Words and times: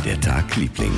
war 0.00 0.06
der 0.06 0.20
Tag, 0.20 0.56
Liebling? 0.56 0.92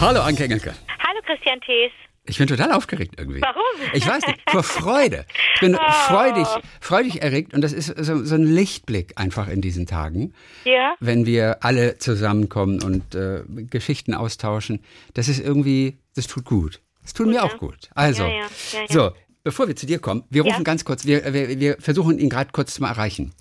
Hallo 0.00 0.22
Anke 0.22 0.42
Engelke. 0.42 0.74
Hallo 0.98 1.20
Christian 1.24 1.60
Thees. 1.60 1.92
Ich 2.26 2.36
bin 2.38 2.48
total 2.48 2.72
aufgeregt 2.72 3.14
irgendwie. 3.16 3.40
Warum? 3.40 3.62
Ich 3.92 4.04
weiß 4.08 4.26
nicht, 4.26 4.40
vor 4.50 4.64
Freude. 4.64 5.24
Ich 5.54 5.60
bin 5.60 5.76
Oh. 5.76 5.92
freudig, 6.08 6.46
freudig 6.80 7.22
erregt 7.22 7.54
und 7.54 7.60
das 7.62 7.72
ist 7.72 7.86
so, 8.04 8.24
so 8.24 8.34
ein 8.34 8.42
Lichtblick 8.42 9.12
einfach 9.16 9.46
in 9.46 9.60
diesen 9.60 9.86
Tagen, 9.86 10.34
Ja? 10.64 10.94
wenn 10.98 11.26
wir 11.26 11.58
alle 11.64 11.98
zusammenkommen 11.98 12.82
und 12.82 13.14
äh, 13.14 13.42
Geschichten 13.46 14.14
austauschen. 14.14 14.82
Das 15.14 15.28
ist 15.28 15.38
irgendwie, 15.38 15.98
das 16.16 16.26
tut 16.26 16.44
gut. 16.44 16.80
Das 17.02 17.12
tut 17.14 17.28
mir 17.28 17.44
auch 17.44 17.56
gut. 17.58 17.88
Also, 17.94 18.24
Ja, 18.24 18.28
ja, 18.30 18.34
ja, 18.72 18.80
ja. 18.80 18.86
so, 18.88 19.10
bevor 19.44 19.68
wir 19.68 19.76
zu 19.76 19.86
dir 19.86 20.00
kommen, 20.00 20.24
wir 20.28 20.42
rufen 20.42 20.56
Ja. 20.58 20.62
ganz 20.64 20.84
kurz, 20.84 21.06
wir, 21.06 21.32
wir, 21.32 21.60
wir 21.60 21.76
versuchen 21.78 22.18
ihn 22.18 22.28
gerade 22.28 22.50
kurz 22.52 22.74
zu 22.74 22.84
erreichen. 22.84 23.32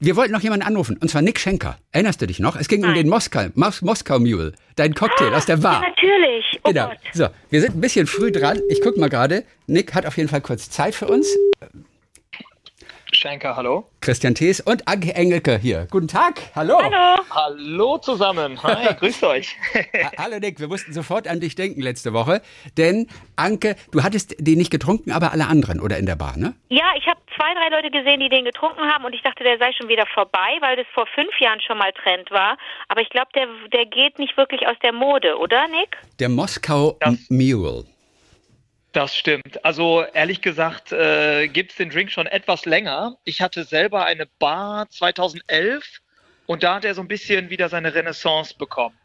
Wir 0.00 0.16
wollten 0.16 0.32
noch 0.32 0.42
jemanden 0.42 0.66
anrufen, 0.66 0.98
und 1.00 1.08
zwar 1.08 1.22
Nick 1.22 1.38
Schenker. 1.38 1.78
Erinnerst 1.92 2.20
du 2.20 2.26
dich 2.26 2.38
noch? 2.40 2.56
Es 2.56 2.68
ging 2.68 2.80
um 2.82 2.88
Nein. 2.88 2.96
den 2.96 3.08
Moskau, 3.08 3.46
Mos 3.54 3.80
Moskau 3.80 4.18
Mule, 4.18 4.52
dein 4.76 4.94
Cocktail 4.94 5.32
aus 5.34 5.46
der 5.46 5.56
Bar. 5.58 5.82
Ja, 5.82 5.88
natürlich. 5.88 6.60
Oh 6.64 6.68
Genau. 6.70 6.88
Gott. 6.88 6.98
So, 7.12 7.28
wir 7.50 7.60
sind 7.60 7.76
ein 7.76 7.80
bisschen 7.80 8.06
früh 8.06 8.32
dran. 8.32 8.60
Ich 8.68 8.80
gucke 8.82 8.98
mal 8.98 9.08
gerade. 9.08 9.44
Nick 9.66 9.94
hat 9.94 10.04
auf 10.04 10.16
jeden 10.16 10.28
Fall 10.28 10.40
kurz 10.40 10.68
Zeit 10.68 10.94
für 10.94 11.06
uns. 11.06 11.28
Schenker, 13.24 13.56
hallo. 13.56 13.88
Christian 14.02 14.34
Thees 14.34 14.60
und 14.60 14.86
Anke 14.86 15.14
Engelke 15.14 15.56
hier. 15.56 15.88
Guten 15.90 16.08
Tag. 16.08 16.42
Hallo. 16.54 16.78
Hallo. 16.78 17.22
Hallo 17.30 17.96
zusammen. 17.96 18.62
Hi, 18.62 18.94
grüßt 19.00 19.24
euch. 19.24 19.56
Ha- 19.74 20.10
Hallo 20.24 20.38
Nick, 20.40 20.60
wir 20.60 20.68
mussten 20.68 20.92
sofort 20.92 21.26
an 21.26 21.40
dich 21.40 21.54
denken 21.54 21.80
letzte 21.80 22.12
Woche. 22.12 22.42
Denn 22.76 23.06
Anke, 23.36 23.76
du 23.92 24.02
hattest 24.02 24.34
den 24.38 24.58
nicht 24.58 24.70
getrunken, 24.70 25.10
aber 25.10 25.32
alle 25.32 25.46
anderen 25.46 25.80
oder 25.80 25.96
in 25.96 26.04
der 26.04 26.16
Bar, 26.16 26.36
ne? 26.36 26.54
Ja, 26.68 26.84
ich 26.98 27.06
habe 27.06 27.18
zwei, 27.34 27.54
drei 27.54 27.74
Leute 27.74 27.90
gesehen, 27.90 28.20
die 28.20 28.28
den 28.28 28.44
getrunken 28.44 28.82
haben 28.92 29.06
und 29.06 29.14
ich 29.14 29.22
dachte, 29.22 29.42
der 29.42 29.56
sei 29.56 29.72
schon 29.72 29.88
wieder 29.88 30.04
vorbei, 30.12 30.58
weil 30.60 30.76
das 30.76 30.86
vor 30.92 31.06
fünf 31.14 31.32
Jahren 31.40 31.62
schon 31.62 31.78
mal 31.78 31.92
Trend 31.94 32.30
war. 32.30 32.58
Aber 32.88 33.00
ich 33.00 33.08
glaube, 33.08 33.28
der, 33.34 33.46
der 33.72 33.86
geht 33.86 34.18
nicht 34.18 34.36
wirklich 34.36 34.66
aus 34.68 34.76
der 34.82 34.92
Mode, 34.92 35.38
oder 35.38 35.66
Nick? 35.68 35.96
Der 36.20 36.28
Moskau 36.28 36.98
Das- 37.00 37.16
Mule. 37.30 37.84
Das 38.94 39.16
stimmt. 39.16 39.64
Also 39.64 40.04
ehrlich 40.14 40.40
gesagt 40.40 40.92
äh, 40.92 41.48
gibt 41.48 41.72
es 41.72 41.76
den 41.76 41.90
Drink 41.90 42.12
schon 42.12 42.26
etwas 42.26 42.64
länger. 42.64 43.16
Ich 43.24 43.40
hatte 43.42 43.64
selber 43.64 44.04
eine 44.06 44.26
Bar 44.38 44.88
2011 44.88 45.84
und 46.46 46.62
da 46.62 46.76
hat 46.76 46.84
er 46.84 46.94
so 46.94 47.00
ein 47.02 47.08
bisschen 47.08 47.50
wieder 47.50 47.68
seine 47.68 47.92
Renaissance 47.92 48.56
bekommen. 48.56 48.96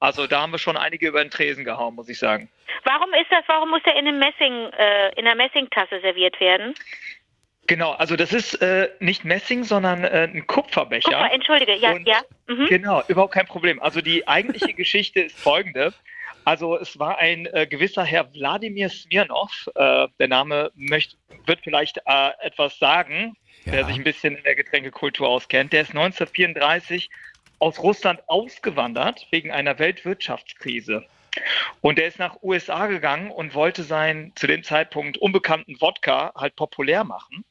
Also 0.00 0.26
da 0.26 0.40
haben 0.42 0.50
wir 0.50 0.58
schon 0.58 0.76
einige 0.76 1.06
über 1.06 1.22
den 1.22 1.30
Tresen 1.30 1.64
gehauen, 1.64 1.94
muss 1.94 2.08
ich 2.08 2.18
sagen. 2.18 2.50
Warum 2.84 3.12
ist 3.14 3.30
das, 3.30 3.44
warum 3.46 3.70
muss 3.70 3.82
der 3.84 3.94
in 3.96 4.08
einem 4.08 4.18
Messing, 4.18 4.70
äh, 4.76 5.10
in 5.18 5.26
einer 5.26 5.36
Messingtasse 5.36 6.00
serviert 6.00 6.40
werden? 6.40 6.74
Genau, 7.68 7.92
also 7.92 8.16
das 8.16 8.32
ist 8.32 8.54
äh, 8.62 8.90
nicht 8.98 9.24
Messing, 9.24 9.62
sondern 9.62 10.02
äh, 10.02 10.28
ein 10.32 10.44
Kupferbecher. 10.48 11.12
Mal, 11.12 11.28
entschuldige, 11.30 11.76
ja, 11.76 11.92
Und- 11.92 12.08
ja. 12.08 12.20
Mhm. 12.48 12.66
Genau, 12.66 13.02
überhaupt 13.06 13.34
kein 13.34 13.46
Problem. 13.46 13.80
Also 13.80 14.00
die 14.00 14.26
eigentliche 14.26 14.74
Geschichte 14.74 15.20
ist 15.20 15.38
folgende. 15.38 15.92
Also 16.50 16.76
es 16.76 16.98
war 16.98 17.18
ein 17.18 17.46
äh, 17.46 17.64
gewisser 17.64 18.02
Herr 18.02 18.34
Wladimir 18.34 18.88
Smirnov, 18.88 19.70
äh, 19.76 20.08
der 20.18 20.26
Name 20.26 20.72
möcht, 20.74 21.16
wird 21.46 21.60
vielleicht 21.62 21.98
äh, 22.06 22.30
etwas 22.40 22.76
sagen, 22.80 23.36
Ja. 23.66 23.70
der 23.70 23.84
sich 23.84 23.94
ein 23.94 24.02
bisschen 24.02 24.34
in 24.34 24.42
der 24.42 24.56
Getränkekultur 24.56 25.28
auskennt. 25.28 25.72
Der 25.72 25.82
ist 25.82 25.90
1934 25.90 27.08
aus 27.60 27.78
Russland 27.78 28.28
ausgewandert 28.28 29.28
wegen 29.30 29.52
einer 29.52 29.78
Weltwirtschaftskrise. 29.78 31.04
Und 31.82 31.98
der 31.98 32.08
ist 32.08 32.18
nach 32.18 32.42
USA 32.42 32.88
gegangen 32.88 33.30
und 33.30 33.54
wollte 33.54 33.84
seinen 33.84 34.34
zu 34.34 34.48
dem 34.48 34.64
Zeitpunkt 34.64 35.18
unbekannten 35.18 35.80
Wodka 35.80 36.32
halt 36.34 36.56
populär 36.56 37.04
machen. 37.04 37.44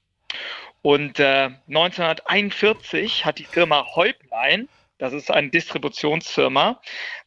Und 0.82 1.22
äh, 1.22 1.52
1941 1.70 3.24
hat 3.24 3.38
die 3.38 3.46
Firma 3.46 3.86
Häuplein, 3.96 4.68
das 5.00 5.14
ist 5.14 5.32
eine 5.32 5.50
Distributionsfirma, 5.50 6.80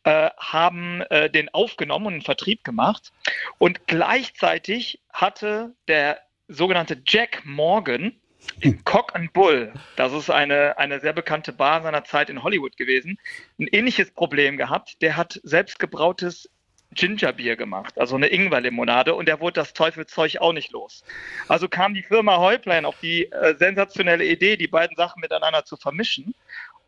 äh, 0.04 0.30
haben 0.38 1.00
äh, 1.10 1.28
den 1.28 1.48
aufgenommen 1.52 2.06
und 2.06 2.14
in 2.14 2.22
Vertrieb 2.22 2.62
gemacht. 2.62 3.12
Und 3.58 3.86
gleichzeitig 3.88 5.00
hatte 5.12 5.74
der 5.88 6.20
sogenannte 6.48 7.02
Jack 7.04 7.42
Morgan 7.44 8.12
in 8.60 8.84
Cock 8.84 9.14
and 9.14 9.32
Bull, 9.32 9.72
das 9.96 10.12
ist 10.12 10.28
eine, 10.28 10.76
eine 10.76 11.00
sehr 11.00 11.12
bekannte 11.12 11.52
Bar 11.52 11.82
seiner 11.82 12.04
Zeit 12.04 12.28
in 12.28 12.42
Hollywood 12.42 12.76
gewesen, 12.76 13.18
ein 13.58 13.68
ähnliches 13.68 14.10
Problem 14.10 14.56
gehabt. 14.56 15.00
Der 15.00 15.16
hat 15.16 15.40
selbstgebrautes 15.44 16.50
Gingerbier 16.94 17.56
gemacht, 17.56 17.98
also 17.98 18.16
eine 18.16 18.26
Ingwerlimonade, 18.26 19.14
und 19.14 19.26
der 19.26 19.40
wurde 19.40 19.54
das 19.54 19.72
Teufelzeug 19.72 20.36
auch 20.40 20.52
nicht 20.52 20.72
los. 20.72 21.04
Also 21.48 21.68
kam 21.68 21.94
die 21.94 22.02
Firma 22.02 22.38
Häuplein 22.38 22.84
auf 22.84 22.98
die 23.00 23.30
äh, 23.32 23.56
sensationelle 23.56 24.24
Idee, 24.24 24.56
die 24.56 24.68
beiden 24.68 24.96
Sachen 24.96 25.20
miteinander 25.20 25.64
zu 25.64 25.76
vermischen. 25.76 26.34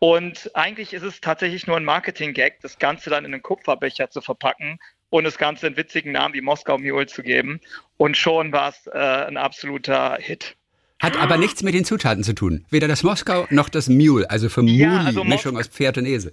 Und 0.05 0.51
eigentlich 0.53 0.93
ist 0.93 1.03
es 1.03 1.23
tatsächlich 1.23 1.67
nur 1.67 1.79
ein 1.79 1.85
Marketing-Gag, 1.85 2.61
das 2.61 2.79
Ganze 2.79 3.09
dann 3.09 3.25
in 3.25 3.33
einen 3.33 3.43
Kupferbecher 3.43 4.11
zu 4.11 4.21
verpacken 4.21 4.79
und 5.09 5.25
das 5.25 5.39
Ganze 5.39 5.67
einen 5.67 5.79
witzigen 5.79 6.13
Namen 6.13 6.35
wie 6.35 6.43
Moskau 6.43 6.77
Mule 6.77 7.07
zu 7.07 7.23
geben. 7.23 7.59
Und 7.97 8.15
schon 8.19 8.53
war 8.53 8.69
es 8.69 8.87
äh, 8.87 8.99
ein 8.99 9.39
absoluter 9.39 10.19
Hit. 10.21 10.57
Hat 11.01 11.17
aber 11.17 11.39
nichts 11.39 11.63
mit 11.63 11.73
den 11.73 11.87
Zutaten 11.87 12.23
zu 12.23 12.35
tun. 12.35 12.67
Weder 12.69 12.87
das 12.87 13.03
Moskau 13.03 13.47
noch 13.49 13.71
das 13.71 13.89
Mule, 13.89 14.29
also 14.29 14.51
für 14.51 14.63
Ja, 14.65 15.05
also 15.05 15.25
Mischung 15.25 15.57
aus 15.57 15.69
Pferd 15.69 15.97
und 15.97 16.05
Esel. 16.05 16.33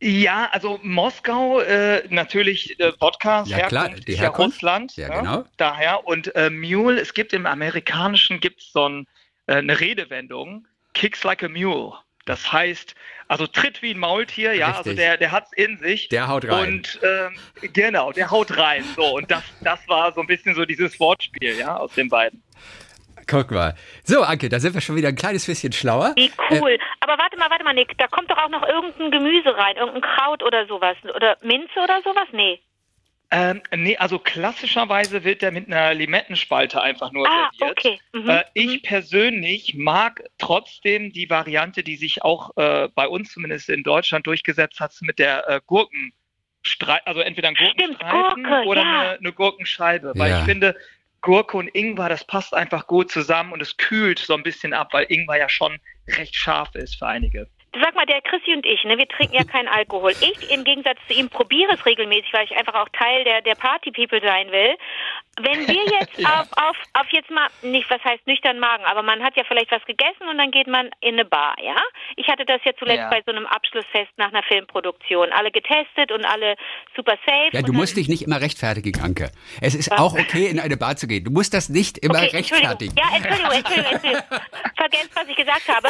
Ja, 0.00 0.48
also 0.52 0.78
Moskau, 0.84 1.58
äh, 1.58 2.04
natürlich 2.10 2.78
äh, 2.78 2.92
Wodka, 3.00 3.42
Ja, 3.48 3.66
klar, 3.66 3.88
die 3.88 4.14
Herkunft. 4.14 4.62
ja 4.62 4.76
Russland. 4.76 4.96
Ja, 4.96 5.08
ne? 5.08 5.14
genau. 5.16 5.44
Daher. 5.56 6.06
Und 6.06 6.32
äh, 6.36 6.48
Mule, 6.48 7.00
es 7.00 7.12
gibt 7.12 7.32
im 7.32 7.44
Amerikanischen 7.44 8.38
gibt's 8.38 8.70
so 8.72 8.88
ein, 8.88 9.06
äh, 9.46 9.54
eine 9.54 9.80
Redewendung, 9.80 10.68
kicks 10.94 11.24
like 11.24 11.42
a 11.42 11.48
mule. 11.48 11.94
Das 12.28 12.52
heißt, 12.52 12.94
also 13.26 13.46
tritt 13.46 13.80
wie 13.80 13.92
ein 13.92 13.98
Maultier, 13.98 14.52
ja, 14.52 14.66
also 14.66 14.90
Richtig. 14.90 14.96
der, 14.96 15.16
der 15.16 15.32
hat's 15.32 15.50
in 15.54 15.78
sich. 15.78 16.10
Der 16.10 16.28
haut 16.28 16.44
rein. 16.46 16.74
Und 16.74 17.00
ähm, 17.02 17.38
genau, 17.72 18.12
der 18.12 18.30
haut 18.30 18.54
rein. 18.58 18.84
So, 18.96 19.16
und 19.16 19.30
das, 19.30 19.42
das 19.62 19.88
war 19.88 20.12
so 20.12 20.20
ein 20.20 20.26
bisschen 20.26 20.54
so 20.54 20.66
dieses 20.66 21.00
Wortspiel, 21.00 21.58
ja, 21.58 21.78
aus 21.78 21.94
den 21.94 22.10
beiden. 22.10 22.42
Guck 23.26 23.50
mal. 23.50 23.74
So, 24.04 24.22
Anke, 24.22 24.50
da 24.50 24.60
sind 24.60 24.74
wir 24.74 24.82
schon 24.82 24.96
wieder 24.96 25.08
ein 25.08 25.16
kleines 25.16 25.46
bisschen 25.46 25.72
schlauer. 25.72 26.12
Wie 26.16 26.30
cool. 26.50 26.78
Aber 27.00 27.16
warte 27.18 27.38
mal, 27.38 27.48
warte 27.48 27.64
mal, 27.64 27.72
Nick, 27.72 27.96
da 27.96 28.08
kommt 28.08 28.30
doch 28.30 28.38
auch 28.38 28.50
noch 28.50 28.66
irgendein 28.66 29.10
Gemüse 29.10 29.56
rein, 29.56 29.76
irgendein 29.76 30.02
Kraut 30.02 30.42
oder 30.42 30.66
sowas. 30.66 30.96
Oder 31.14 31.38
Minze 31.42 31.80
oder 31.82 32.02
sowas? 32.04 32.28
Nee. 32.32 32.60
Ähm, 33.30 33.60
nee, 33.76 33.96
also 33.98 34.18
klassischerweise 34.18 35.22
wird 35.22 35.42
der 35.42 35.52
mit 35.52 35.66
einer 35.66 35.92
Limettenspalte 35.92 36.80
einfach 36.80 37.12
nur 37.12 37.28
Ah, 37.28 37.50
serviert. 37.58 37.78
okay. 37.78 38.00
Mhm. 38.14 38.28
Äh, 38.30 38.44
ich 38.54 38.82
persönlich 38.82 39.74
mag 39.74 40.24
trotzdem 40.38 41.12
die 41.12 41.28
Variante, 41.28 41.82
die 41.82 41.96
sich 41.96 42.22
auch 42.22 42.56
äh, 42.56 42.88
bei 42.94 43.06
uns 43.06 43.30
zumindest 43.32 43.68
in 43.68 43.82
Deutschland 43.82 44.26
durchgesetzt 44.26 44.80
hat, 44.80 44.94
mit 45.02 45.18
der 45.18 45.46
äh, 45.46 45.60
Gurkenstreifen, 45.66 47.06
also 47.06 47.20
entweder 47.20 47.48
ein 47.48 47.54
Gurkenstreifen 47.54 48.44
Gurke, 48.44 48.66
oder 48.66 48.82
ja. 48.82 49.00
eine, 49.00 49.18
eine 49.18 49.32
Gurkenscheibe. 49.32 50.12
Weil 50.16 50.30
Ja. 50.30 50.38
ich 50.38 50.44
finde, 50.46 50.74
Gurke 51.20 51.56
und 51.58 51.68
Ingwer, 51.68 52.08
das 52.08 52.24
passt 52.24 52.54
einfach 52.54 52.86
gut 52.86 53.10
zusammen 53.10 53.52
und 53.52 53.60
es 53.60 53.76
kühlt 53.76 54.20
so 54.20 54.34
ein 54.34 54.42
bisschen 54.42 54.72
ab, 54.72 54.94
weil 54.94 55.04
Ingwer 55.10 55.36
ja 55.36 55.48
schon 55.50 55.78
recht 56.16 56.34
scharf 56.34 56.74
ist 56.76 56.96
für 56.96 57.06
einige. 57.08 57.48
Sag 57.74 57.94
mal, 57.94 58.06
der 58.06 58.22
Chrissy 58.22 58.54
und 58.54 58.64
ich, 58.64 58.82
ne, 58.84 58.96
wir 58.96 59.06
trinken 59.06 59.34
ja 59.34 59.44
keinen 59.44 59.68
Alkohol. 59.68 60.12
Ich 60.12 60.50
im 60.50 60.64
Gegensatz 60.64 60.98
zu 61.06 61.12
ihm 61.12 61.28
probiere 61.28 61.74
es 61.74 61.84
regelmäßig, 61.84 62.32
weil 62.32 62.44
ich 62.44 62.56
einfach 62.56 62.74
auch 62.74 62.88
Teil 62.90 63.24
der, 63.24 63.42
der 63.42 63.54
Party-People 63.56 64.22
sein 64.22 64.50
will. 64.50 64.74
Wenn 65.40 65.66
wir 65.66 65.84
jetzt 66.00 66.18
Ja. 66.18 66.40
auf, 66.40 66.46
auf, 66.56 66.76
auf 66.94 67.06
jetzt 67.10 67.30
mal, 67.30 67.48
nicht 67.62 67.88
was 67.90 68.02
heißt 68.04 68.26
nüchtern 68.26 68.58
Magen, 68.58 68.84
aber 68.84 69.02
man 69.02 69.22
hat 69.22 69.36
ja 69.36 69.44
vielleicht 69.46 69.70
was 69.70 69.84
gegessen 69.84 70.28
und 70.30 70.38
dann 70.38 70.50
geht 70.50 70.66
man 70.66 70.90
in 71.00 71.14
eine 71.14 71.24
Bar, 71.24 71.54
ja? 71.62 71.76
Ich 72.16 72.28
hatte 72.28 72.44
das 72.44 72.60
ja 72.64 72.72
zuletzt 72.78 72.98
Ja. 72.98 73.10
bei 73.10 73.22
so 73.24 73.32
einem 73.32 73.46
Abschlussfest 73.46 74.10
nach 74.16 74.28
einer 74.28 74.42
Filmproduktion. 74.42 75.32
Alle 75.32 75.50
getestet 75.50 76.12
und 76.12 76.24
alle 76.24 76.56
super 76.96 77.16
safe. 77.26 77.50
Ja, 77.52 77.62
du 77.62 77.72
musst 77.72 77.96
dich 77.96 78.08
nicht 78.08 78.22
immer 78.22 78.40
rechtfertigen, 78.40 79.00
Anke. 79.02 79.30
Es 79.60 79.74
ist 79.74 79.92
auch 79.92 80.14
okay, 80.14 80.46
in 80.46 80.58
eine 80.60 80.76
Bar 80.76 80.96
zu 80.96 81.06
gehen. 81.06 81.24
Du 81.24 81.30
musst 81.30 81.54
das 81.54 81.68
nicht 81.68 81.98
immer 81.98 82.18
Okay, 82.22 82.36
Entschuldigung. 82.36 82.70
rechtfertigen. 82.70 82.94
Ja, 82.98 83.16
Entschuldigung, 83.16 83.52
Entschuldigung, 83.52 83.92
Entschuldigung. 83.92 84.40
Vergesst, 84.76 85.10
was 85.14 85.28
ich 85.28 85.36
gesagt 85.36 85.68
habe. 85.68 85.88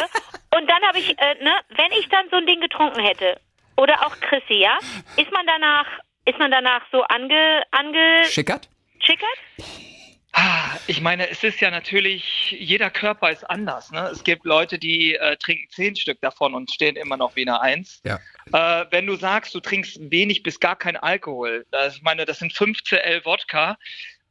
Und 0.55 0.69
dann 0.69 0.81
habe 0.87 0.99
ich, 0.99 1.09
äh, 1.19 1.43
ne, 1.43 1.51
wenn 1.69 1.91
ich 1.99 2.07
dann 2.09 2.25
so 2.31 2.37
ein 2.37 2.45
Ding 2.45 2.59
getrunken 2.61 2.99
hätte, 3.01 3.39
oder 3.77 4.05
auch 4.05 4.15
Chrissy, 4.19 4.59
ja, 4.61 4.77
ist 5.15 5.31
man 5.31 5.45
danach, 5.47 5.85
ist 6.25 6.37
man 6.37 6.51
danach 6.51 6.81
so 6.91 7.01
ange, 7.03 7.63
ange, 7.71 8.23
Schickert? 8.25 8.67
Schickert? 9.03 9.27
Ah, 10.31 10.77
Ich 10.87 11.01
meine, 11.01 11.27
es 11.29 11.43
ist 11.43 11.59
ja 11.59 11.71
natürlich, 11.71 12.51
jeder 12.51 12.89
Körper 12.89 13.31
ist 13.31 13.43
anders. 13.49 13.91
Ne? 13.91 14.09
Es 14.11 14.23
gibt 14.23 14.45
Leute, 14.45 14.77
die 14.77 15.15
äh, 15.15 15.35
trinken 15.37 15.67
zehn 15.69 15.95
Stück 15.95 16.21
davon 16.21 16.53
und 16.53 16.71
stehen 16.71 16.95
immer 16.95 17.17
noch 17.17 17.35
wie 17.35 17.41
eine 17.41 17.61
Eins. 17.61 18.01
Ja. 18.05 18.19
Äh, 18.53 18.85
wenn 18.91 19.05
du 19.07 19.15
sagst, 19.15 19.53
du 19.55 19.59
trinkst 19.59 19.97
wenig 20.11 20.43
bis 20.43 20.59
gar 20.59 20.75
kein 20.75 20.97
Alkohol, 20.97 21.65
das, 21.71 21.95
ich 21.97 22.03
meine, 22.03 22.25
das 22.25 22.39
sind 22.39 22.53
15 22.53 22.99
L 22.99 23.25
Wodka, 23.25 23.77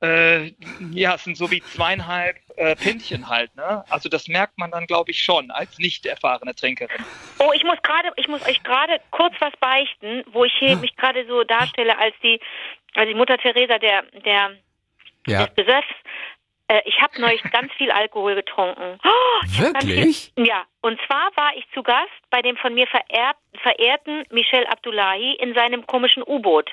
äh, 0.01 0.53
ja, 0.93 1.15
es 1.15 1.25
sind 1.25 1.37
so 1.37 1.51
wie 1.51 1.61
zweieinhalb 1.63 2.37
äh, 2.57 2.77
Pintchen 2.77 3.29
halt. 3.29 3.55
Ne? 3.57 3.85
Also 3.91 4.09
das 4.09 4.29
merkt 4.29 4.57
man 4.59 4.71
dann, 4.71 4.87
glaube 4.87 5.11
ich, 5.11 5.21
schon 5.21 5.51
als 5.51 5.79
nicht 5.79 6.07
erfahrene 6.07 6.55
Trinkerin. 6.55 7.05
Oh, 7.39 7.51
ich 7.55 7.65
muss 7.65 7.81
gerade, 7.83 8.11
ich 8.17 8.29
muss 8.29 8.47
euch 8.47 8.63
gerade 8.63 9.01
kurz 9.11 9.35
was 9.41 9.53
beichten, 9.61 10.25
wo 10.33 10.45
ich 10.45 10.53
hier 10.59 10.77
mich 10.77 10.95
gerade 10.97 11.27
so 11.27 11.43
darstelle 11.45 11.99
als 11.99 12.15
die, 12.23 12.41
als 12.95 13.09
die 13.09 13.15
Mutter 13.15 13.39
Teresa 13.39 13.79
der, 13.79 14.03
der 14.25 14.53
Ja. 15.27 15.47
des 15.47 15.55
Beseffs. 15.55 15.87
Äh, 16.69 16.83
ich 16.85 17.01
habe 17.01 17.21
neulich 17.21 17.43
ganz 17.53 17.73
viel 17.75 17.91
Alkohol 17.91 18.35
getrunken. 18.37 18.99
Oh, 19.05 19.47
Wirklich? 19.47 20.33
Viel, 20.37 20.47
ja, 20.47 20.65
und 20.81 21.01
zwar 21.07 21.31
war 21.35 21.57
ich 21.57 21.65
zu 21.75 21.83
Gast 21.83 22.09
bei 22.31 22.41
dem 22.43 22.57
von 22.57 22.73
mir 22.75 22.87
verehrt, 22.87 23.37
verehrten 23.63 24.25
Michel 24.31 24.67
Abdullahi 24.67 25.35
in 25.41 25.55
seinem 25.55 25.87
komischen 25.87 26.23
U-Boot. 26.25 26.71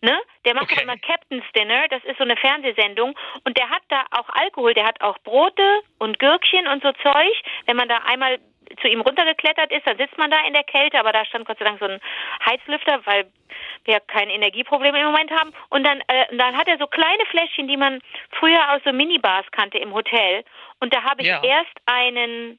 Ne? 0.00 0.18
Der 0.44 0.54
macht 0.54 0.70
Okay. 0.72 0.82
immer 0.82 0.96
Captain's 0.96 1.44
Dinner, 1.56 1.88
das 1.88 2.04
ist 2.04 2.18
so 2.18 2.24
eine 2.24 2.36
Fernsehsendung 2.36 3.16
und 3.44 3.58
der 3.58 3.68
hat 3.70 3.82
da 3.88 4.04
auch 4.12 4.28
Alkohol, 4.30 4.74
der 4.74 4.86
hat 4.86 5.00
auch 5.00 5.18
Brote 5.18 5.80
und 5.98 6.18
Gürkchen 6.18 6.66
und 6.68 6.82
so 6.82 6.92
Zeug. 6.92 7.32
Wenn 7.66 7.76
man 7.76 7.88
da 7.88 7.98
einmal 8.06 8.38
zu 8.80 8.88
ihm 8.88 9.00
runtergeklettert 9.00 9.72
ist, 9.72 9.86
dann 9.86 9.96
sitzt 9.96 10.18
man 10.18 10.30
da 10.30 10.36
in 10.46 10.52
der 10.52 10.64
Kälte, 10.64 10.98
aber 10.98 11.12
da 11.12 11.24
stand 11.24 11.46
Gott 11.46 11.58
sei 11.58 11.64
Dank 11.64 11.78
so 11.80 11.86
ein 11.86 12.00
Heizlüfter, 12.44 13.00
weil 13.06 13.30
wir 13.84 14.00
kein 14.00 14.28
Energieproblem 14.28 14.94
im 14.94 15.06
Moment 15.06 15.30
haben. 15.30 15.52
Und 15.70 15.86
dann, 15.86 16.00
äh, 16.08 16.36
dann 16.36 16.56
hat 16.56 16.68
er 16.68 16.78
so 16.78 16.86
kleine 16.86 17.24
Fläschchen, 17.30 17.68
die 17.68 17.76
man 17.76 18.00
früher 18.32 18.72
aus 18.74 18.82
so 18.84 18.92
Minibars 18.92 19.46
kannte 19.52 19.78
im 19.78 19.94
Hotel. 19.94 20.44
Und 20.80 20.94
da 20.94 21.02
habe 21.02 21.22
ich 21.22 21.28
Ja. 21.28 21.42
erst 21.42 21.74
einen, 21.86 22.58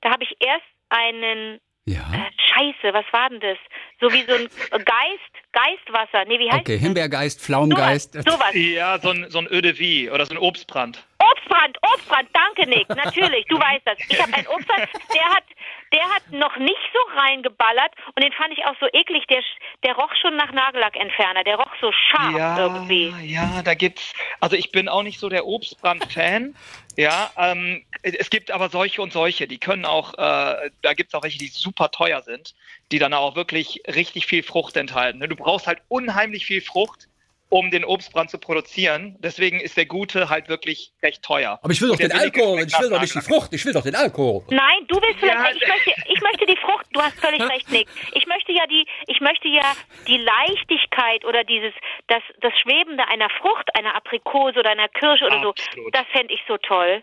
da 0.00 0.10
habe 0.10 0.24
ich 0.24 0.36
erst 0.40 0.66
einen 0.88 1.60
Ja. 1.86 2.00
äh, 2.12 2.30
Scheiße, 2.52 2.92
was 2.94 3.04
war 3.12 3.30
denn 3.30 3.40
das? 3.40 3.58
So 4.00 4.12
wie 4.12 4.22
so 4.24 4.34
ein 4.34 4.48
Geist, 4.84 5.32
Geistwasser. 5.52 6.24
Nee, 6.26 6.38
wie 6.38 6.50
heißt 6.50 6.60
Okay, 6.60 6.74
das? 6.74 6.82
Himbeergeist, 6.82 7.40
Pflaumengeist. 7.40 8.12
Sowas, 8.12 8.24
sowas. 8.26 8.50
Ja, 8.54 8.98
so 8.98 9.10
ein, 9.10 9.26
so 9.30 9.38
ein 9.38 9.48
Eau 9.50 9.60
de 9.60 9.72
Vie 9.74 10.10
oder 10.10 10.26
so 10.26 10.32
ein 10.34 10.38
Obstbrand. 10.38 11.04
Obstbrand, 11.18 11.78
Obstbrand, 11.94 12.28
danke 12.32 12.68
Nick, 12.68 12.88
natürlich, 12.88 13.44
du 13.46 13.58
weißt 13.58 13.82
das. 13.86 13.98
Ich 14.08 14.20
habe 14.20 14.32
einen 14.34 14.46
Obstbrand, 14.46 14.88
der 15.14 15.24
hat, 15.24 15.44
der 15.92 16.04
hat 16.14 16.30
noch 16.30 16.56
nicht 16.56 16.78
so 16.92 17.18
reingeballert 17.18 17.92
und 18.14 18.22
den 18.22 18.32
fand 18.32 18.52
ich 18.52 18.64
auch 18.64 18.74
so 18.80 18.86
eklig, 18.92 19.26
der, 19.28 19.42
der 19.84 19.94
roch 19.94 20.14
schon 20.20 20.36
nach 20.36 20.52
Nagellackentferner, 20.52 21.44
der 21.44 21.56
roch 21.56 21.72
so 21.80 21.90
scharf 21.92 22.36
ja, 22.36 22.58
irgendwie. 22.58 23.12
ja, 23.22 23.62
da 23.62 23.74
gibt's. 23.74 24.12
Also 24.40 24.56
ich 24.56 24.70
bin 24.70 24.88
auch 24.88 25.02
nicht 25.02 25.18
so 25.18 25.28
der 25.28 25.46
Obstbrand-Fan. 25.46 26.54
ja, 26.96 27.30
ähm, 27.36 27.84
es 28.02 28.30
gibt 28.30 28.50
aber 28.50 28.68
solche 28.68 29.02
und 29.02 29.12
solche, 29.12 29.48
die 29.48 29.58
können 29.58 29.84
auch, 29.84 30.14
äh, 30.14 30.70
da 30.82 30.94
gibt's 30.94 31.14
auch 31.14 31.22
welche, 31.22 31.38
die 31.38 31.48
super 31.48 31.90
teuer 31.90 32.22
sind, 32.22 32.54
die 32.92 32.98
dann 32.98 33.12
auch 33.12 33.34
wirklich 33.34 33.82
richtig 33.88 34.26
viel 34.26 34.42
Frucht 34.42 34.76
enthalten. 34.76 35.20
Du 35.20 35.36
brauchst 35.36 35.66
halt 35.66 35.82
unheimlich 35.88 36.46
viel 36.46 36.60
Frucht, 36.60 37.08
um 37.50 37.70
den 37.70 37.84
Obstbrand 37.84 38.30
zu 38.30 38.38
produzieren. 38.38 39.16
Deswegen 39.18 39.60
ist 39.60 39.76
der 39.76 39.84
gute 39.84 40.30
halt 40.30 40.48
wirklich 40.48 40.92
recht 41.02 41.22
teuer. 41.22 41.58
Aber 41.62 41.72
ich 41.72 41.82
will 41.82 41.88
doch 41.90 41.96
den 41.98 42.12
Alkohol, 42.12 42.60
ich 42.66 42.80
will 42.80 42.88
doch 42.88 43.00
nicht 43.00 43.14
die. 43.14 43.20
Frucht, 43.20 43.52
ich 43.52 43.64
will 43.66 43.72
doch 43.74 43.82
den 43.82 43.94
Alkohol. 43.96 44.44
Nein, 44.50 44.86
du 44.88 44.96
willst 44.96 45.20
Ja, 45.22 45.36
vielleicht, 45.44 45.62
ich 45.62 45.68
möchte, 45.68 45.94
ich 46.06 46.20
möchte 46.22 46.46
die 46.46 46.56
Frucht, 46.56 46.86
du 46.92 47.02
hast 47.02 47.18
völlig 47.20 47.42
recht, 47.42 47.70
Nick. 47.70 47.88
Ich 48.14 48.26
möchte 48.26 48.52
ja 48.52 48.66
die, 48.66 48.86
ich 49.08 49.20
möchte 49.20 49.48
ja 49.48 49.72
die 50.06 50.16
Leichtigkeit 50.16 51.24
oder 51.24 51.44
dieses, 51.44 51.74
das, 52.06 52.22
das 52.40 52.52
Schwebende 52.60 53.06
einer 53.08 53.28
Frucht, 53.30 53.68
einer 53.76 53.94
Aprikose 53.96 54.60
oder 54.60 54.70
einer 54.70 54.88
Kirsche 54.88 55.26
oder 55.26 55.40
so, 55.42 55.50
Absolut. 55.50 55.94
das 55.94 56.06
fände 56.12 56.32
ich 56.32 56.40
so 56.48 56.56
toll. 56.56 57.02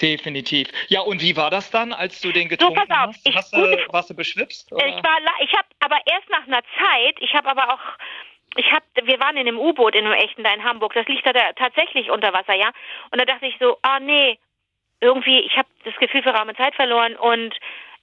Definitiv. 0.00 0.68
Ja, 0.88 1.02
und 1.02 1.20
wie 1.20 1.36
war 1.36 1.50
das 1.50 1.70
dann, 1.70 1.92
als 1.92 2.22
du 2.22 2.32
den 2.32 2.48
getrunken 2.48 2.76
pass 2.88 2.88
auf, 3.08 3.14
hast? 3.14 3.28
ich- 3.28 3.36
hast 3.36 3.52
du, 3.54 3.58
warst 3.90 4.08
du 4.08 4.14
beschwipst? 4.14 4.72
Oder? 4.72 4.86
Ich 4.86 4.94
war, 4.94 5.18
ich 5.42 5.52
habe 5.52 5.68
aber 5.80 5.98
erst 6.06 6.28
nach 6.30 6.46
einer 6.46 6.62
Zeit, 6.78 7.16
ich 7.20 7.34
habe 7.34 7.50
aber 7.50 7.74
auch, 7.74 7.80
ich 8.56 8.70
habe, 8.72 8.84
wir 9.02 9.20
waren 9.20 9.36
in 9.36 9.46
einem 9.46 9.58
U-Boot 9.58 9.94
in 9.94 10.04
einem 10.04 10.14
echten 10.14 10.42
da 10.42 10.52
in 10.52 10.64
Hamburg, 10.64 10.94
das 10.94 11.06
liegt 11.06 11.26
da, 11.26 11.32
da 11.32 11.52
tatsächlich 11.52 12.10
unter 12.10 12.32
Wasser, 12.32 12.54
ja. 12.54 12.70
Und 13.10 13.20
da 13.20 13.24
dachte 13.24 13.46
ich 13.46 13.56
so, 13.60 13.78
ah 13.82 14.00
nee, 14.00 14.38
irgendwie, 15.00 15.40
ich 15.40 15.56
habe 15.56 15.68
das 15.84 15.94
Gefühl 15.96 16.22
für 16.22 16.34
Raum 16.34 16.48
und 16.48 16.56
Zeit 16.56 16.74
verloren 16.74 17.16
und 17.16 17.54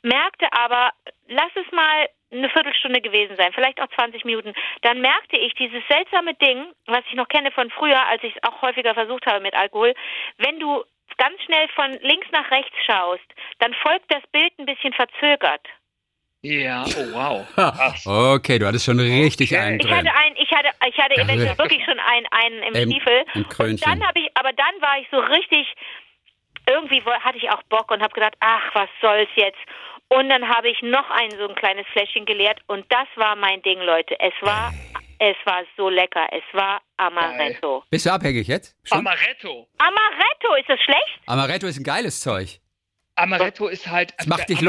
merkte 0.01 0.47
aber, 0.51 0.91
lass 1.27 1.51
es 1.55 1.71
mal 1.71 2.09
eine 2.31 2.49
Viertelstunde 2.49 3.01
gewesen 3.01 3.35
sein, 3.38 3.53
vielleicht 3.53 3.81
auch 3.81 3.88
20 3.95 4.25
Minuten. 4.25 4.53
Dann 4.81 4.99
merkte 4.99 5.38
ich 5.38 5.53
dieses 5.53 5.81
seltsame 5.88 6.33
Ding, 6.35 6.65
was 6.85 7.03
ich 7.09 7.15
noch 7.15 7.27
kenne 7.27 7.51
von 7.51 7.69
früher, 7.71 8.05
als 8.07 8.23
ich 8.23 8.35
es 8.35 8.43
auch 8.43 8.61
häufiger 8.61 8.93
versucht 8.93 9.25
habe 9.25 9.39
mit 9.39 9.55
Alkohol, 9.55 9.93
wenn 10.38 10.59
du 10.59 10.83
ganz 11.17 11.41
schnell 11.43 11.67
von 11.69 11.91
links 12.01 12.27
nach 12.31 12.50
rechts 12.51 12.75
schaust, 12.85 13.25
dann 13.59 13.73
folgt 13.75 14.13
das 14.13 14.25
Bild 14.31 14.53
ein 14.59 14.65
bisschen 14.65 14.93
verzögert. 14.93 15.65
Ja, 16.42 16.84
oh 16.86 17.13
wow. 17.13 17.45
Krass. 17.56 18.06
Okay, 18.06 18.60
du 18.60 18.68
hattest 18.68 18.86
schon 18.86 19.00
richtig 19.00 19.51
Okay. 19.51 19.62
einen 19.62 19.80
Ich 19.80 19.86
drin. 19.86 19.95
hatte 19.98 20.13
einen, 20.16 20.36
ich 20.38 20.51
hatte, 20.51 20.69
ich 20.88 20.98
hatte 20.98 21.16
eventuell 21.16 21.57
wirklich 21.57 21.84
schon 21.86 22.00
einen, 22.00 22.25
einen 22.31 22.63
im 22.63 22.75
Ähm, 22.75 22.92
Stiefel. 22.92 23.25
ein 23.34 23.42
Und 23.44 23.50
Krönchen. 23.50 23.81
dann 23.89 24.07
habe 24.07 24.19
ich, 24.19 24.30
aber 24.36 24.54
dann 24.54 24.81
war 24.81 24.98
ich 25.00 25.07
so 25.12 25.18
richtig, 25.19 25.68
irgendwie 26.69 27.01
hatte 27.04 27.38
ich 27.38 27.50
auch 27.50 27.63
Bock 27.63 27.92
und 27.92 28.01
habe 28.01 28.13
gedacht, 28.13 28.36
ach, 28.39 28.74
was 28.75 28.89
soll's 29.01 29.30
jetzt? 29.36 29.57
Und 30.10 30.30
dann 30.30 30.48
habe 30.48 30.69
ich 30.69 30.81
noch 30.81 31.10
ein 31.10 31.31
so 31.31 31.48
ein 31.50 31.56
kleines 31.56 31.86
Fläschchen 31.88 32.25
geleert 32.25 32.60
und 32.68 32.86
das 32.92 33.07
war 33.16 33.36
mein 33.36 33.62
Ding, 33.63 33.80
Leute. 33.81 34.18
Es 34.19 34.34
war, 34.42 34.74
es 35.19 35.36
war 35.45 35.63
so 35.75 35.89
lecker. 35.89 36.28
Es 36.31 36.44
war 36.54 36.81
Amaretto. 36.98 37.84
Bist 37.89 38.06
du 38.06 38.12
abhängig 38.13 38.48
jetzt? 38.48 38.75
Schon? 38.88 39.00
Amaretto. 39.00 39.68
Amaretto, 39.80 40.56
ist 40.60 40.69
das 40.69 40.80
schlecht? 40.81 41.19
Amaretto 41.25 41.68
ist 41.68 41.78
ein 41.80 41.84
geiles 41.84 42.22
Zeug. 42.22 42.60
Amaretto 43.17 43.67
ist 43.67 43.87
halt. 43.87 44.13
Das 44.17 44.27
macht 44.27 44.49
dich 44.49 44.61
ist 44.61 44.65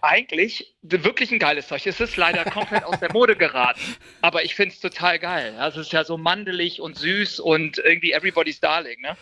Eigentlich 0.00 0.74
wirklich 0.82 1.30
ein 1.30 1.38
geiles 1.38 1.68
Zeug. 1.68 1.86
Es 1.86 2.00
ist 2.00 2.16
leider 2.16 2.44
komplett 2.44 2.84
aus 2.84 2.98
der 3.00 3.12
Mode 3.12 3.36
geraten. 3.36 3.96
Aber 4.22 4.42
ich 4.44 4.54
finde 4.54 4.74
es 4.74 4.80
total 4.80 5.18
geil. 5.18 5.54
Also 5.58 5.80
es 5.80 5.88
ist 5.88 5.92
ja 5.92 6.04
so 6.04 6.16
mandelig 6.16 6.80
und 6.80 6.96
süß 6.96 7.40
und 7.40 7.78
irgendwie 7.78 8.12
everybody's 8.12 8.60
darling, 8.60 9.00
ne? 9.00 9.16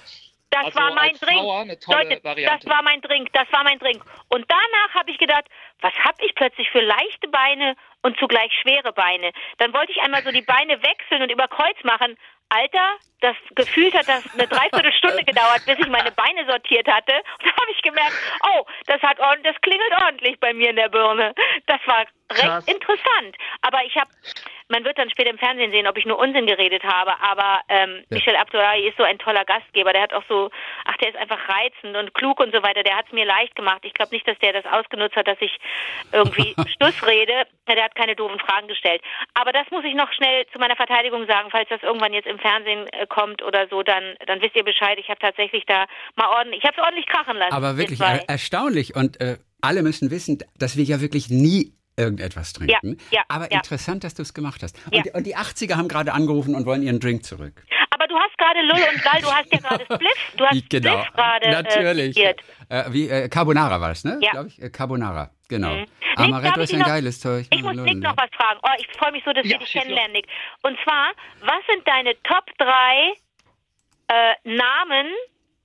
Das 0.52 0.66
Also 0.66 0.80
war 0.80 0.94
mein 0.94 1.14
Drink. 1.14 1.80
Tolle 1.80 2.04
Leute, 2.10 2.24
Variante. 2.24 2.66
das 2.66 2.70
war 2.70 2.82
mein 2.82 3.00
Drink, 3.00 3.32
das 3.32 3.50
war 3.52 3.64
mein 3.64 3.78
Drink. 3.78 4.04
Und 4.28 4.44
danach 4.48 4.94
habe 4.94 5.10
ich 5.10 5.16
gedacht, 5.16 5.46
was 5.80 5.94
habe 5.94 6.18
ich 6.26 6.34
plötzlich 6.34 6.68
für 6.70 6.80
leichte 6.80 7.26
Beine 7.28 7.74
und 8.02 8.18
zugleich 8.18 8.52
schwere 8.60 8.92
Beine? 8.92 9.32
Dann 9.56 9.72
wollte 9.72 9.92
ich 9.92 10.00
einmal 10.02 10.22
so 10.22 10.30
die 10.30 10.42
Beine 10.42 10.78
wechseln 10.82 11.22
und 11.22 11.32
über 11.32 11.48
Kreuz 11.48 11.76
machen. 11.84 12.16
Alter, 12.52 12.96
das 13.22 13.36
gefühlt 13.54 13.94
hat 13.94 14.08
das 14.08 14.22
eine 14.34 14.46
Dreiviertelstunde 14.46 15.24
gedauert, 15.24 15.62
bis 15.64 15.78
ich 15.78 15.88
meine 15.88 16.12
Beine 16.12 16.44
sortiert 16.46 16.86
hatte. 16.86 17.14
Und 17.14 17.46
da 17.46 17.50
habe 17.50 17.70
ich 17.74 17.82
gemerkt, 17.82 18.12
oh, 18.44 18.66
das 18.86 19.00
hat 19.00 19.18
ordentlich, 19.20 19.54
das 19.54 19.62
klingelt 19.62 19.92
ordentlich 20.02 20.38
bei 20.40 20.52
mir 20.52 20.70
in 20.70 20.76
der 20.76 20.88
Birne. 20.88 21.34
Das 21.66 21.80
war 21.86 22.00
recht 22.00 22.42
Krass. 22.42 22.66
interessant. 22.66 23.36
Aber 23.62 23.82
ich 23.84 23.96
habe, 23.96 24.10
man 24.72 24.84
wird 24.84 24.98
dann 24.98 25.10
später 25.10 25.30
im 25.30 25.38
Fernsehen 25.38 25.70
sehen, 25.70 25.86
ob 25.86 25.96
ich 25.98 26.06
nur 26.06 26.18
Unsinn 26.18 26.46
geredet 26.46 26.82
habe. 26.82 27.12
Aber 27.20 27.60
ähm, 27.68 28.02
Ja. 28.08 28.16
Michel 28.16 28.36
Abdullahi 28.36 28.88
ist 28.88 28.96
so 28.96 29.04
ein 29.04 29.18
toller 29.18 29.44
Gastgeber. 29.44 29.92
Der 29.92 30.02
hat 30.02 30.14
auch 30.14 30.24
so, 30.28 30.50
ach, 30.86 30.96
der 30.96 31.10
ist 31.10 31.16
einfach 31.16 31.38
reizend 31.48 31.96
und 31.96 32.14
klug 32.14 32.40
und 32.40 32.52
so 32.54 32.62
weiter. 32.62 32.82
Der 32.82 32.96
hat 32.96 33.06
es 33.06 33.12
mir 33.12 33.26
leicht 33.26 33.54
gemacht. 33.54 33.80
Ich 33.82 33.94
glaube 33.94 34.14
nicht, 34.14 34.26
dass 34.26 34.38
der 34.38 34.54
das 34.54 34.64
ausgenutzt 34.64 35.14
hat, 35.14 35.28
dass 35.28 35.40
ich 35.40 35.52
irgendwie 36.10 36.54
Stuss 36.74 37.06
rede. 37.06 37.46
Der 37.68 37.84
hat 37.84 37.94
keine 37.94 38.16
doofen 38.16 38.38
Fragen 38.40 38.66
gestellt. 38.66 39.02
Aber 39.34 39.52
das 39.52 39.70
muss 39.70 39.84
ich 39.84 39.94
noch 39.94 40.10
schnell 40.12 40.46
zu 40.52 40.58
meiner 40.58 40.76
Verteidigung 40.76 41.26
sagen, 41.26 41.50
falls 41.50 41.68
das 41.68 41.82
irgendwann 41.82 42.14
jetzt 42.14 42.26
im 42.26 42.38
Fernsehen 42.38 42.88
äh, 42.88 43.06
kommt 43.06 43.42
oder 43.42 43.68
so, 43.68 43.82
dann, 43.82 44.16
dann 44.26 44.40
wisst 44.40 44.56
ihr 44.56 44.64
Bescheid. 44.64 44.98
Ich 44.98 45.08
habe 45.08 45.20
tatsächlich 45.20 45.64
da 45.66 45.86
mal 46.16 46.28
ordentlich, 46.28 46.62
ich 46.62 46.64
habe 46.64 46.76
es 46.76 46.82
ordentlich 46.82 47.06
krachen 47.06 47.36
lassen. 47.36 47.52
Aber 47.52 47.76
wirklich 47.76 48.00
er 48.00 48.28
erstaunlich. 48.28 48.96
Und 48.96 49.20
äh, 49.20 49.36
alle 49.60 49.82
müssen 49.82 50.10
wissen, 50.10 50.38
dass 50.58 50.76
wir 50.76 50.84
ja 50.84 51.00
wirklich 51.00 51.28
nie 51.28 51.72
irgendetwas 51.96 52.52
trinken. 52.52 52.98
Ja, 53.10 53.18
ja, 53.18 53.24
Aber 53.28 53.50
ja. 53.50 53.58
interessant, 53.58 54.04
dass 54.04 54.14
du 54.14 54.22
es 54.22 54.32
gemacht 54.34 54.62
hast. 54.62 54.76
Ja. 54.90 54.98
Und, 54.98 55.06
die- 55.06 55.10
und 55.12 55.26
die 55.26 55.36
80er 55.36 55.76
haben 55.76 55.88
gerade 55.88 56.12
angerufen 56.12 56.54
und 56.54 56.64
wollen 56.66 56.82
ihren 56.82 57.00
Drink 57.00 57.24
zurück. 57.24 57.62
Aber 57.90 58.06
du 58.08 58.16
hast 58.18 58.36
gerade 58.38 58.60
Lull 58.62 58.80
und 58.94 59.02
Gall, 59.04 59.20
du 59.20 59.30
hast 59.30 59.52
ja 59.52 59.58
gerade 59.58 59.84
Spliff, 59.94 60.32
du 60.36 60.44
hast 60.46 60.70
genau. 60.70 60.98
Spliff 61.02 61.14
gerade 61.14 61.50
Natürlich. 61.50 62.16
Äh, 62.16 62.34
äh, 62.68 62.84
wie 62.92 63.08
äh, 63.08 63.28
Carbonara 63.28 63.80
war 63.80 63.90
es, 63.90 64.04
ne? 64.04 64.18
Ja. 64.22 64.30
Glaube 64.30 64.48
ich. 64.48 64.60
Äh, 64.62 64.70
Carbonara, 64.70 65.30
genau. 65.48 65.74
Mhm. 65.74 65.86
Amaretto 66.16 66.60
ist 66.62 66.72
ein 66.72 66.80
noch- 66.80 66.86
geiles 66.86 67.20
Zeug. 67.20 67.46
Ich 67.50 67.62
muss 67.62 67.76
Nick 67.76 67.98
noch 67.98 68.16
was 68.16 68.30
fragen. 68.34 68.58
Oh, 68.62 68.68
ich 68.78 68.86
freue 68.98 69.12
mich 69.12 69.22
so, 69.24 69.32
dass 69.32 69.44
Ja, 69.46 69.52
wir 69.52 69.58
dich 69.58 69.72
kennenlernen, 69.72 70.12
Nick. 70.12 70.26
Und 70.62 70.76
zwar, 70.84 71.12
was 71.40 71.60
sind 71.70 71.86
deine 71.86 72.14
Top 72.22 72.44
3 72.58 73.12
äh, 74.08 74.34
Namen, 74.44 75.06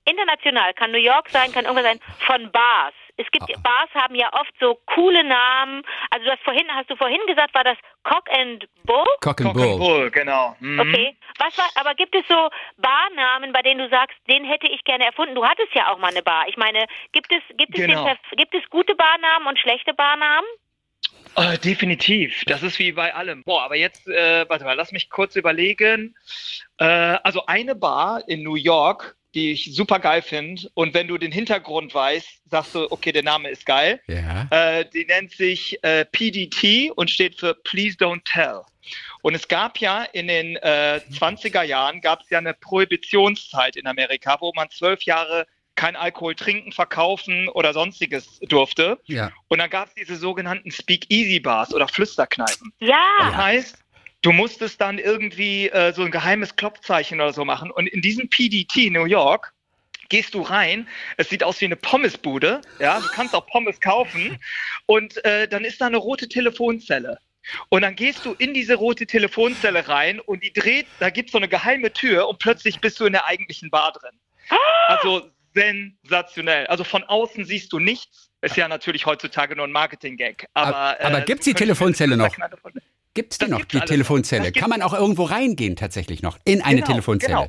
international, 0.04 0.72
kann 0.74 0.90
New 0.90 0.98
York 0.98 1.28
sein, 1.30 1.52
kann 1.52 1.64
irgendwas 1.64 1.84
sein, 1.84 2.00
von 2.26 2.50
Bars? 2.52 2.94
Es 3.20 3.26
gibt, 3.32 3.50
Ah. 3.54 3.60
Bars 3.62 3.90
haben 4.02 4.14
ja 4.14 4.32
oft 4.32 4.52
so 4.60 4.76
coole 4.94 5.22
Namen. 5.24 5.82
Also 6.10 6.24
du 6.24 6.30
hast 6.30 6.42
vorhin, 6.44 6.66
hast 6.74 6.88
du 6.88 6.96
vorhin 6.96 7.20
gesagt, 7.26 7.52
war 7.52 7.64
das 7.64 7.76
Cock 8.04 8.24
and 8.30 8.66
Bull? 8.84 9.04
Cock 9.20 9.40
and 9.40 9.52
Cock 9.52 9.60
and 9.62 9.78
Bull. 9.78 9.78
Bull, 9.78 10.10
genau. 10.10 10.56
Mhm. 10.60 10.78
Okay. 10.80 11.16
Was 11.38 11.58
war, 11.58 11.68
aber 11.74 11.94
gibt 11.94 12.14
es 12.14 12.26
so 12.28 12.48
Barnamen, 12.76 13.52
bei 13.52 13.62
denen 13.62 13.80
du 13.80 13.88
sagst, 13.90 14.16
den 14.28 14.44
hätte 14.44 14.68
ich 14.68 14.82
gerne 14.84 15.04
erfunden? 15.04 15.34
Du 15.34 15.44
hattest 15.44 15.74
ja 15.74 15.92
auch 15.92 15.98
mal 15.98 16.08
eine 16.10 16.22
Bar. 16.22 16.46
Ich 16.48 16.56
meine, 16.56 16.86
gibt 17.12 17.30
es, 17.32 17.42
gibt 17.56 17.76
es, 17.76 17.84
Genau. 17.86 18.04
den, 18.04 18.16
gibt 18.36 18.54
es 18.54 18.62
gute 18.70 18.94
Barnamen 18.94 19.48
und 19.48 19.58
schlechte 19.58 19.92
Barnamen? 19.94 20.46
Äh, 21.36 21.58
definitiv. 21.58 22.44
Das 22.46 22.62
ist 22.62 22.78
wie 22.78 22.92
bei 22.92 23.14
allem. 23.14 23.42
Boah, 23.44 23.62
aber 23.64 23.76
jetzt, 23.76 24.08
äh, 24.08 24.48
warte 24.48 24.64
mal, 24.64 24.74
lass 24.74 24.92
mich 24.92 25.10
kurz 25.10 25.36
überlegen. 25.36 26.16
Äh, 26.78 26.84
also 26.84 27.46
eine 27.46 27.74
Bar 27.74 28.22
in 28.28 28.42
New 28.42 28.54
York, 28.56 29.16
die 29.34 29.52
ich 29.52 29.74
super 29.74 29.98
geil 29.98 30.22
finde. 30.22 30.70
Und 30.74 30.94
wenn 30.94 31.08
du 31.08 31.18
den 31.18 31.32
Hintergrund 31.32 31.94
weißt, 31.94 32.42
sagst 32.50 32.74
du, 32.74 32.90
okay, 32.90 33.12
der 33.12 33.22
Name 33.22 33.50
ist 33.50 33.66
geil. 33.66 34.00
Ja. 34.08 34.48
Äh, 34.50 34.84
die 34.92 35.04
nennt 35.04 35.32
sich 35.32 35.82
äh, 35.82 36.04
PDT 36.04 36.90
und 36.96 37.10
steht 37.10 37.38
für 37.38 37.54
Please 37.54 37.96
Don't 37.96 38.22
Tell. 38.24 38.62
Und 39.22 39.34
es 39.34 39.48
gab 39.48 39.78
ja 39.78 40.04
in 40.04 40.28
den 40.28 40.56
äh, 40.56 41.00
20er 41.12 41.62
Jahren, 41.62 42.00
gab 42.00 42.22
es 42.22 42.30
ja 42.30 42.38
eine 42.38 42.54
Prohibitionszeit 42.54 43.76
in 43.76 43.86
Amerika, 43.86 44.38
wo 44.40 44.52
man 44.54 44.70
zwölf 44.70 45.02
Jahre 45.02 45.46
kein 45.74 45.94
Alkohol 45.94 46.34
trinken, 46.34 46.72
verkaufen 46.72 47.48
oder 47.50 47.72
sonstiges 47.72 48.40
durfte. 48.40 48.98
Ja. 49.04 49.30
Und 49.46 49.58
dann 49.58 49.70
gab 49.70 49.88
es 49.88 49.94
diese 49.94 50.16
sogenannten 50.16 50.72
Speak-Easy-Bars 50.72 51.72
oder 51.72 51.86
Flüsterkneipen. 51.86 52.72
Ja. 52.80 52.96
Das 53.20 53.36
heißt, 53.36 53.78
du 54.22 54.32
musstest 54.32 54.80
dann 54.80 54.98
irgendwie 54.98 55.68
äh, 55.68 55.92
so 55.92 56.02
ein 56.02 56.10
geheimes 56.10 56.56
Klopfzeichen 56.56 57.20
oder 57.20 57.32
so 57.32 57.44
machen. 57.44 57.70
Und 57.70 57.86
in 57.86 58.02
diesem 58.02 58.28
PDT 58.28 58.90
New 58.90 59.04
York 59.04 59.52
gehst 60.08 60.34
du 60.34 60.42
rein, 60.42 60.88
es 61.16 61.28
sieht 61.28 61.44
aus 61.44 61.60
wie 61.60 61.66
eine 61.66 61.76
Pommesbude, 61.76 62.62
ja, 62.78 62.98
du 62.98 63.08
kannst 63.08 63.34
auch 63.34 63.46
Pommes 63.46 63.80
kaufen 63.80 64.38
und 64.86 65.22
äh, 65.24 65.46
dann 65.46 65.64
ist 65.64 65.80
da 65.80 65.86
eine 65.86 65.98
rote 65.98 66.28
Telefonzelle. 66.28 67.18
Und 67.70 67.82
dann 67.82 67.94
gehst 67.94 68.24
du 68.24 68.34
in 68.34 68.52
diese 68.52 68.74
rote 68.74 69.06
Telefonzelle 69.06 69.88
rein 69.88 70.20
und 70.20 70.42
die 70.42 70.52
dreht, 70.52 70.86
da 70.98 71.10
gibt 71.10 71.28
es 71.28 71.32
so 71.32 71.38
eine 71.38 71.48
geheime 71.48 71.92
Tür 71.92 72.28
und 72.28 72.38
plötzlich 72.38 72.80
bist 72.80 73.00
du 73.00 73.06
in 73.06 73.12
der 73.12 73.26
eigentlichen 73.26 73.70
Bar 73.70 73.92
drin. 73.92 74.18
Also 74.88 75.30
sensationell. 75.54 76.66
Also 76.66 76.84
von 76.84 77.04
außen 77.04 77.44
siehst 77.44 77.72
du 77.72 77.78
nichts. 77.78 78.30
Ist 78.40 78.56
ja 78.56 78.68
natürlich 78.68 79.06
heutzutage 79.06 79.56
nur 79.56 79.66
ein 79.66 79.72
Marketing-Gag. 79.72 80.46
Aber, 80.54 80.76
Aber, 80.76 81.04
aber 81.04 81.18
äh, 81.18 81.24
gibt's 81.24 81.44
du 81.44 81.50
die 81.50 81.54
Telefonzelle 81.54 82.16
noch? 82.16 82.34
Gibt 83.14 83.32
es 83.32 83.38
die 83.38 83.46
Das 83.46 83.58
noch, 83.58 83.64
die. 83.64 83.80
Telefonzelle? 83.80 84.52
Das 84.52 84.60
Kann 84.60 84.70
man 84.70 84.82
auch 84.82 84.94
irgendwo 84.94 85.24
reingehen 85.24 85.76
tatsächlich 85.76 86.22
noch? 86.22 86.38
In 86.44 86.62
eine 86.62 86.76
Genau, 86.76 86.86
Telefonzelle? 86.86 87.34
genau. 87.34 87.48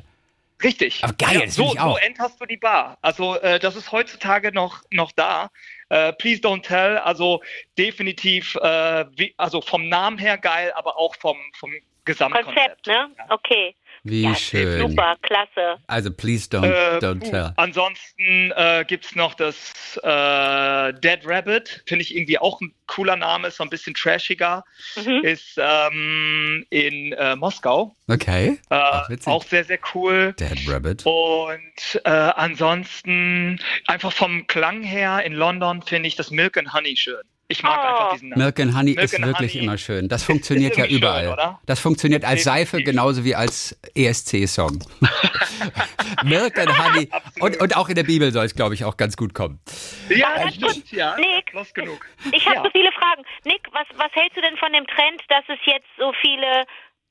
Richtig. 0.62 1.02
Aber 1.02 1.14
geil, 1.14 1.40
das 1.46 1.56
will 1.56 1.66
so, 1.66 1.72
ich 1.72 1.80
auch. 1.80 1.98
so 1.98 2.04
enterst 2.04 2.40
du 2.40 2.44
die 2.44 2.56
Bar. 2.58 2.98
Also 3.00 3.36
äh, 3.36 3.58
das 3.58 3.76
ist 3.76 3.92
heutzutage 3.92 4.52
noch, 4.52 4.82
noch 4.90 5.10
da. 5.12 5.50
Äh, 5.88 6.12
Please 6.14 6.40
Don't 6.42 6.62
Tell, 6.62 6.98
also 6.98 7.40
definitiv, 7.78 8.56
äh, 8.56 9.06
wie, 9.16 9.32
also 9.38 9.62
vom 9.62 9.88
Namen 9.88 10.18
her 10.18 10.36
geil, 10.36 10.70
aber 10.76 10.98
auch 10.98 11.14
vom, 11.16 11.38
vom 11.58 11.72
Gesamtkonzept. 12.04 12.84
Konzept, 12.84 12.86
ne? 12.88 13.08
Okay. 13.30 13.74
Wie 14.02 14.22
Ja, 14.22 14.34
schön. 14.34 14.88
Super, 14.88 15.16
klasse. 15.22 15.76
Also 15.86 16.10
please 16.10 16.48
don't, 16.48 16.64
Äh, 16.70 16.98
don't 16.98 17.20
puh, 17.20 17.30
tell. 17.30 17.52
Ansonsten 17.56 18.50
äh, 18.56 18.84
gibt 18.86 19.04
es 19.04 19.14
noch 19.14 19.34
das 19.34 19.98
äh, 20.02 20.92
Dead 21.00 21.20
Rabbit, 21.24 21.82
finde 21.86 22.02
ich 22.02 22.14
irgendwie 22.16 22.38
auch 22.38 22.60
ein 22.60 22.72
cooler 22.86 23.16
Name, 23.16 23.48
ist 23.48 23.56
so 23.58 23.64
ein 23.64 23.70
bisschen 23.70 23.94
trashiger, 23.94 24.64
Mhm. 24.96 25.20
ist 25.22 25.58
ähm, 25.58 26.66
in 26.70 27.12
äh, 27.12 27.36
Moskau. 27.36 27.94
Okay. 28.08 28.58
Äh, 28.70 28.74
Ach, 28.74 29.08
witzig. 29.10 29.28
auch 29.28 29.44
sehr, 29.44 29.64
sehr 29.64 29.78
cool. 29.94 30.32
Dead 30.38 30.58
Rabbit. 30.66 31.04
Und 31.04 32.00
äh, 32.04 32.08
ansonsten 32.10 33.60
einfach 33.86 34.12
vom 34.12 34.46
Klang 34.46 34.82
her 34.82 35.22
in 35.24 35.32
London 35.34 35.82
finde 35.82 36.08
ich 36.08 36.16
das 36.16 36.30
Milk 36.30 36.56
and 36.56 36.72
Honey 36.72 36.96
schön. 36.96 37.20
Ich 37.50 37.62
mag 37.64 37.78
Oh. 37.82 37.88
einfach 37.88 38.12
diesen 38.12 38.28
Namen. 38.30 38.42
Milk 38.42 38.60
and 38.60 38.74
Honey 38.76 38.92
Milk 38.94 39.04
ist 39.04 39.14
and 39.16 39.26
wirklich 39.26 39.54
Honey 39.54 39.64
immer 39.64 39.76
schön. 39.76 40.08
Das 40.08 40.22
funktioniert 40.22 40.76
ja 40.78 40.84
schön, 40.86 40.96
überall. 40.96 41.28
oder? 41.28 41.60
Das 41.66 41.80
funktioniert 41.80 42.24
als 42.24 42.44
Seife 42.44 42.82
genauso 42.82 43.24
wie 43.24 43.34
als 43.34 43.76
ESC-Song. 43.94 44.78
Milk 46.24 46.58
and 46.58 46.70
Honey. 46.78 47.08
Und, 47.40 47.56
und 47.60 47.76
auch 47.76 47.88
in 47.88 47.94
der 47.96 48.04
Bibel 48.04 48.30
soll 48.32 48.44
es, 48.44 48.54
glaube 48.54 48.74
ich, 48.74 48.84
auch 48.84 48.96
ganz 48.96 49.16
gut 49.16 49.34
kommen. 49.34 49.60
Ja, 50.08 50.34
Aber 50.36 50.44
das 50.44 50.54
stimmt, 50.54 50.92
ja. 50.92 51.16
Nick, 51.16 51.52
Los 51.52 51.74
genug. 51.74 52.06
Ich 52.32 52.44
habe 52.46 52.56
Ja. 52.56 52.62
so 52.62 52.70
viele 52.70 52.92
Fragen. 52.92 53.24
Nick, 53.44 53.62
was, 53.72 53.86
was 53.96 54.12
hältst 54.12 54.36
du 54.36 54.40
denn 54.42 54.56
von 54.56 54.72
dem 54.72 54.86
Trend, 54.86 55.20
dass 55.28 55.44
es 55.48 55.58
jetzt 55.66 55.88
so 55.98 56.12
viele 56.20 56.64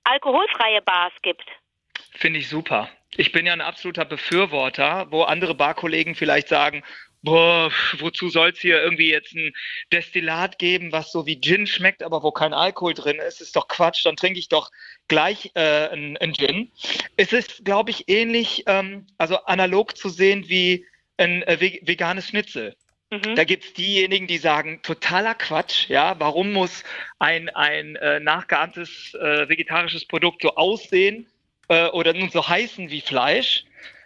alkoholfreie 0.05 0.81
Bars 0.83 1.13
gibt? 1.21 1.43
Finde 2.15 2.39
ich 2.39 2.47
super. 2.49 2.89
Ich 3.17 3.31
bin 3.31 3.45
ja 3.45 3.53
ein 3.53 3.61
absoluter 3.61 4.05
Befürworter, 4.05 5.07
wo 5.09 5.23
andere 5.23 5.55
Barkollegen 5.55 6.15
vielleicht 6.15 6.47
sagen, 6.47 6.83
boah, 7.21 7.71
wozu 7.97 8.29
soll 8.29 8.49
es 8.51 8.59
hier 8.59 8.81
irgendwie 8.81 9.09
jetzt 9.09 9.33
ein 9.33 9.53
Destillat 9.91 10.57
geben, 10.57 10.91
was 10.91 11.11
so 11.11 11.25
wie 11.25 11.39
Gin 11.39 11.67
schmeckt, 11.67 12.03
aber 12.03 12.23
wo 12.23 12.31
kein 12.31 12.53
Alkohol 12.53 12.93
drin 12.93 13.19
ist, 13.19 13.41
ist 13.41 13.55
doch 13.55 13.67
Quatsch, 13.67 14.05
dann 14.05 14.15
trinke 14.15 14.39
ich 14.39 14.49
doch 14.49 14.71
gleich 15.07 15.51
äh, 15.55 15.89
ein, 15.89 16.17
ein 16.17 16.33
Gin. 16.33 16.71
Es 17.17 17.33
ist, 17.33 17.65
glaube 17.65 17.91
ich, 17.91 18.07
ähnlich, 18.07 18.63
ähm, 18.67 19.07
also 19.17 19.37
analog 19.45 19.97
zu 19.97 20.09
sehen 20.09 20.47
wie 20.47 20.85
ein 21.17 21.43
äh, 21.43 21.59
ve- 21.59 21.81
veganes 21.83 22.27
Schnitzel. 22.27 22.75
Mhm. 23.11 23.35
Da 23.35 23.43
gibt's 23.43 23.73
diejenigen, 23.73 24.27
die 24.27 24.37
sagen, 24.37 24.81
totaler 24.83 25.33
Quatsch, 25.33 25.89
ja, 25.89 26.19
warum 26.19 26.53
muss 26.53 26.83
ein, 27.17 27.49
ein 27.49 27.95
äh, 27.95 28.19
nachgeahmtes 28.19 29.15
äh, 29.15 29.49
vegetarisches 29.49 30.05
Produkt 30.05 30.43
so 30.43 30.55
aussehen 30.55 31.27
äh, 31.69 31.87
oder 31.87 32.13
nun 32.13 32.29
so 32.29 32.47
heißen 32.47 32.91
wie 32.91 33.01
Fleisch? 33.01 33.65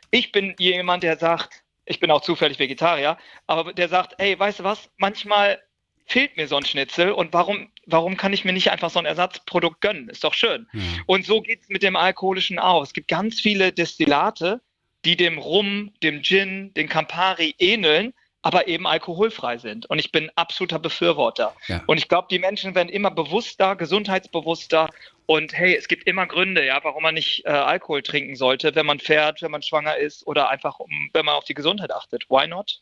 Ich 0.10 0.32
bin 0.32 0.56
jemand, 0.58 1.04
der 1.04 1.18
sagt, 1.18 1.63
ich 1.86 2.00
bin 2.00 2.12
auch 2.12 2.22
zufällig 2.22 2.60
Vegetarier, 2.60 3.18
aber 3.48 3.74
der 3.74 3.90
sagt, 3.90 4.16
ey, 4.18 4.38
weißt 4.38 4.60
du 4.60 4.64
was, 4.64 4.90
manchmal 4.98 5.62
fehlt 6.06 6.36
mir 6.38 6.48
so 6.48 6.58
ein 6.58 6.66
Schnitzel 6.66 7.12
und 7.12 7.34
warum, 7.34 7.72
warum 7.86 8.18
kann 8.18 8.34
ich 8.34 8.46
mir 8.46 8.54
nicht 8.54 8.72
einfach 8.72 8.90
so 8.90 9.00
ein 9.00 9.06
Ersatzprodukt 9.06 9.82
gönnen? 9.82 10.10
Ist 10.10 10.24
doch 10.24 10.34
schön. 10.34 10.68
Ja. 10.74 10.82
Und 11.06 11.26
so 11.26 11.42
geht's 11.42 11.70
mit 11.70 11.84
dem 11.84 11.96
Alkoholischen 11.96 12.60
auch. 12.60 12.84
Es 12.84 12.94
gibt 12.94 13.08
ganz 13.08 13.40
viele 13.40 13.72
Destillate, 13.72 14.62
die 15.06 15.16
dem 15.16 15.38
Rum, 15.38 15.94
dem 16.02 16.22
Gin, 16.22 16.74
dem 16.74 16.90
Campari 16.90 17.56
ähneln, 17.60 18.14
aber 18.44 18.68
eben 18.68 18.86
alkoholfrei 18.86 19.58
sind. 19.58 19.90
Und 19.90 19.98
ich 20.00 20.12
bin 20.12 20.30
absoluter 20.36 20.78
Befürworter. 20.78 21.56
Ja. 21.68 21.82
Und 21.88 21.98
ich 21.98 22.08
glaube, 22.10 22.28
die 22.30 22.40
Menschen 22.40 22.76
werden 22.76 22.90
immer 22.90 23.10
bewusster, 23.10 23.76
gesundheitsbewusster. 23.76 24.90
Und 25.26 25.54
hey, 25.54 25.76
es 25.76 25.88
gibt 25.88 26.06
immer 26.06 26.28
Gründe, 26.28 26.66
ja, 26.66 26.80
warum 26.84 27.02
man 27.04 27.16
nicht 27.16 27.46
äh, 27.46 27.50
Alkohol 27.50 28.04
trinken 28.04 28.36
sollte, 28.36 28.76
wenn 28.76 28.86
man 28.86 29.00
fährt, 29.00 29.42
wenn 29.42 29.52
man 29.52 29.62
schwanger 29.64 29.96
ist 29.98 30.28
oder 30.28 30.50
einfach, 30.50 30.80
um, 30.80 31.10
wenn 31.14 31.26
man 31.26 31.36
auf 31.36 31.46
die 31.46 31.54
Gesundheit 31.54 31.92
achtet. 31.94 32.26
Why 32.30 32.48
not? 32.48 32.82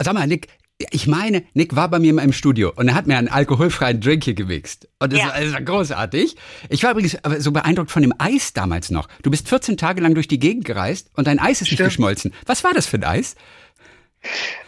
Sag 0.00 0.14
mal, 0.14 0.26
Nick, 0.28 0.46
ich 0.92 1.08
meine, 1.08 1.42
Nick 1.52 1.74
war 1.76 1.88
bei 1.88 1.98
mir 1.98 2.14
mal 2.14 2.22
im 2.22 2.32
Studio 2.32 2.72
und 2.76 2.88
er 2.88 2.94
hat 2.94 3.06
mir 3.08 3.18
einen 3.18 3.28
alkoholfreien 3.28 4.00
Drink 4.00 4.24
hier 4.24 4.34
gemixt. 4.34 4.88
Und 5.00 5.12
das, 5.12 5.18
Ja. 5.20 5.26
war, 5.26 5.40
das 5.40 5.52
war 5.52 5.60
großartig. 5.62 6.36
Ich 6.68 6.82
war 6.84 6.92
übrigens 6.92 7.18
so 7.38 7.50
beeindruckt 7.52 7.90
von 7.90 8.02
dem 8.02 8.14
Eis 8.18 8.52
damals 8.52 8.90
noch. 8.90 9.08
Du 9.22 9.30
bist 9.30 9.48
14 9.48 9.76
Tage 9.76 10.00
lang 10.00 10.14
durch 10.14 10.28
die 10.28 10.38
Gegend 10.38 10.64
gereist 10.64 11.10
und 11.16 11.26
dein 11.26 11.40
Eis 11.40 11.56
ist 11.60 11.62
nicht 11.62 11.74
Stimmt. 11.74 11.88
geschmolzen. 11.88 12.32
Was 12.46 12.62
war 12.64 12.72
das 12.72 12.86
für 12.86 12.96
ein 12.98 13.04
Eis? 13.04 13.34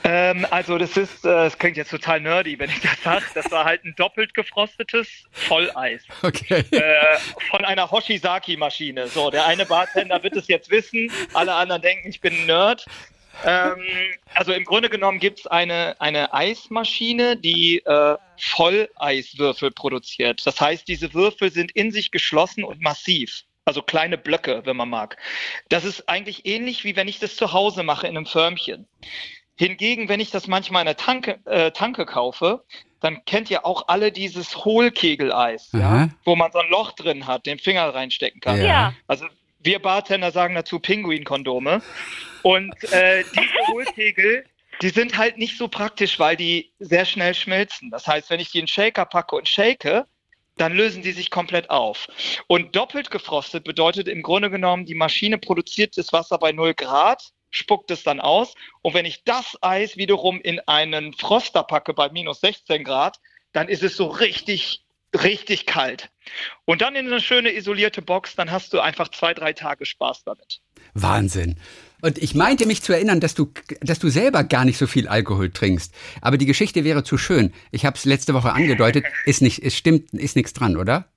Ähm, 0.04 0.46
also 0.50 0.78
das 0.78 0.96
ist, 0.96 1.24
äh, 1.24 1.28
das 1.28 1.58
klingt 1.58 1.76
jetzt 1.76 1.90
total 1.90 2.20
nerdy, 2.20 2.58
wenn 2.58 2.70
ich 2.70 2.80
das 2.80 3.02
sage. 3.02 3.24
Das 3.34 3.50
war 3.50 3.64
halt 3.64 3.84
ein 3.84 3.94
doppelt 3.96 4.34
gefrostetes 4.34 5.08
Volleis. 5.48 6.02
Okay. 6.22 6.64
äh, 6.70 7.18
von 7.50 7.64
einer 7.64 7.90
Hoshizaki-Maschine. 7.90 9.08
So, 9.08 9.30
der 9.30 9.46
eine 9.46 9.66
Bartender 9.66 10.22
wird 10.22 10.36
es 10.36 10.48
jetzt 10.48 10.70
wissen, 10.70 11.10
alle 11.34 11.54
anderen 11.54 11.82
denken, 11.82 12.08
ich 12.08 12.20
bin 12.20 12.34
ein 12.34 12.46
Nerd. 12.46 12.86
Ähm, 13.44 13.82
also 14.34 14.52
im 14.52 14.64
Grunde 14.64 14.88
genommen 14.88 15.18
gibt 15.18 15.40
es 15.40 15.46
eine, 15.46 16.00
eine 16.00 16.32
Eismaschine, 16.32 17.36
die 17.36 17.78
äh, 17.84 18.16
Volleiswürfel 18.38 19.70
produziert. 19.70 20.46
Das 20.46 20.60
heißt, 20.60 20.86
diese 20.88 21.12
Würfel 21.14 21.50
sind 21.50 21.72
in 21.72 21.92
sich 21.92 22.10
geschlossen 22.10 22.64
und 22.64 22.80
massiv. 22.80 23.44
Also 23.64 23.80
kleine 23.80 24.18
Blöcke, 24.18 24.62
wenn 24.64 24.76
man 24.76 24.90
mag. 24.90 25.16
Das 25.68 25.84
ist 25.84 26.08
eigentlich 26.08 26.46
ähnlich, 26.46 26.82
wie 26.84 26.96
wenn 26.96 27.06
ich 27.06 27.20
das 27.20 27.36
zu 27.36 27.52
Hause 27.52 27.84
mache 27.84 28.06
in 28.06 28.16
einem 28.16 28.26
Förmchen. 28.26 28.88
Hingegen, 29.56 30.08
wenn 30.08 30.20
ich 30.20 30.30
das 30.30 30.46
manchmal 30.46 30.82
in 30.82 30.88
einer 30.88 30.96
Tanke, 30.96 31.38
äh, 31.44 31.70
Tanke 31.70 32.06
kaufe, 32.06 32.64
dann 33.00 33.24
kennt 33.24 33.50
ihr 33.50 33.66
auch 33.66 33.88
alle 33.88 34.12
dieses 34.12 34.64
Hohlkegeleis, 34.64 35.70
ja, 35.72 36.08
wo 36.24 36.36
man 36.36 36.52
so 36.52 36.60
ein 36.60 36.70
Loch 36.70 36.92
drin 36.92 37.26
hat, 37.26 37.46
den 37.46 37.58
Finger 37.58 37.92
reinstecken 37.94 38.40
kann. 38.40 38.62
Ja. 38.62 38.94
Also 39.08 39.26
wir 39.60 39.80
Bartender 39.80 40.30
sagen 40.30 40.54
dazu 40.54 40.78
Pinguinkondome. 40.78 41.82
Und 42.42 42.74
äh, 42.92 43.24
diese 43.34 43.66
Hohlkegel, 43.68 44.44
die 44.80 44.88
sind 44.88 45.16
halt 45.16 45.38
nicht 45.38 45.58
so 45.58 45.68
praktisch, 45.68 46.18
weil 46.18 46.36
die 46.36 46.72
sehr 46.78 47.04
schnell 47.04 47.34
schmilzen. 47.34 47.90
Das 47.90 48.06
heißt, 48.06 48.30
wenn 48.30 48.40
ich 48.40 48.50
die 48.50 48.58
in 48.58 48.64
den 48.64 48.68
Shaker 48.68 49.04
packe 49.04 49.36
und 49.36 49.48
shake, 49.48 50.04
dann 50.56 50.72
lösen 50.72 51.02
die 51.02 51.12
sich 51.12 51.30
komplett 51.30 51.70
auf. 51.70 52.06
Und 52.46 52.76
doppelt 52.76 53.10
gefrostet 53.10 53.64
bedeutet 53.64 54.08
im 54.08 54.22
Grunde 54.22 54.50
genommen, 54.50 54.84
die 54.84 54.94
Maschine 54.94 55.38
produziert 55.38 55.96
das 55.96 56.12
Wasser 56.12 56.38
bei 56.38 56.52
0 56.52 56.74
Grad, 56.74 57.30
spuckt 57.52 57.92
es 57.92 58.02
dann 58.02 58.18
aus. 58.18 58.54
Und 58.80 58.94
wenn 58.94 59.06
ich 59.06 59.22
das 59.22 59.56
Eis 59.60 59.96
wiederum 59.96 60.40
in 60.40 60.58
einen 60.66 61.12
Froster 61.12 61.62
packe 61.62 61.94
bei 61.94 62.10
minus 62.10 62.40
16 62.40 62.82
Grad, 62.82 63.20
dann 63.52 63.68
ist 63.68 63.84
es 63.84 63.96
so 63.96 64.06
richtig, 64.06 64.84
richtig 65.14 65.66
kalt. 65.66 66.10
Und 66.64 66.80
dann 66.80 66.96
in 66.96 67.06
eine 67.06 67.20
schöne 67.20 67.54
isolierte 67.54 68.02
Box, 68.02 68.34
dann 68.34 68.50
hast 68.50 68.72
du 68.72 68.80
einfach 68.80 69.08
zwei, 69.08 69.34
drei 69.34 69.52
Tage 69.52 69.86
Spaß 69.86 70.24
damit. 70.24 70.60
Wahnsinn. 70.94 71.56
Und 72.00 72.18
ich 72.18 72.34
meinte 72.34 72.66
mich 72.66 72.82
zu 72.82 72.92
erinnern, 72.92 73.20
dass 73.20 73.34
du, 73.34 73.52
dass 73.80 74.00
du 74.00 74.08
selber 74.08 74.42
gar 74.42 74.64
nicht 74.64 74.78
so 74.78 74.88
viel 74.88 75.06
Alkohol 75.06 75.50
trinkst. 75.50 75.94
Aber 76.20 76.36
die 76.36 76.46
Geschichte 76.46 76.82
wäre 76.82 77.04
zu 77.04 77.16
schön. 77.16 77.52
Ich 77.70 77.84
habe 77.84 77.96
es 77.96 78.04
letzte 78.04 78.34
Woche 78.34 78.52
angedeutet. 78.52 79.04
Ist 79.24 79.40
nicht, 79.40 79.62
es 79.62 79.76
stimmt, 79.76 80.12
ist 80.12 80.34
nichts 80.34 80.52
dran, 80.52 80.76
oder? 80.76 81.11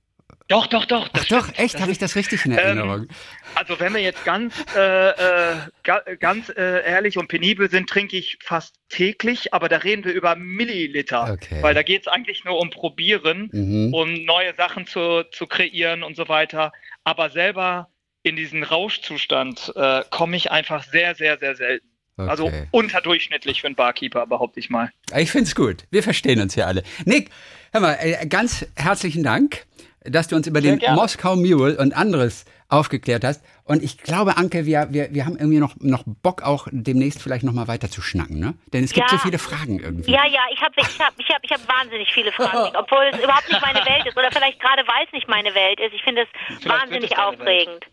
Doch, 0.48 0.66
doch, 0.68 0.84
doch. 0.84 1.08
das 1.08 1.24
Ach 1.24 1.28
doch, 1.28 1.42
stimmt. 1.44 1.58
echt? 1.58 1.80
Habe 1.80 1.90
ich 1.90 1.98
das 1.98 2.14
richtig 2.14 2.44
in 2.44 2.52
ähm, 2.52 2.58
Erinnerung? 2.58 3.08
Also 3.56 3.80
wenn 3.80 3.92
wir 3.94 4.00
jetzt 4.00 4.24
ganz, 4.24 4.54
äh, 4.76 5.08
äh, 5.10 5.56
ga, 5.82 6.02
ganz 6.20 6.50
äh, 6.50 6.84
ehrlich 6.88 7.18
und 7.18 7.26
penibel 7.28 7.68
sind, 7.68 7.88
trinke 7.88 8.16
ich 8.16 8.38
fast 8.42 8.76
täglich, 8.88 9.52
aber 9.54 9.68
da 9.68 9.78
reden 9.78 10.04
wir 10.04 10.12
über 10.12 10.36
Milliliter. 10.36 11.32
Okay. 11.32 11.62
Weil 11.62 11.74
da 11.74 11.82
geht 11.82 12.02
es 12.02 12.06
eigentlich 12.08 12.44
nur 12.44 12.58
um 12.60 12.70
Probieren, 12.70 13.48
Mhm. 13.52 13.92
um 13.92 14.24
neue 14.24 14.54
Sachen 14.54 14.86
zu, 14.86 15.24
zu 15.32 15.46
kreieren 15.46 16.02
und 16.04 16.16
so 16.16 16.28
weiter. 16.28 16.72
Aber 17.02 17.30
selber 17.30 17.88
in 18.22 18.36
diesen 18.36 18.62
Rauschzustand 18.62 19.72
äh, 19.76 20.02
komme 20.10 20.36
ich 20.36 20.50
einfach 20.50 20.84
sehr, 20.84 21.14
sehr, 21.14 21.38
sehr 21.38 21.56
selten. 21.56 21.86
Also 22.18 22.46
Okay. 22.46 22.66
unterdurchschnittlich 22.70 23.60
für 23.60 23.66
einen 23.66 23.76
Barkeeper, 23.76 24.26
behaupte 24.26 24.58
ich 24.58 24.70
mal. 24.70 24.90
Ich 25.16 25.30
find's 25.30 25.54
gut. 25.54 25.84
Wir 25.90 26.02
verstehen 26.02 26.40
uns 26.40 26.54
hier 26.54 26.66
alle. 26.66 26.82
Nick, 27.04 27.30
hör 27.72 27.80
mal, 27.80 27.98
äh, 28.00 28.26
ganz 28.26 28.64
herzlichen 28.74 29.22
Dank, 29.22 29.66
dass 30.08 30.28
du 30.28 30.36
uns 30.36 30.46
über 30.46 30.60
Sehr 30.60 30.72
den 30.72 30.78
gerne. 30.80 30.96
Moskau 30.96 31.36
Mule 31.36 31.76
und 31.78 31.96
anderes 31.96 32.44
aufgeklärt 32.68 33.24
hast. 33.24 33.42
Und 33.64 33.82
ich 33.82 33.98
glaube, 33.98 34.36
Anke, 34.36 34.66
wir, 34.66 34.88
wir, 34.90 35.12
wir 35.14 35.24
haben 35.24 35.36
irgendwie 35.36 35.58
noch, 35.58 35.76
noch 35.78 36.02
Bock, 36.04 36.42
auch 36.42 36.66
demnächst 36.70 37.22
vielleicht 37.22 37.44
noch 37.44 37.52
mal 37.52 37.68
weiter 37.68 37.90
zu 37.90 38.02
schnacken, 38.02 38.38
ne? 38.40 38.54
Denn 38.72 38.82
es 38.84 38.92
gibt 38.92 39.10
Ja. 39.10 39.16
so 39.16 39.22
viele 39.22 39.38
Fragen 39.38 39.78
irgendwie. 39.78 40.10
Ja, 40.10 40.26
ja, 40.26 40.40
ich 40.52 40.60
habe 40.60 40.74
ich 40.76 40.98
hab, 41.00 41.12
ich 41.18 41.28
hab, 41.28 41.44
ich 41.44 41.50
hab 41.52 41.60
wahnsinnig 41.68 42.12
viele 42.12 42.32
Fragen, 42.32 42.64
Nick, 42.64 42.74
obwohl 42.78 43.04
es 43.12 43.18
überhaupt 43.22 43.48
nicht 43.48 43.62
meine 43.62 43.78
Welt 43.86 44.06
ist 44.06 44.16
oder 44.16 44.30
vielleicht 44.32 44.60
gerade 44.60 44.82
weil 44.86 45.06
es 45.06 45.12
nicht 45.12 45.28
meine 45.28 45.54
Welt 45.54 45.78
ist. 45.80 45.94
Ich 45.94 46.02
finde 46.02 46.22
es 46.22 46.62
wird 46.62 46.68
wahnsinnig 46.72 47.16
aufregend. 47.18 47.84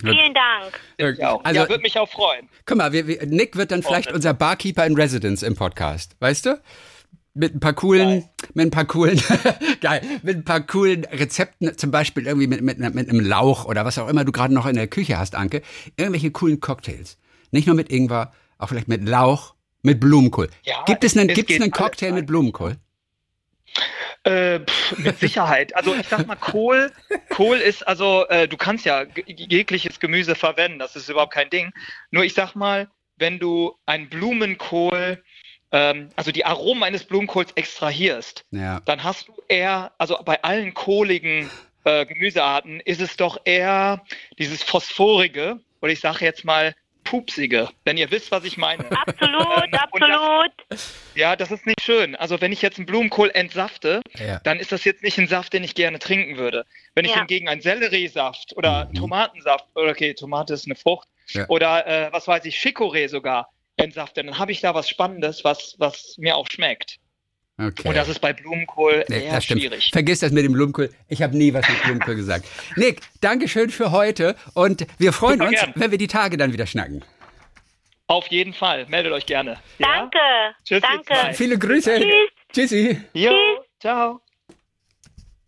Vielen 0.00 0.34
Dank. 0.34 1.22
Auch. 1.24 1.44
Also, 1.44 1.60
ja, 1.62 1.68
würde 1.68 1.82
mich 1.82 1.98
auch 1.98 2.08
freuen. 2.08 2.48
guck 2.64 2.76
mal, 2.76 2.92
wir, 2.92 3.06
wir, 3.06 3.26
Nick 3.26 3.56
wird 3.56 3.70
dann 3.72 3.82
vielleicht 3.82 4.12
unser 4.12 4.34
Barkeeper 4.34 4.86
in 4.86 4.94
Residence 4.94 5.42
im 5.42 5.56
Podcast, 5.56 6.16
weißt 6.20 6.46
du? 6.46 6.60
Mit 7.40 7.54
ein 7.54 7.60
paar 7.60 7.72
coolen, 7.72 8.28
mit 8.52 8.66
ein 8.66 8.70
paar 8.70 8.84
coolen, 8.84 9.18
geil, 9.80 10.02
mit 10.22 10.36
ein 10.36 10.44
paar 10.44 10.60
coolen 10.60 11.04
Rezepten, 11.06 11.74
zum 11.78 11.90
Beispiel 11.90 12.26
irgendwie 12.26 12.46
mit, 12.46 12.60
mit, 12.60 12.78
mit 12.78 13.08
einem 13.08 13.20
Lauch 13.20 13.64
oder 13.64 13.86
was 13.86 13.96
auch 13.96 14.08
immer 14.08 14.26
du 14.26 14.30
gerade 14.30 14.52
noch 14.52 14.66
in 14.66 14.76
der 14.76 14.88
Küche 14.88 15.16
hast, 15.16 15.34
Anke. 15.34 15.62
Irgendwelche 15.96 16.32
coolen 16.32 16.60
Cocktails. 16.60 17.16
Nicht 17.50 17.66
nur 17.66 17.74
mit 17.74 17.90
Ingwer, 17.90 18.34
auch 18.58 18.68
vielleicht 18.68 18.88
mit 18.88 19.08
Lauch, 19.08 19.54
mit 19.80 20.00
Blumenkohl. 20.00 20.50
Ja, 20.64 20.84
gibt 20.84 21.02
es 21.02 21.16
einen, 21.16 21.28
gibt 21.28 21.50
es 21.50 21.58
einen 21.62 21.70
Cocktail 21.70 22.08
rein. 22.08 22.16
mit 22.16 22.26
Blumenkohl? 22.26 22.76
Äh, 24.24 24.60
pff, 24.60 24.98
mit 24.98 25.18
Sicherheit. 25.18 25.74
Also 25.74 25.94
ich 25.94 26.08
sag 26.08 26.26
mal, 26.26 26.36
Kohl, 26.36 26.92
Kohl 27.30 27.56
ist, 27.56 27.88
also 27.88 28.26
äh, 28.28 28.48
du 28.48 28.58
kannst 28.58 28.84
ja 28.84 29.06
jegliches 29.26 29.98
Gemüse 29.98 30.34
verwenden, 30.34 30.78
das 30.78 30.94
ist 30.94 31.08
überhaupt 31.08 31.32
kein 31.32 31.48
Ding. 31.48 31.72
Nur 32.10 32.22
ich 32.22 32.34
sag 32.34 32.54
mal, 32.54 32.90
wenn 33.16 33.38
du 33.38 33.78
einen 33.86 34.10
Blumenkohl, 34.10 35.22
ähm, 35.72 36.10
also 36.16 36.32
die 36.32 36.44
Aromen 36.44 36.82
eines 36.82 37.04
Blumenkohls 37.04 37.52
extrahierst, 37.52 38.44
Ja. 38.50 38.80
dann 38.84 39.02
hast 39.04 39.28
du 39.28 39.34
eher, 39.48 39.92
also 39.98 40.18
bei 40.24 40.42
allen 40.42 40.74
kohligen 40.74 41.50
äh, 41.84 42.04
Gemüsearten 42.06 42.80
ist 42.80 43.00
es 43.00 43.16
doch 43.16 43.40
eher 43.44 44.02
dieses 44.38 44.62
Phosphorige, 44.62 45.60
oder 45.80 45.92
ich 45.92 46.00
sage 46.00 46.24
jetzt 46.24 46.44
mal 46.44 46.74
Pupsige, 47.04 47.70
wenn 47.84 47.96
ihr 47.96 48.10
wisst, 48.10 48.30
was 48.30 48.44
ich 48.44 48.58
meine. 48.58 48.84
Absolut, 48.90 49.46
Ähm, 49.56 49.62
und 49.62 49.72
das- 49.72 50.10
absolut. 50.10 50.52
Ja, 51.14 51.34
das 51.34 51.50
ist 51.50 51.66
nicht 51.66 51.80
schön. 51.82 52.14
Also 52.14 52.40
wenn 52.42 52.52
ich 52.52 52.60
jetzt 52.62 52.76
einen 52.76 52.86
Blumenkohl 52.86 53.30
entsafte, 53.32 54.02
Ja. 54.18 54.38
dann 54.44 54.60
ist 54.60 54.70
das 54.72 54.84
jetzt 54.84 55.02
nicht 55.02 55.18
ein 55.18 55.26
Saft, 55.26 55.52
den 55.54 55.64
ich 55.64 55.74
gerne 55.74 55.98
trinken 55.98 56.36
würde. 56.36 56.66
Wenn 56.94 57.04
ich 57.06 57.12
Ja. 57.12 57.18
hingegen 57.18 57.48
einen 57.48 57.62
Selleriesaft 57.62 58.54
oder 58.56 58.86
Mhm. 58.90 58.94
Tomatensaft, 58.94 59.64
oder 59.74 59.90
okay, 59.90 60.12
Tomate 60.14 60.52
ist 60.54 60.66
eine 60.66 60.74
Frucht, 60.76 61.08
Ja. 61.30 61.46
oder 61.48 61.86
äh, 61.86 62.12
was 62.12 62.28
weiß 62.28 62.44
ich, 62.44 62.56
Chicorée 62.56 63.08
sogar 63.08 63.48
entsafte, 63.82 64.22
dann 64.22 64.38
habe 64.38 64.52
ich 64.52 64.60
da 64.60 64.74
was 64.74 64.88
Spannendes, 64.88 65.44
was, 65.44 65.74
was 65.78 66.16
mir 66.18 66.36
auch 66.36 66.48
schmeckt. 66.50 66.98
Okay. 67.58 67.88
Und 67.88 67.94
das 67.94 68.08
ist 68.08 68.20
bei 68.20 68.32
Blumenkohl 68.32 69.04
Nee, 69.08 69.24
eher 69.24 69.40
schwierig. 69.40 69.90
Vergiss 69.92 70.20
das 70.20 70.32
mit 70.32 70.44
dem 70.44 70.52
Blumenkohl. 70.54 70.90
Ich 71.08 71.20
habe 71.20 71.36
nie 71.36 71.52
was 71.52 71.68
mit 71.68 71.82
Blumenkohl 71.82 72.14
gesagt. 72.14 72.46
Nick, 72.76 73.02
danke 73.20 73.48
schön 73.48 73.68
für 73.70 73.90
heute 73.90 74.34
und 74.54 74.86
wir 74.98 75.12
freuen 75.12 75.38
Super 75.40 75.48
uns, 75.50 75.60
gern. 75.60 75.72
wenn 75.76 75.90
wir 75.90 75.98
die 75.98 76.06
Tage 76.06 76.38
dann 76.38 76.52
wieder 76.54 76.66
schnacken. 76.66 77.04
Auf 78.06 78.26
jeden 78.28 78.54
Fall. 78.54 78.86
Meldet 78.88 79.12
euch 79.12 79.26
gerne. 79.26 79.58
Danke. 79.78 80.18
Tschüss, 80.64 80.80
Danke. 80.80 81.34
Viele 81.34 81.58
Grüße. 81.58 82.00
Tschüss. 82.00 82.30
Tschüssi. 82.52 83.00
Ja? 83.12 83.30
Jo, 83.30 83.64
ciao. 83.78 84.20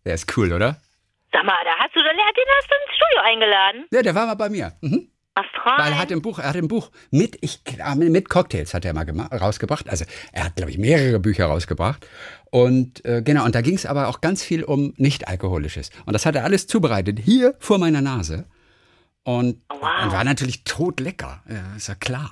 Der 0.05 0.13
ist 0.13 0.37
cool, 0.37 0.53
oder? 0.53 0.79
Sag 1.31 1.43
mal, 1.45 1.57
da 1.65 1.71
hast 1.79 1.95
du, 1.95 1.99
den 1.99 2.09
hast 2.11 2.35
du 2.69 2.75
ins 2.75 2.95
Studio 2.95 3.21
eingeladen. 3.23 3.85
Ja, 3.91 4.01
der 4.03 4.13
war 4.13 4.27
mal 4.27 4.35
bei 4.35 4.49
mir. 4.49 4.71
Mhm. 4.81 5.09
Astral. 5.35 5.77
Weil 5.79 5.93
er 5.93 5.99
hat 5.99 6.11
im 6.11 6.21
Buch, 6.21 6.39
er 6.39 6.49
hat 6.49 6.55
im 6.55 6.67
Buch 6.67 6.91
mit, 7.11 7.37
ich 7.41 7.63
glaube, 7.63 8.09
mit 8.09 8.29
Cocktails 8.29 8.73
hat 8.73 8.85
er 8.85 8.93
mal 8.93 9.03
rausgebracht. 9.31 9.89
Also 9.89 10.05
er 10.31 10.45
hat, 10.45 10.55
glaube 10.55 10.71
ich, 10.71 10.77
mehrere 10.77 11.19
Bücher 11.19 11.45
rausgebracht. 11.45 12.05
Und 12.51 13.03
äh, 13.05 13.21
genau, 13.23 13.43
und 13.45 13.55
da 13.55 13.61
ging 13.61 13.75
es 13.75 13.85
aber 13.85 14.07
auch 14.09 14.21
ganz 14.21 14.43
viel 14.43 14.63
um 14.63 14.93
Nicht-Alkoholisches. 14.97 15.89
Und 16.05 16.13
das 16.13 16.25
hat 16.25 16.35
er 16.35 16.43
alles 16.43 16.67
zubereitet, 16.67 17.19
hier 17.19 17.55
vor 17.59 17.79
meiner 17.79 18.01
Nase. 18.01 18.45
Und, 19.23 19.61
Oh, 19.69 19.75
Wow. 19.79 20.03
und 20.03 20.11
war 20.11 20.23
natürlich 20.23 20.63
totlecker. 20.65 21.41
Ja, 21.49 21.75
ist 21.75 21.87
ja 21.87 21.95
klar. 21.95 22.31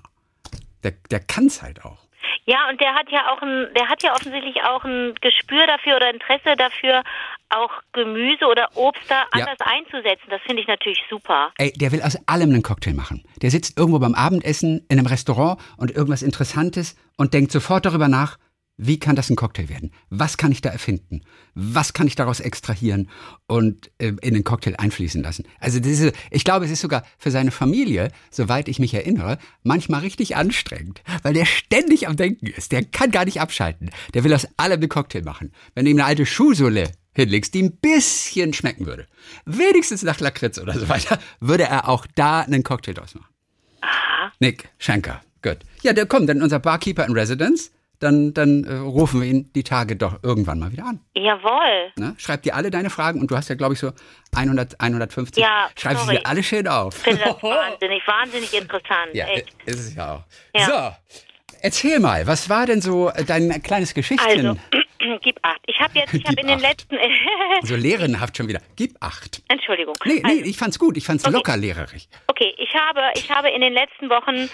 Der, 0.84 0.93
der 1.10 1.20
kann 1.22 1.48
es 1.48 1.62
halt 1.62 1.84
auch. 1.86 2.00
Ja, 2.46 2.70
und 2.70 2.79
der 2.81 2.93
hat 2.96 3.10
ja 3.12 3.31
auch 3.31 3.41
ein, 3.41 3.67
der 3.75 3.88
hat 3.88 4.03
ja 4.03 4.13
offensichtlich 4.13 4.63
auch 4.63 4.84
ein 4.84 5.13
Gespür 5.22 5.65
dafür 5.67 5.96
oder 5.98 6.12
Interesse 6.13 6.55
dafür, 6.58 7.03
auch 7.51 7.72
Gemüse 7.93 8.46
oder 8.46 8.70
Obst 8.75 9.03
da 9.10 9.24
Ja. 9.36 9.46
anders 9.46 9.58
einzusetzen. 9.60 10.27
Das 10.29 10.41
finde 10.46 10.62
ich 10.62 10.67
natürlich 10.67 11.00
super. 11.10 11.51
Ey, 11.58 11.72
der 11.74 11.91
will 11.91 12.01
aus 12.01 12.17
allem 12.27 12.50
einen 12.51 12.63
Cocktail 12.63 12.93
machen. 12.93 13.24
Der 13.41 13.51
sitzt 13.51 13.77
irgendwo 13.77 14.00
beim 14.00 14.15
Abendessen 14.15 14.86
in 14.89 14.98
einem 14.98 15.08
Restaurant 15.08 15.60
und 15.77 15.91
irgendwas 15.91 16.22
Interessantes 16.22 16.96
und 17.17 17.34
denkt 17.34 17.51
sofort 17.51 17.86
darüber 17.86 18.08
nach, 18.08 18.38
wie 18.84 18.98
kann 18.98 19.15
das 19.15 19.29
ein 19.29 19.36
Cocktail 19.36 19.70
werden? 19.70 19.91
Was 20.10 20.38
kann 20.38 20.51
ich 20.51 20.62
da 20.62 20.70
erfinden? 20.70 21.22
Was 21.53 21.93
kann 21.93 22.08
ich 22.08 22.15
daraus 22.15 22.39
extrahieren 22.39 23.10
und 23.46 23.91
äh, 24.00 24.13
in 24.22 24.34
den 24.34 24.43
Cocktail 24.43 24.74
einfließen 24.75 25.22
lassen? 25.22 25.46
Also 25.60 25.79
diese, 25.79 26.13
ich 26.31 26.43
glaube, 26.43 26.65
es 26.65 26.72
ist 26.72 26.81
sogar 26.81 27.03
für 27.20 27.29
seine 27.29 27.51
Familie, 27.51 28.11
soweit 28.31 28.68
ich 28.68 28.79
mich 28.79 28.96
erinnere, 28.96 29.37
manchmal 29.61 30.00
richtig 30.01 30.35
anstrengend, 30.35 31.03
weil 31.22 31.33
der 31.33 31.46
ständig 31.46 32.07
am 32.07 32.16
Denken 32.16 32.48
ist. 32.48 32.72
Der 32.72 32.83
kann 32.83 33.11
gar 33.11 33.25
nicht 33.25 33.40
abschalten. 33.40 33.92
Der 34.16 34.24
will 34.24 34.33
aus 34.33 34.48
allem 34.57 34.79
einen 34.79 34.90
Cocktail 34.90 35.22
machen. 35.24 35.51
Wenn 35.75 35.85
du 35.85 35.92
ihm 35.92 35.98
eine 35.98 36.05
alte 36.07 36.25
Schuhsohle 36.25 36.92
hinlegst, 37.13 37.53
die 37.53 37.63
ein 37.63 37.77
bisschen 37.77 38.53
schmecken 38.53 38.85
würde, 38.85 39.07
wenigstens 39.45 40.03
nach 40.03 40.19
Lakritz 40.19 40.57
oder 40.59 40.74
so 40.74 40.87
weiter, 40.89 41.19
würde 41.39 41.63
er 41.63 41.89
auch 41.89 42.05
da 42.15 42.41
einen 42.41 42.63
Cocktail 42.63 42.93
draus 42.93 43.15
machen. 43.15 43.27
Nick 44.39 44.69
Schenker, 44.77 45.21
gut. 45.41 45.57
Ja, 45.81 45.93
der 45.93 46.05
kommt, 46.05 46.29
dann 46.29 46.41
unser 46.41 46.59
Barkeeper 46.59 47.05
in 47.05 47.13
Residence. 47.13 47.71
Dann, 48.00 48.33
dann 48.33 48.63
äh, 48.63 48.74
rufen 48.77 49.21
wir 49.21 49.27
ihn 49.27 49.51
die 49.53 49.61
Tage 49.61 49.95
doch 49.95 50.24
irgendwann 50.24 50.57
mal 50.57 50.71
wieder 50.71 50.85
an. 50.85 51.01
Jawohl. 51.15 51.91
Ne? 51.97 52.15
Schreib 52.17 52.41
dir 52.41 52.55
alle 52.55 52.71
deine 52.71 52.89
Fragen 52.89 53.21
und 53.21 53.29
du 53.29 53.35
hast 53.37 53.47
ja, 53.50 53.53
glaube 53.53 53.75
ich, 53.75 53.79
so 53.79 53.91
100, 54.35 54.81
150. 54.81 55.39
Ja, 55.43 55.69
Schreib 55.77 55.97
sie 55.97 56.05
sorry. 56.05 56.17
dir 56.17 56.25
alle 56.25 56.41
schön 56.41 56.67
auf. 56.67 56.95
Ich 56.97 57.03
finde 57.03 57.21
das 57.24 57.43
wahnsinnig, 57.43 58.01
wahnsinnig 58.07 58.53
interessant. 58.55 59.13
ja, 59.13 59.27
Echt. 59.27 59.55
ist 59.67 59.79
es 59.79 59.93
ja 59.93 60.15
auch. 60.15 60.24
Ja. 60.59 60.65
So, 60.65 61.19
erzähl 61.61 62.00
mal, 62.00 62.25
was 62.25 62.50
war 62.50 62.65
denn 62.65 62.81
so 62.81 63.09
äh, 63.11 63.24
dein 63.24 63.61
kleines 63.61 63.93
Geschichtchen? 63.93 64.47
Also, 64.47 64.59
gib 65.22 65.37
acht. 65.42 65.59
Ich 65.68 65.79
habe 65.79 65.98
jetzt, 66.00 66.14
ich 66.14 66.25
habe 66.27 66.40
in 66.42 66.48
den 66.48 66.59
letzten, 66.59 66.98
So 67.64 67.75
lehrerinnhaft 67.75 68.37
schon 68.37 68.48
wieder. 68.48 68.59
Gib 68.75 68.92
acht. 69.01 69.42
Entschuldigung. 69.50 69.96
Nee, 70.05 70.22
Also, 70.24 70.42
nee, 70.42 70.50
ich 70.50 70.57
fand's 70.57 70.79
gut. 70.79 70.98
Ich 70.98 71.05
fand's 71.05 71.25
Okay. 71.25 71.33
locker 71.35 71.57
lehrerig. 71.57 72.07
Okay, 72.27 72.53
ich 72.57 72.74
habe, 72.75 73.01
ich 73.16 73.29
habe 73.29 73.50
in 73.50 73.61
den 73.61 73.74
letzten 73.74 74.09
Wochen 74.09 74.50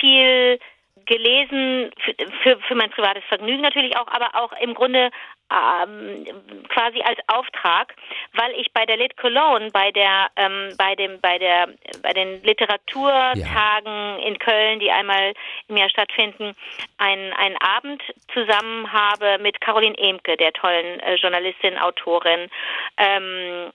viel 0.00 0.58
gelesen 1.06 1.90
für, 2.04 2.14
für, 2.42 2.58
für 2.66 2.74
mein 2.74 2.90
privates 2.90 3.22
Vergnügen 3.28 3.62
natürlich 3.62 3.96
auch, 3.96 4.08
aber 4.08 4.34
auch 4.34 4.52
im 4.60 4.74
Grunde 4.74 5.10
ähm, 5.50 6.24
quasi 6.68 7.00
als 7.02 7.18
Auftrag, 7.28 7.94
weil 8.32 8.52
ich 8.58 8.72
bei 8.72 8.84
der 8.84 8.96
Lit 8.96 9.16
Cologne, 9.16 9.70
bei 9.70 9.92
der, 9.92 10.28
ähm, 10.36 10.74
bei 10.76 10.94
dem, 10.94 11.20
bei 11.20 11.38
der, 11.38 11.68
bei 12.02 12.12
den 12.12 12.42
Literaturtagen 12.42 14.18
in 14.20 14.38
Köln, 14.38 14.80
die 14.80 14.90
einmal 14.90 15.34
im 15.68 15.76
Jahr 15.76 15.90
stattfinden, 15.90 16.54
einen, 16.98 17.32
einen 17.34 17.56
Abend 17.58 18.02
zusammen 18.32 18.92
habe 18.92 19.38
mit 19.40 19.60
Caroline 19.60 19.96
Emke, 19.98 20.36
der 20.36 20.52
tollen 20.52 21.00
äh, 21.00 21.14
Journalistin, 21.14 21.78
Autorin, 21.78 22.50
ähm, 22.96 23.72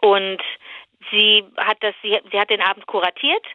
und 0.00 0.42
sie 1.10 1.44
hat 1.56 1.78
das, 1.80 1.94
sie, 2.02 2.18
sie 2.30 2.40
hat 2.40 2.50
den 2.50 2.60
Abend 2.60 2.86
kuratiert 2.86 3.46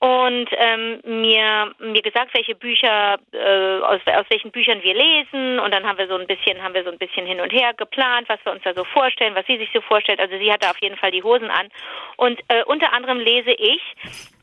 und 0.00 0.48
ähm, 0.52 1.00
mir 1.04 1.72
mir 1.78 2.02
gesagt, 2.02 2.34
welche 2.34 2.54
Bücher 2.54 3.18
äh, 3.32 3.80
aus, 3.80 4.00
aus 4.06 4.26
welchen 4.28 4.50
Büchern 4.50 4.82
wir 4.82 4.94
lesen 4.94 5.58
und 5.58 5.72
dann 5.72 5.86
haben 5.86 5.96
wir 5.96 6.06
so 6.06 6.16
ein 6.16 6.26
bisschen 6.26 6.62
haben 6.62 6.74
wir 6.74 6.84
so 6.84 6.90
ein 6.90 6.98
bisschen 6.98 7.26
hin 7.26 7.40
und 7.40 7.50
her 7.50 7.72
geplant, 7.74 8.28
was 8.28 8.38
wir 8.44 8.52
uns 8.52 8.62
da 8.62 8.74
so 8.74 8.84
vorstellen, 8.84 9.34
was 9.34 9.46
sie 9.46 9.56
sich 9.56 9.70
so 9.72 9.80
vorstellt. 9.80 10.20
Also 10.20 10.36
sie 10.38 10.52
hatte 10.52 10.68
auf 10.68 10.78
jeden 10.80 10.96
Fall 10.96 11.12
die 11.12 11.22
Hosen 11.22 11.50
an 11.50 11.68
und 12.16 12.38
äh, 12.48 12.62
unter 12.64 12.92
anderem 12.92 13.18
lese 13.18 13.52
ich 13.52 13.80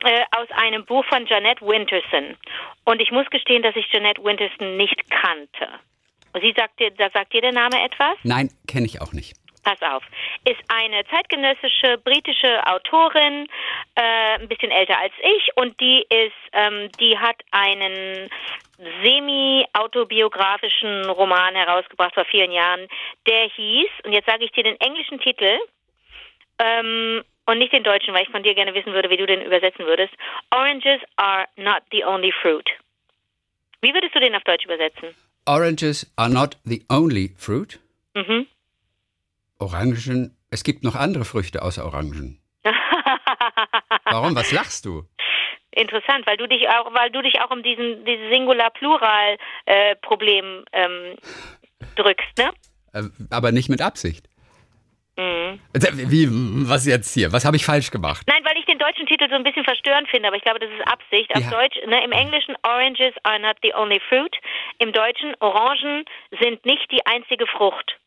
äh, 0.03 0.21
aus 0.35 0.47
einem 0.55 0.85
Buch 0.85 1.05
von 1.05 1.25
Jeanette 1.27 1.65
Winterson 1.65 2.35
und 2.85 2.99
ich 2.99 3.11
muss 3.11 3.29
gestehen, 3.29 3.61
dass 3.61 3.75
ich 3.75 3.87
Jeanette 3.89 4.23
Winterson 4.23 4.75
nicht 4.77 5.09
kannte. 5.11 5.67
Sie 6.41 6.53
sagt 6.57 6.79
dir, 6.79 6.89
da 6.89 7.11
sagt 7.11 7.31
dir 7.33 7.41
der 7.41 7.51
Name 7.51 7.79
etwas? 7.83 8.17
Nein, 8.23 8.49
kenne 8.67 8.87
ich 8.87 9.01
auch 9.01 9.13
nicht. 9.13 9.42
Pass 9.63 9.81
auf, 9.81 10.03
ist 10.45 10.61
eine 10.67 11.03
zeitgenössische 11.07 11.97
britische 11.97 12.67
Autorin, 12.67 13.47
äh, 13.95 14.39
ein 14.39 14.47
bisschen 14.49 14.71
älter 14.71 14.99
als 14.99 15.13
ich, 15.21 15.49
und 15.55 15.79
die 15.79 16.05
ist, 16.09 16.33
ähm, 16.51 16.91
die 16.99 17.17
hat 17.17 17.37
einen 17.51 18.29
semi-autobiografischen 19.01 21.09
Roman 21.09 21.55
herausgebracht 21.55 22.13
vor 22.13 22.25
vielen 22.25 22.51
Jahren, 22.51 22.89
der 23.27 23.47
hieß, 23.49 23.89
und 24.03 24.11
jetzt 24.11 24.25
sage 24.25 24.43
ich 24.43 24.51
dir 24.51 24.63
den 24.63 24.77
englischen 24.81 25.19
Titel, 25.19 25.59
ähm, 26.59 27.23
und 27.45 27.57
nicht 27.57 27.73
den 27.73 27.83
deutschen, 27.83 28.13
weil 28.13 28.23
ich 28.23 28.29
von 28.29 28.43
dir 28.43 28.55
gerne 28.55 28.73
wissen 28.73 28.93
würde, 28.93 29.09
wie 29.09 29.17
du 29.17 29.25
den 29.25 29.41
übersetzen 29.41 29.85
würdest. 29.85 30.13
Oranges 30.51 31.01
are 31.17 31.45
not 31.57 31.81
the 31.91 32.05
only 32.05 32.31
fruit. 32.31 32.69
Wie 33.81 33.93
würdest 33.93 34.15
du 34.15 34.19
den 34.19 34.35
auf 34.35 34.43
Deutsch 34.43 34.65
übersetzen? 34.65 35.09
Oranges 35.45 36.11
are 36.15 36.29
not 36.29 36.57
the 36.63 36.85
only 36.89 37.33
fruit. 37.37 37.79
Mhm. 38.13 38.47
Orangen, 39.59 40.35
es 40.51 40.63
gibt 40.63 40.83
noch 40.83 40.95
andere 40.95 41.25
Früchte 41.25 41.61
außer 41.61 41.85
Orangen. 41.85 42.39
Warum? 44.05 44.35
Was 44.35 44.51
lachst 44.51 44.85
du? 44.85 45.03
Interessant, 45.71 46.27
weil 46.27 46.37
du 46.37 46.47
dich 46.47 46.67
auch, 46.69 46.93
weil 46.93 47.09
du 47.09 47.21
dich 47.23 47.41
auch 47.41 47.49
um 47.49 47.63
diesen 47.63 48.05
dieses 48.05 48.29
Singular-Plural-Problem 48.31 50.65
ähm, 50.71 51.15
drückst, 51.95 52.37
ne? 52.37 52.51
Äh, 52.93 53.03
aber 53.31 53.51
nicht 53.51 53.69
mit 53.69 53.81
Absicht. 53.81 54.27
Mhm. 55.17 55.59
Wie, 56.09 56.27
was 56.67 56.85
jetzt 56.87 57.13
hier? 57.13 57.31
Was 57.33 57.45
habe 57.45 57.55
ich 57.55 57.65
falsch 57.65 57.91
gemacht? 57.91 58.23
Nein, 58.27 58.43
weil 58.45 58.57
ich 58.57 58.65
den 58.65 58.79
deutschen 58.79 59.05
Titel 59.05 59.29
so 59.29 59.35
ein 59.35 59.43
bisschen 59.43 59.63
verstörend 59.63 60.09
finde, 60.09 60.27
aber 60.27 60.37
ich 60.37 60.43
glaube, 60.43 60.57
das 60.59 60.71
ist 60.71 60.81
Absicht. 60.87 61.29
Auf 61.35 61.43
Ja. 61.43 61.51
Deutsch, 61.51 61.77
ne, 61.87 62.03
im 62.03 62.11
Englischen 62.11 62.55
Oranges 62.63 63.13
are 63.23 63.39
not 63.39 63.57
the 63.61 63.73
only 63.75 63.99
fruit. 64.09 64.35
Im 64.79 64.91
Deutschen 64.91 65.35
Orangen 65.39 66.05
sind 66.41 66.65
nicht 66.65 66.89
die 66.91 67.05
einzige 67.05 67.45
Frucht. 67.47 67.99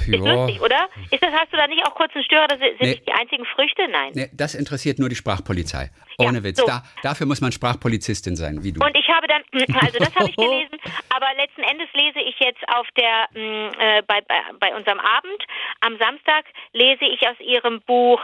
Ist 0.00 0.18
lustig, 0.18 0.60
oder? 0.60 0.88
Ist 1.10 1.22
das, 1.22 1.32
hast 1.32 1.52
du 1.52 1.56
da 1.56 1.66
nicht 1.66 1.84
auch 1.86 1.94
kurz 1.94 2.14
einen 2.14 2.24
Störer? 2.24 2.46
Das 2.48 2.58
sind 2.58 2.80
Nee. 2.80 2.88
nicht 2.90 3.06
die 3.08 3.12
einzigen 3.12 3.44
Früchte? 3.44 3.86
Nein. 3.88 4.12
Nee, 4.14 4.28
das 4.32 4.54
interessiert 4.54 4.98
nur 4.98 5.08
die 5.08 5.16
Sprachpolizei. 5.16 5.90
Ohne 6.18 6.38
Ja, 6.38 6.44
Witz. 6.44 6.58
so. 6.60 6.66
Da, 6.66 6.82
dafür 7.02 7.26
muss 7.26 7.40
man 7.40 7.52
Sprachpolizistin 7.52 8.36
sein, 8.36 8.62
wie 8.62 8.72
du. 8.72 8.84
Und 8.84 8.96
ich 8.96 9.08
habe 9.08 9.26
dann, 9.26 9.42
also 9.80 9.98
das 9.98 10.14
habe 10.14 10.28
ich 10.30 10.36
gelesen, 10.44 10.78
aber 11.14 11.26
letzten 11.36 11.62
Endes 11.62 11.88
lese 11.94 12.20
ich 12.20 12.36
jetzt 12.40 12.62
auf 12.68 12.86
der, 12.96 13.28
mh, 13.34 13.72
äh, 13.78 14.02
bei, 14.06 14.20
bei, 14.22 14.36
bei 14.58 14.74
unserem 14.76 15.00
Abend 15.00 15.42
am 15.80 15.96
Samstag, 15.98 16.44
lese 16.72 17.04
ich 17.04 17.26
aus 17.28 17.38
ihrem 17.40 17.80
Buch 17.82 18.20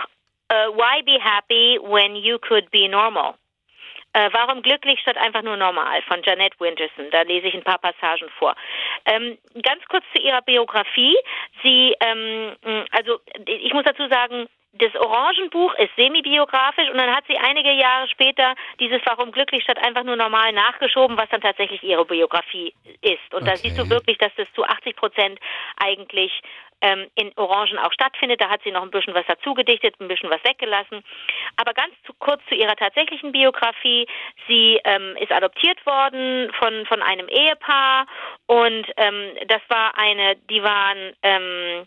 äh, 0.49 0.55
Why 0.55 1.03
Be 1.03 1.19
Happy 1.23 1.79
When 1.83 2.17
You 2.17 2.39
Could 2.39 2.71
Be 2.71 2.89
Normal. 2.89 3.35
Äh, 4.17 4.31
Warum 4.33 4.63
glücklich 4.63 4.99
statt 5.01 5.19
einfach 5.19 5.43
nur 5.43 5.59
normal 5.59 6.01
von 6.09 6.23
Janet 6.23 6.59
Winterson. 6.59 7.11
Da 7.11 7.21
lese 7.23 7.49
ich 7.49 7.55
ein 7.55 7.63
paar 7.63 7.79
Passagen 7.79 8.31
vor. 8.39 8.57
Ähm, 9.05 9.37
ganz 9.63 9.85
kurz 9.91 10.05
zu 10.15 10.23
ihrer 10.23 10.41
Biografie. 10.41 11.19
Sie, 11.63 11.95
ähm, 12.01 12.57
also 12.93 13.21
ich 13.45 13.75
muss 13.75 13.85
dazu 13.85 14.09
sagen, 14.09 14.49
das 14.73 14.95
Orangenbuch 14.95 15.75
ist 15.75 15.91
semi-biografisch 15.97 16.89
und 16.91 16.99
dann 16.99 17.15
hat 17.15 17.25
sie 17.29 17.37
einige 17.37 17.73
Jahre 17.73 18.09
später 18.09 18.55
dieses 18.81 19.01
Warum 19.05 19.33
glücklich 19.33 19.63
statt 19.63 19.79
einfach 19.85 20.05
nur 20.05 20.17
normal 20.17 20.53
nachgeschoben, 20.53 21.17
was 21.17 21.29
dann 21.31 21.41
tatsächlich 21.41 21.83
ihre 21.83 22.05
Biografie 22.05 22.75
ist. 23.03 23.35
Und 23.35 23.47
da 23.47 23.53
Okay. 23.53 23.61
siehst 23.65 23.79
du 23.79 23.89
wirklich, 23.91 24.19
dass 24.19 24.35
das 24.37 24.51
zu 24.55 24.65
80 24.65 24.97
Prozent 24.97 25.39
eigentlich 25.77 26.33
ähm, 26.81 27.09
in 27.15 27.33
Orangen 27.37 27.79
auch 27.79 27.93
stattfindet. 27.93 28.41
Da 28.41 28.51
hat 28.51 28.63
sie 28.63 28.71
noch 28.71 28.83
ein 28.83 28.91
bisschen 28.91 29.15
was 29.15 29.27
dazu 29.27 29.55
gedichtet, 29.55 29.95
ein 30.01 30.09
bisschen 30.09 30.31
was 30.31 30.43
weggelassen. 30.45 31.03
Aber 31.57 31.73
ganz 31.73 31.95
zu, 32.05 32.13
kurz 32.19 32.43
zu 32.49 32.55
ihrer 32.55 32.77
tatsächlichen 32.77 33.33
Biografie. 33.33 34.07
Sie 34.49 34.81
ähm, 34.85 35.17
ist 35.19 35.33
adoptiert 35.33 35.85
worden 35.87 36.53
von, 36.59 36.87
von 36.87 37.03
einem 37.03 37.29
Ehepaar 37.29 38.07
und 38.47 38.87
ähm, 38.97 39.33
das 39.49 39.63
war 39.69 39.99
eine, 39.99 40.37
die 40.49 40.63
waren 40.63 41.13
ähm, 41.23 41.87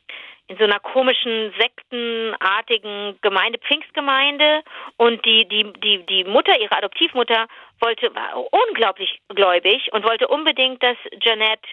in 0.49 0.57
so 0.57 0.63
einer 0.63 0.79
komischen 0.79 1.53
sektenartigen 1.59 3.19
Gemeinde, 3.21 3.59
Pfingstgemeinde 3.59 4.63
und 4.97 5.23
die, 5.23 5.47
die, 5.47 5.71
die, 5.73 6.03
die 6.07 6.23
Mutter, 6.23 6.59
ihre 6.59 6.75
Adoptivmutter, 6.75 7.47
wollte, 7.79 8.13
war 8.15 8.35
unglaublich 8.51 9.21
gläubig 9.29 9.93
und 9.93 10.03
wollte 10.03 10.27
unbedingt, 10.27 10.81
dass 10.81 10.97
Jeanette 11.19 11.67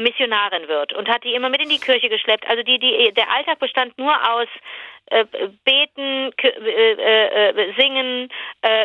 Missionarin 0.00 0.68
wird 0.68 0.92
und 0.94 1.08
hat 1.08 1.24
die 1.24 1.34
immer 1.34 1.50
mit 1.50 1.62
in 1.62 1.68
die 1.68 1.78
Kirche 1.78 2.08
geschleppt. 2.08 2.48
Also 2.48 2.62
die, 2.62 2.78
die, 2.78 3.12
der 3.14 3.30
Alltag 3.30 3.58
bestand 3.58 3.96
nur 3.98 4.14
aus 4.32 4.48
äh, 5.12 5.26
Beten, 5.64 6.32
äh, 6.42 6.48
äh, 6.48 7.50
äh, 7.50 7.74
Singen, 7.78 8.30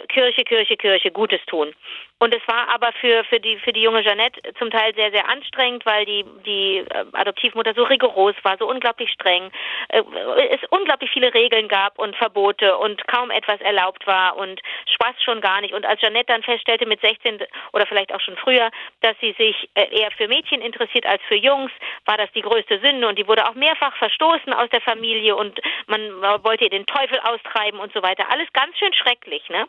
Kirche, 0.09 0.43
Kirche, 0.43 0.75
Kirche, 0.75 1.11
Gutes 1.11 1.39
tun. 1.45 1.73
Und 2.19 2.33
es 2.33 2.41
war 2.47 2.67
aber 2.69 2.91
für, 2.99 3.23
für, 3.25 3.39
die, 3.39 3.57
für 3.57 3.71
die 3.71 3.83
junge 3.83 4.03
Jeanette 4.03 4.41
zum 4.57 4.71
Teil 4.71 4.93
sehr, 4.95 5.11
sehr 5.11 5.29
anstrengend, 5.29 5.85
weil 5.85 6.03
die, 6.03 6.25
die 6.45 6.83
Adoptivmutter 7.13 7.75
so 7.75 7.83
rigoros 7.83 8.33
war, 8.41 8.57
so 8.57 8.67
unglaublich 8.67 9.11
streng. 9.11 9.51
Es 9.89 10.59
unglaublich 10.71 11.11
viele 11.11 11.31
Regeln 11.31 11.67
gab 11.67 11.99
und 11.99 12.15
Verbote 12.15 12.75
und 12.77 13.07
kaum 13.07 13.29
etwas 13.29 13.61
erlaubt 13.61 14.07
war 14.07 14.35
und 14.35 14.59
Spaß 14.95 15.21
schon 15.23 15.41
gar 15.41 15.61
nicht. 15.61 15.75
Und 15.75 15.85
als 15.85 16.01
Jeanette 16.01 16.33
dann 16.33 16.41
feststellte 16.41 16.87
mit 16.87 17.01
16 17.01 17.37
oder 17.73 17.85
vielleicht 17.85 18.11
auch 18.11 18.21
schon 18.21 18.37
früher, 18.37 18.71
dass 19.01 19.15
sie 19.21 19.33
sich 19.33 19.69
eher 19.75 20.09
für 20.17 20.27
Mädchen 20.27 20.61
interessiert 20.61 21.05
als 21.05 21.21
für 21.27 21.35
Jungs, 21.35 21.71
war 22.05 22.17
das 22.17 22.31
die 22.31 22.41
größte 22.41 22.79
Sünde 22.79 23.07
und 23.07 23.19
die 23.19 23.27
wurde 23.27 23.47
auch 23.47 23.53
mehrfach 23.53 23.95
verstoßen 23.97 24.53
aus 24.53 24.69
der 24.71 24.81
Familie 24.81 25.35
und 25.35 25.59
man 25.85 26.16
wollte 26.21 26.65
ihr 26.65 26.69
den 26.69 26.85
Teufel 26.85 27.19
austreiben 27.19 27.79
und 27.79 27.93
so 27.93 28.01
weiter. 28.01 28.29
Alles 28.31 28.47
ganz 28.53 28.77
schön 28.77 28.93
schrecklich, 28.93 29.47
ne? 29.49 29.67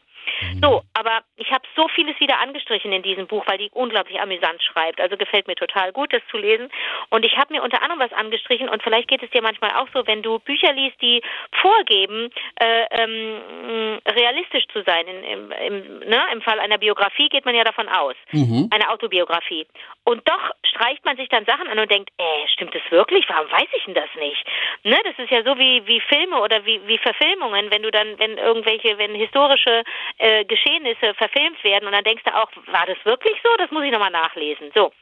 So, 0.62 0.82
aber 0.94 1.22
ich 1.36 1.50
habe 1.50 1.64
so 1.74 1.88
vieles 1.88 2.18
wieder 2.20 2.38
angestrichen 2.40 2.92
in 2.92 3.02
diesem 3.02 3.26
Buch, 3.26 3.46
weil 3.46 3.58
die 3.58 3.70
unglaublich 3.72 4.20
amüsant 4.20 4.62
schreibt. 4.62 5.00
Also 5.00 5.16
gefällt 5.16 5.46
mir 5.46 5.54
total 5.54 5.92
gut, 5.92 6.12
das 6.12 6.22
zu 6.30 6.36
lesen. 6.36 6.68
Und 7.10 7.24
ich 7.24 7.36
habe 7.36 7.54
mir 7.54 7.62
unter 7.62 7.82
anderem 7.82 8.00
was 8.00 8.12
angestrichen 8.12 8.68
und 8.68 8.82
vielleicht 8.82 9.08
geht 9.08 9.22
es 9.22 9.30
dir 9.30 9.42
manchmal 9.42 9.70
auch 9.72 9.88
so, 9.94 10.06
wenn 10.06 10.22
du 10.22 10.38
Bücher 10.40 10.72
liest, 10.72 11.00
die 11.00 11.22
vorgeben, 11.62 12.30
äh, 12.60 12.84
ähm, 12.90 13.98
realistisch 14.06 14.66
zu 14.72 14.82
sein. 14.82 15.06
In, 15.06 15.24
im, 15.24 15.52
im, 15.52 15.98
ne? 16.00 16.20
Im 16.32 16.42
Fall 16.42 16.60
einer 16.60 16.78
Biografie 16.78 17.28
geht 17.28 17.44
man 17.44 17.54
ja 17.54 17.64
davon 17.64 17.88
aus, 17.88 18.14
Mhm. 18.32 18.68
eine 18.70 18.90
Autobiografie. 18.90 19.66
Und 20.04 20.28
doch 20.28 20.50
streicht 20.64 21.04
man 21.04 21.16
sich 21.16 21.28
dann 21.28 21.44
Sachen 21.44 21.68
an 21.68 21.78
und 21.78 21.90
denkt, 21.90 22.10
äh, 22.18 22.48
stimmt 22.52 22.74
das 22.74 22.82
wirklich? 22.90 23.24
Warum 23.28 23.50
weiß 23.50 23.68
ich 23.76 23.84
denn 23.84 23.94
das 23.94 24.08
nicht? 24.18 24.44
Ne? 24.84 24.98
Das 25.04 25.18
ist 25.18 25.30
ja 25.30 25.42
so 25.42 25.58
wie, 25.58 25.86
wie 25.86 26.00
Filme 26.28 26.42
oder 26.42 26.64
wie, 26.64 26.80
wie 26.86 26.98
Verfilmungen, 26.98 27.70
wenn 27.70 27.82
du 27.82 27.90
dann, 27.90 28.18
wenn 28.18 28.38
irgendwelche, 28.38 28.98
wenn 28.98 29.14
historische 29.14 29.82
äh, 30.18 30.44
Geschehnisse 30.44 31.14
verfilmt 31.14 31.62
werden 31.64 31.86
und 31.86 31.92
dann 31.92 32.04
denkst 32.04 32.24
du 32.24 32.34
auch, 32.34 32.50
war 32.66 32.86
das 32.86 32.98
wirklich 33.04 33.34
so? 33.42 33.48
Das 33.58 33.70
muss 33.70 33.84
ich 33.84 33.92
nochmal 33.92 34.10
nachlesen. 34.10 34.70
So. 34.74 34.92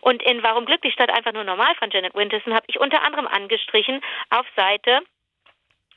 Und 0.00 0.22
in 0.22 0.42
Warum 0.42 0.66
glücklich 0.66 0.92
statt 0.92 1.10
einfach 1.10 1.32
nur 1.32 1.44
normal 1.44 1.74
von 1.76 1.90
Janet 1.90 2.14
Winterson 2.14 2.54
habe 2.54 2.66
ich 2.68 2.78
unter 2.78 3.02
anderem 3.02 3.26
angestrichen 3.26 4.00
auf 4.30 4.46
Seite 4.56 5.00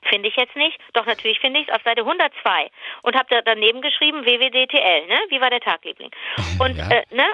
Finde 0.04 0.30
ich 0.30 0.36
jetzt 0.36 0.56
nicht. 0.56 0.80
Doch 0.94 1.06
natürlich 1.06 1.40
finde 1.40 1.60
ich 1.60 1.68
es 1.68 1.74
auf 1.74 1.82
Seite 1.84 2.02
102 2.02 2.70
und 3.04 3.16
habe 3.16 3.28
da 3.30 3.42
daneben 3.42 3.82
geschrieben 3.82 4.26
WWDTL, 4.26 5.08
ne? 5.08 5.20
Wie 5.30 5.42
war 5.42 5.50
der 5.50 5.60
Tagliebling? 5.60 6.12
Und 6.60 6.78
Ja. 6.78 6.90
äh, 6.90 7.04
ne, 7.12 7.26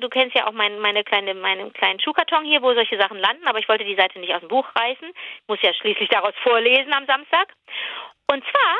du 0.00 0.08
kennst 0.08 0.34
ja 0.36 0.46
auch 0.46 0.52
mein, 0.52 0.78
meine 0.80 1.04
kleine, 1.04 1.34
meinen 1.34 1.72
kleinen 1.72 2.00
Schuhkarton 2.00 2.44
hier, 2.44 2.62
wo 2.62 2.72
solche 2.74 2.98
Sachen 2.98 3.18
landen, 3.18 3.46
aber 3.46 3.58
ich 3.58 3.68
wollte 3.68 3.84
die 3.84 3.96
Seite 3.96 4.18
nicht 4.18 4.34
aus 4.34 4.40
dem 4.40 4.48
Buch 4.48 4.66
reißen. 4.74 5.08
Ich 5.08 5.48
muss 5.48 5.62
ja 5.62 5.72
schließlich 5.74 6.08
daraus 6.08 6.34
vorlesen 6.42 6.92
am 6.92 7.06
Samstag. 7.06 7.48
Und 8.30 8.44
zwar 8.44 8.76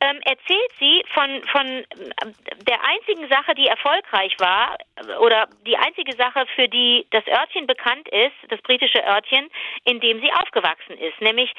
ähm, 0.00 0.20
erzählt 0.24 0.72
sie 0.78 1.04
von, 1.12 1.42
von 1.50 1.66
ähm, 1.66 2.34
der 2.68 2.82
einzigen 2.84 3.28
Sache, 3.28 3.54
die 3.54 3.66
erfolgreich 3.66 4.34
war, 4.38 4.76
äh, 4.96 5.14
oder 5.16 5.48
die 5.66 5.76
einzige 5.76 6.14
Sache, 6.16 6.46
für 6.54 6.68
die 6.68 7.06
das 7.10 7.26
Örtchen 7.26 7.66
bekannt 7.66 8.08
ist, 8.08 8.34
das 8.48 8.60
britische 8.62 9.04
Örtchen, 9.04 9.48
in 9.84 10.00
dem 10.00 10.20
sie 10.20 10.32
aufgewachsen 10.32 10.96
ist, 10.98 11.20
nämlich 11.20 11.52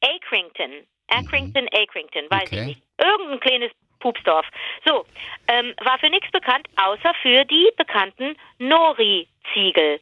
äh, 0.00 0.06
Accrington. 0.16 0.86
Accrington, 1.10 1.68
Accrington, 1.72 2.24
weiß 2.30 2.48
Okay. 2.48 2.60
ich 2.60 2.66
nicht. 2.66 2.82
Irgendein 2.98 3.40
kleines 3.40 3.72
Pupsdorf. 4.00 4.46
So, 4.86 5.06
ähm, 5.48 5.72
war 5.82 5.98
für 5.98 6.10
nichts 6.10 6.30
bekannt, 6.30 6.68
außer 6.76 7.12
für 7.22 7.44
die 7.46 7.70
bekannten 7.76 8.36
Nori-Ziegel. 8.58 10.00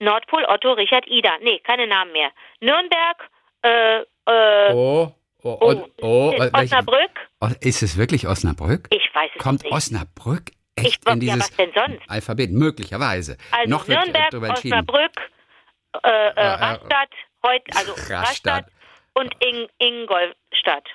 Nordpol, 0.00 0.44
Otto, 0.48 0.72
Richard, 0.72 1.06
Ida. 1.08 1.38
Nee, 1.42 1.58
keine 1.60 1.86
Namen 1.86 2.12
mehr. 2.12 2.30
Nürnberg, 2.60 3.28
äh, 3.62 4.00
äh, 4.00 4.72
Oh, 4.72 5.12
oh, 5.42 5.58
oh, 5.60 5.88
oh, 6.02 6.34
oh, 6.36 6.48
Osnabrück. 6.52 7.10
Oh, 7.40 7.48
Ist 7.60 7.82
es 7.82 7.96
wirklich 7.96 8.26
Osnabrück? 8.28 8.88
Ich 8.90 9.08
weiß 9.14 9.30
es 9.34 9.42
Kommt 9.42 9.62
nicht. 9.64 9.72
Osnabrück 9.72 10.50
Ich- 10.76 10.86
echt 10.86 11.06
ja, 11.06 11.12
in 11.14 11.20
dieses 11.20 11.48
sonst? 11.56 12.00
Alphabet? 12.08 12.50
Möglicherweise. 12.52 13.36
Also 13.50 13.70
Noch 13.70 13.88
äh, 13.88 13.92
Nürnberg. 13.94 14.34
Osnabrück, 14.34 15.30
äh, 16.04 16.08
äh, 16.08 16.30
äh, 16.36 16.46
Rastatt, 16.46 17.10
heut, 17.46 17.62
also 17.74 17.92
Rastatt. 17.92 18.10
Rastatt 18.10 18.64
und 19.18 19.34
In 19.44 19.68
Ingolstadt. 19.78 20.88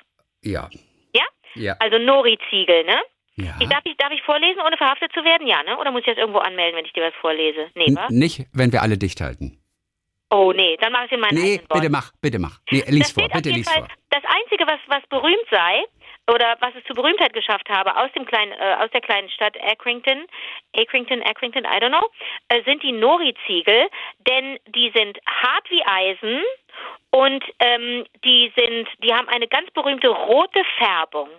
Ja. 0.44 0.70
Ja? 1.14 1.24
Ja. 1.56 1.76
Also 1.80 1.98
Nori-Ziegel, 1.98 2.84
ne? 2.86 3.00
ja. 3.36 3.56
Ich, 3.60 3.68
darf, 3.70 3.82
ich, 3.86 3.96
darf 3.98 4.12
ich 4.12 4.22
vorlesen, 4.24 4.62
ohne 4.66 4.78
verhaftet 4.78 5.12
zu 5.14 5.24
werden? 5.24 5.48
Ja, 5.48 5.64
ne? 5.64 5.78
Oder 5.78 5.92
muss 5.92 6.02
ich 6.02 6.08
das 6.08 6.18
irgendwo 6.18 6.40
anmelden, 6.40 6.78
wenn 6.78 6.86
ich 6.86 6.94
dir 6.94 7.04
was 7.04 7.14
vorlese? 7.22 7.70
Nee, 7.76 7.86
N- 7.88 7.96
wa? 7.96 8.08
Nicht, 8.10 8.46
wenn 8.54 8.72
wir 8.72 8.82
alle 8.82 8.98
dicht 8.98 9.22
halten. 9.22 9.60
Oh, 10.30 10.52
nee, 10.52 10.78
dann 10.78 10.92
mache 10.92 11.06
ich 11.06 11.12
in 11.12 11.20
meinen 11.20 11.38
Nee, 11.38 11.62
bitte 11.72 11.90
mach, 11.90 12.12
bitte 12.20 12.40
mach. 12.40 12.58
Nee, 12.72 12.84
lies 12.88 13.02
das 13.04 13.12
vor, 13.12 13.30
bitte 13.30 13.50
lies 13.52 13.70
Fall, 13.70 13.82
vor. 13.82 13.88
Das 14.10 14.24
Einzige, 14.26 14.66
was, 14.66 14.80
was 14.88 15.04
berühmt 15.08 15.46
sei, 15.52 15.84
oder 16.28 16.56
was 16.60 16.74
es 16.76 16.84
zu 16.86 16.94
Berühmtheit 16.94 17.34
geschafft 17.34 17.70
habe 17.70 17.96
aus 17.98 18.12
dem 18.14 18.26
kleinen, 18.26 18.54
äh, 18.54 18.76
aus 18.80 18.90
der 18.92 19.02
kleinen 19.02 19.30
Stadt 19.30 19.58
Accrington, 19.62 20.26
Accrington, 20.76 21.22
Accrington, 21.24 21.66
I 21.66 21.80
don't 21.80 21.90
know, 21.90 22.10
äh, 22.50 22.64
sind 22.64 22.82
die 22.84 22.92
Nori-Ziegel, 22.94 23.90
denn 24.28 24.60
die 24.68 24.92
sind 24.96 25.20
hart 25.26 25.70
wie 25.70 25.86
Eisen 25.86 26.42
und 27.12 27.44
ähm, 27.60 28.06
die 28.24 28.52
sind, 28.56 28.88
die 29.04 29.14
haben 29.14 29.28
eine 29.28 29.48
ganz 29.48 29.70
berühmte 29.72 30.08
rote 30.08 30.64
Färbung. 30.78 31.30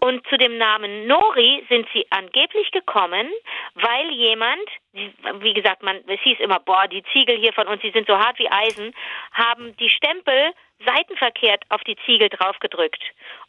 Und 0.00 0.26
zu 0.28 0.36
dem 0.36 0.58
Namen 0.58 1.06
Nori 1.06 1.64
sind 1.68 1.88
sie 1.94 2.06
angeblich 2.10 2.70
gekommen, 2.72 3.30
weil 3.74 4.10
jemand, 4.10 4.60
wie 4.92 5.54
gesagt, 5.54 5.82
man, 5.82 5.96
es 6.06 6.20
hieß 6.20 6.40
immer, 6.40 6.60
boah, 6.60 6.86
die 6.88 7.02
Ziegel 7.12 7.38
hier 7.38 7.52
von 7.54 7.68
uns, 7.68 7.80
die 7.80 7.90
sind 7.90 8.06
so 8.06 8.18
hart 8.18 8.38
wie 8.38 8.50
Eisen, 8.50 8.94
haben 9.32 9.74
die 9.78 9.88
Stempel 9.88 10.52
seitenverkehrt 10.84 11.64
auf 11.68 11.82
die 11.82 11.96
Ziegel 12.04 12.28
draufgedrückt. 12.28 13.02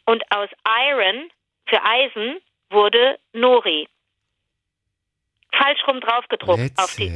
Und 0.04 0.22
aus 0.30 0.48
Iron, 0.88 1.30
für 1.66 1.82
Eisen, 1.82 2.38
wurde 2.70 3.18
Nori. 3.32 3.88
Falsch 5.52 5.86
rum 5.86 6.00
draufgedruckt 6.00 6.72
auf 6.78 6.94
die. 6.96 7.10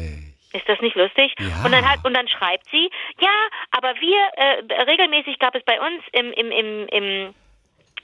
Ist 0.53 0.69
das 0.69 0.81
nicht 0.81 0.97
lustig? 0.97 1.33
Ja. 1.39 1.65
Und 1.65 1.73
dann 1.73 1.89
hat 1.89 2.05
und 2.05 2.15
dann 2.15 2.27
schreibt 2.27 2.69
sie, 2.71 2.91
ja, 3.21 3.31
aber 3.71 3.95
wir 4.01 4.19
äh, 4.37 4.83
regelmäßig 4.83 5.39
gab 5.39 5.55
es 5.55 5.63
bei 5.65 5.81
uns 5.81 6.03
im 6.13 6.33
im 6.33 6.51
im 6.51 6.89
im 6.89 7.35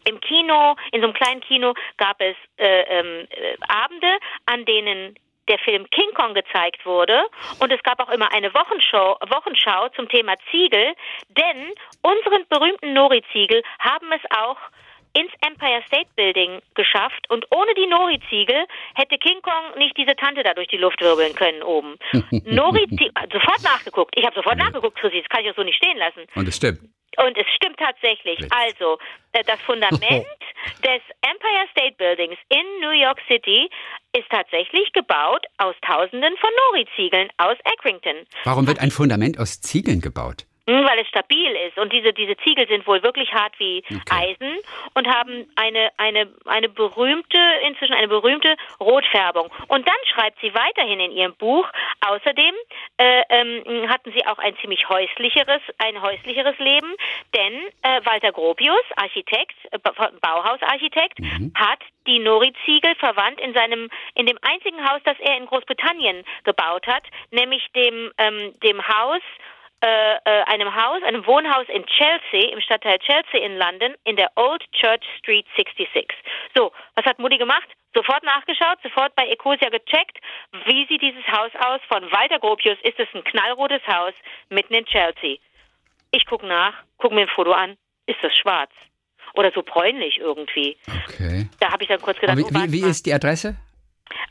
im 0.05 0.21
Kino, 0.21 0.77
in 0.92 1.01
so 1.01 1.09
einem 1.09 1.14
kleinen 1.14 1.40
Kino, 1.40 1.75
gab 1.97 2.21
es 2.21 2.37
äh, 2.59 2.83
ähm, 2.83 3.27
äh, 3.31 3.57
Abende, 3.66 4.19
an 4.47 4.64
denen 4.64 5.19
der 5.48 5.59
Film 5.59 5.88
King 5.90 6.12
Kong 6.14 6.35
gezeigt 6.35 6.85
wurde. 6.85 7.24
Und 7.61 7.72
es 7.72 7.82
gab 7.82 8.00
auch 8.00 8.11
immer 8.11 8.32
eine 8.32 8.52
Wochenshow, 8.54 9.16
Wochenschau 9.28 9.88
zum 9.90 10.09
Thema 10.09 10.35
Ziegel, 10.50 10.94
denn 11.28 11.74
unseren 12.02 12.46
berühmten 12.48 12.92
Nori-Ziegel 12.92 13.62
haben 13.78 14.12
es 14.12 14.22
auch 14.30 14.59
ins 15.16 15.33
Empire 15.40 15.83
State 15.87 16.11
Building 16.14 16.61
geschafft 16.74 17.29
und 17.31 17.46
ohne 17.50 17.72
die 17.74 17.87
Nori-Ziegel 17.87 18.66
hätte 18.94 19.16
King 19.18 19.40
Kong 19.42 19.79
nicht 19.79 19.96
diese 19.96 20.14
Tante 20.16 20.42
da 20.42 20.52
durch 20.52 20.68
die 20.68 20.76
Luft 20.76 21.00
wirbeln 21.00 21.35
können 21.35 21.62
oben. 21.62 21.96
Nori-Ziegel, 22.44 23.12
sofort 23.33 23.62
nachgeguckt. 23.62 24.14
Ich 24.18 24.24
habe 24.24 24.35
sofort 24.35 24.59
nachgeguckt, 24.59 24.98
Chrissy, 24.98 25.22
das 25.22 25.29
kann 25.31 25.44
ich 25.44 25.50
auch 25.50 25.57
so 25.57 25.62
nicht 25.62 25.76
stehen 25.76 25.96
lassen. 25.96 26.26
Und 26.35 26.48
es 26.48 26.57
stimmt. 26.57 26.81
Und 27.16 27.37
es 27.38 27.46
stimmt 27.57 27.79
tatsächlich. 27.79 28.38
Also, 28.52 28.98
äh, 29.33 29.42
das 29.44 29.59
Fundament 29.62 30.00
des 30.85 31.00
Empire 31.22 31.66
State 31.70 31.96
Buildings 31.96 32.37
in 32.50 32.81
New 32.83 32.90
York 32.90 33.18
City 33.26 33.70
ist 34.12 34.29
tatsächlich 34.31 34.92
gebaut 34.92 35.46
aus 35.57 35.74
Tausenden 35.81 36.37
von 36.37 36.50
Nori-Ziegeln 36.68 37.31
aus 37.38 37.57
Accrington. 37.64 38.26
Warum 38.44 38.66
wird 38.66 38.81
ein 38.81 38.90
Fundament 38.90 39.38
aus 39.38 39.62
Ziegeln 39.62 40.02
gebaut? 40.02 40.44
Hm, 40.68 40.85
Weil 40.85 40.98
es 40.98 41.09
stabil 41.09 41.52
ist. 41.68 41.79
Und 41.79 41.92
diese, 41.92 42.12
diese 42.12 42.37
Ziegel 42.38 42.66
sind 42.66 42.87
wohl 42.87 43.02
wirklich 43.02 43.33
hart 43.33 43.52
wie 43.59 43.85
Eisen 44.11 44.59
und 44.94 45.07
haben 45.07 45.48
eine, 45.57 45.90
eine, 45.96 46.29
eine 46.44 46.68
berühmte, 46.68 47.38
inzwischen 47.66 47.94
eine 47.94 48.09
berühmte 48.09 48.57
Rotfärbung. 48.81 49.48
Und 49.68 49.87
dann 49.87 49.96
schreibt 50.12 50.40
sie 50.40 50.52
weiterhin 50.55 50.98
in 51.00 51.12
ihrem 51.12 51.35
Buch, 51.37 51.68
außerdem 52.07 52.55
äh, 52.98 53.22
ähm, 53.29 53.88
hatten 53.88 54.12
sie 54.12 54.26
auch 54.26 54.38
ein 54.38 54.57
ziemlich 54.59 54.88
häuslicheres, 54.88 55.62
ein 55.79 56.02
häuslicheres 56.02 56.59
Leben, 56.59 56.92
denn 57.35 57.55
äh, 57.83 58.05
Walter 58.05 58.33
Gropius, 58.33 58.83
Architekt, 58.96 59.55
äh, 59.70 59.79
Ba- 59.79 60.11
Bauhausarchitekt, 60.20 61.18
hat 61.55 61.81
die 62.07 62.18
Nori-Ziegel 62.18 62.94
verwandt 62.96 63.40
in 63.40 63.52
seinem, 63.55 63.88
in 64.14 64.26
dem 64.26 64.38
einzigen 64.42 64.83
Haus, 64.88 65.00
das 65.05 65.18
er 65.20 65.37
in 65.37 65.46
Großbritannien 65.46 66.24
gebaut 66.44 66.87
hat, 66.87 67.05
nämlich 67.31 67.66
dem, 67.74 68.12
ähm, 68.18 68.52
dem 68.62 68.87
Haus, 68.87 69.22
äh, 69.87 70.16
äh, 70.25 70.42
einem 70.46 70.75
Haus, 70.75 71.03
einem 71.05 71.25
Wohnhaus 71.27 71.66
in 71.68 71.85
Chelsea, 71.87 72.51
im 72.53 72.61
Stadtteil 72.61 72.99
Chelsea 72.99 73.40
in 73.40 73.57
London, 73.57 73.94
in 74.05 74.16
der 74.16 74.31
Old 74.35 74.64
Church 74.72 75.05
Street 75.18 75.46
66. 75.57 76.07
So, 76.57 76.72
was 76.96 77.05
hat 77.05 77.18
Mutti 77.18 77.38
gemacht? 77.38 77.68
Sofort 77.94 78.25
nachgeschaut, 78.25 78.79
sofort 78.83 79.14
bei 79.14 79.29
Ecosia 79.29 79.68
gecheckt. 79.68 80.18
Wie 80.66 80.87
sieht 80.87 81.03
dieses 81.03 81.27
Haus 81.29 81.53
aus? 81.61 81.81
Von 81.88 82.03
Walter 82.11 82.38
Gropius 82.40 82.79
ist 82.83 82.99
es 82.99 83.09
ein 83.14 83.22
knallrotes 83.22 83.83
Haus 83.87 84.14
mitten 84.49 84.75
in 84.75 84.85
Chelsea. 84.87 85.37
Ich 86.11 86.27
gucke 86.27 86.46
nach, 86.46 86.75
gucke 86.99 87.14
mir 87.14 87.22
ein 87.22 87.29
Foto 87.29 87.53
an. 87.53 87.77
Ist 88.07 88.18
das 88.22 88.35
schwarz? 88.35 88.72
Oder 89.35 89.53
so 89.53 89.62
bräunlich 89.62 90.18
irgendwie. 90.18 90.77
Okay. 91.09 91.49
Da 91.61 91.70
habe 91.70 91.85
ich 91.85 91.88
dann 91.88 92.01
kurz 92.01 92.18
gedacht, 92.18 92.38
wie, 92.38 92.44
oh, 92.44 92.51
wie, 92.51 92.72
wie 92.72 92.88
ist 92.88 93.07
die 93.07 93.14
Adresse? 93.14 93.57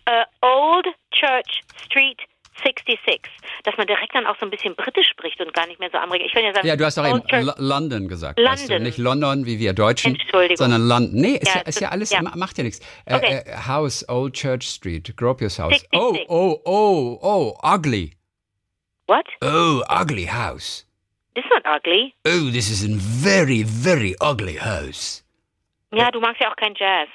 äh, 0.06 0.26
Old 0.42 0.88
Church 1.12 1.62
Street 1.86 2.22
66. 2.64 3.22
Dass 3.64 3.76
man 3.78 3.88
direkt 3.88 4.14
dann 4.16 4.26
auch 4.26 4.36
so 4.40 4.46
ein 4.46 4.50
bisschen 4.50 4.76
britisch 4.76 5.08
spricht 5.10 5.40
und 5.42 5.54
gar 5.54 5.68
nicht 5.68 5.80
mehr 5.80 5.90
so 5.92 5.98
amerikanisch. 5.98 6.28
Ich 6.28 6.34
kann 6.34 6.44
ja 6.44 6.54
sagen, 6.54 6.68
Ja, 6.68 6.76
du 6.76 6.86
hast 6.86 6.98
doch 6.98 7.06
eben 7.08 7.22
Lo- 7.46 7.54
London 7.58 8.08
gesagt. 8.08 8.40
Weißt 8.40 8.68
du? 8.70 8.74
London. 8.74 8.84
Nicht 8.88 8.98
London, 8.98 9.46
wie 9.46 9.60
wir 9.60 9.74
Deutschen, 9.74 10.16
Entschuldigung. 10.16 10.58
sondern 10.58 10.88
London. 10.88 11.16
Nee, 11.20 11.36
ist 11.38 11.48
ja, 11.48 11.56
Ja, 11.56 11.62
ist 11.62 11.80
ja 11.82 11.90
alles, 11.90 12.10
ja. 12.12 12.22
ma- 12.22 12.34
macht 12.36 12.58
ja 12.58 12.64
nichts. 12.64 12.80
Äh, 13.06 13.16
Okay. 13.16 13.42
äh, 13.46 13.58
House, 13.68 14.08
Old 14.08 14.34
Church 14.34 14.64
Street, 14.68 15.16
Gropius 15.18 15.60
House. 15.60 15.72
66. 15.74 15.92
Oh, 16.00 16.16
oh, 16.28 16.62
oh, 16.66 17.20
oh, 17.22 17.58
ugly. 17.64 18.12
What? 19.08 19.26
Oh, 19.42 19.84
ugly 19.90 20.26
house. 20.26 20.86
This 21.36 21.44
is 21.46 21.52
not 21.54 21.64
ugly. 21.66 22.14
Oh, 22.26 22.50
this 22.52 22.70
is 22.72 22.84
a 22.84 22.88
very, 22.98 23.64
very 23.64 24.16
ugly 24.22 24.56
house. 24.58 25.24
Ja, 25.94 26.10
du 26.12 26.20
magst 26.20 26.42
ja 26.42 26.50
auch 26.52 26.56
kein 26.56 26.74
Jazz. 26.76 27.08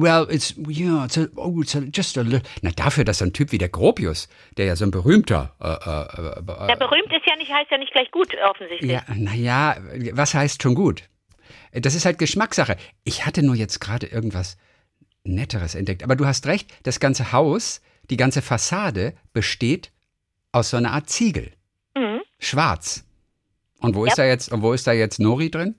Well, 0.00 0.26
it's, 0.30 0.54
yeah, 0.68 1.04
it's 1.06 1.16
a, 1.16 1.28
oh, 1.36 1.60
it's 1.62 1.74
a, 1.74 1.80
just 1.92 2.16
a 2.18 2.22
little, 2.22 2.42
na 2.62 2.70
dafür, 2.70 3.04
dass 3.04 3.18
so 3.18 3.24
ein 3.24 3.32
Typ 3.32 3.52
wie 3.52 3.58
der 3.58 3.68
Gropius, 3.68 4.28
der 4.56 4.66
ja 4.66 4.76
so 4.76 4.84
ein 4.84 4.90
berühmter, 4.90 5.54
äh, 5.60 5.66
äh, 5.66 6.40
äh, 6.52 6.66
Der 6.68 6.76
berühmt 6.76 7.12
ist 7.12 7.26
ja 7.26 7.36
nicht, 7.36 7.52
heißt 7.52 7.70
ja 7.70 7.78
nicht 7.78 7.92
gleich 7.92 8.10
gut, 8.10 8.34
offensichtlich. 8.48 8.90
Ja, 8.90 9.02
naja, 9.14 9.76
was 10.12 10.34
heißt 10.34 10.62
schon 10.62 10.74
gut? 10.74 11.02
Das 11.72 11.94
ist 11.94 12.04
halt 12.04 12.18
Geschmackssache. 12.18 12.76
Ich 13.04 13.26
hatte 13.26 13.42
nur 13.42 13.54
jetzt 13.54 13.80
gerade 13.80 14.06
irgendwas 14.06 14.56
Netteres 15.24 15.74
entdeckt. 15.74 16.02
Aber 16.04 16.16
du 16.16 16.26
hast 16.26 16.46
recht, 16.46 16.72
das 16.84 17.00
ganze 17.00 17.32
Haus, 17.32 17.80
die 18.10 18.16
ganze 18.16 18.40
Fassade 18.42 19.14
besteht 19.32 19.92
aus 20.52 20.70
so 20.70 20.76
einer 20.76 20.92
Art 20.92 21.10
Ziegel. 21.10 21.52
Mhm. 21.96 22.20
Schwarz. 22.38 23.04
Und 23.80 23.94
wo 23.94 24.04
Ja. 24.04 24.10
ist 24.12 24.18
da 24.18 24.24
jetzt, 24.24 24.50
und 24.52 24.62
wo 24.62 24.72
ist 24.72 24.86
da 24.86 24.92
jetzt 24.92 25.18
Nori 25.20 25.50
drin? 25.50 25.74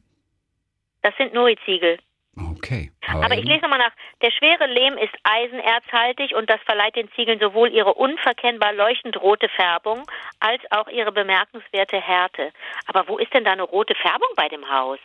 Das 1.02 1.14
sind 1.18 1.34
Nori-Ziegel. 1.34 1.98
Okay. 2.52 2.92
Aber 3.08 3.34
ich 3.34 3.40
eben- 3.40 3.48
lese 3.50 3.62
nochmal 3.62 3.80
nach. 3.80 3.92
Der 4.22 4.32
schwere 4.32 4.68
Lehm 4.68 4.98
ist 4.98 5.14
eisenerzhaltig 5.24 6.36
und 6.36 6.50
das 6.50 6.60
verleiht 6.66 6.96
den 6.96 7.10
Ziegeln 7.16 7.40
sowohl 7.40 7.70
ihre 7.72 7.94
unverkennbar 7.94 8.74
leuchtend 8.74 9.18
rote 9.22 9.48
Färbung 9.50 10.04
als 10.40 10.62
auch 10.72 10.88
ihre 10.88 11.12
bemerkenswerte 11.12 12.00
Härte. 12.00 12.52
Aber 12.88 13.08
wo 13.08 13.18
ist 13.18 13.34
denn 13.34 13.44
da 13.44 13.52
eine 13.52 13.64
rote 13.64 13.96
Färbung 13.96 14.30
bei 14.36 14.48
dem 14.48 14.70
Haus? 14.70 15.00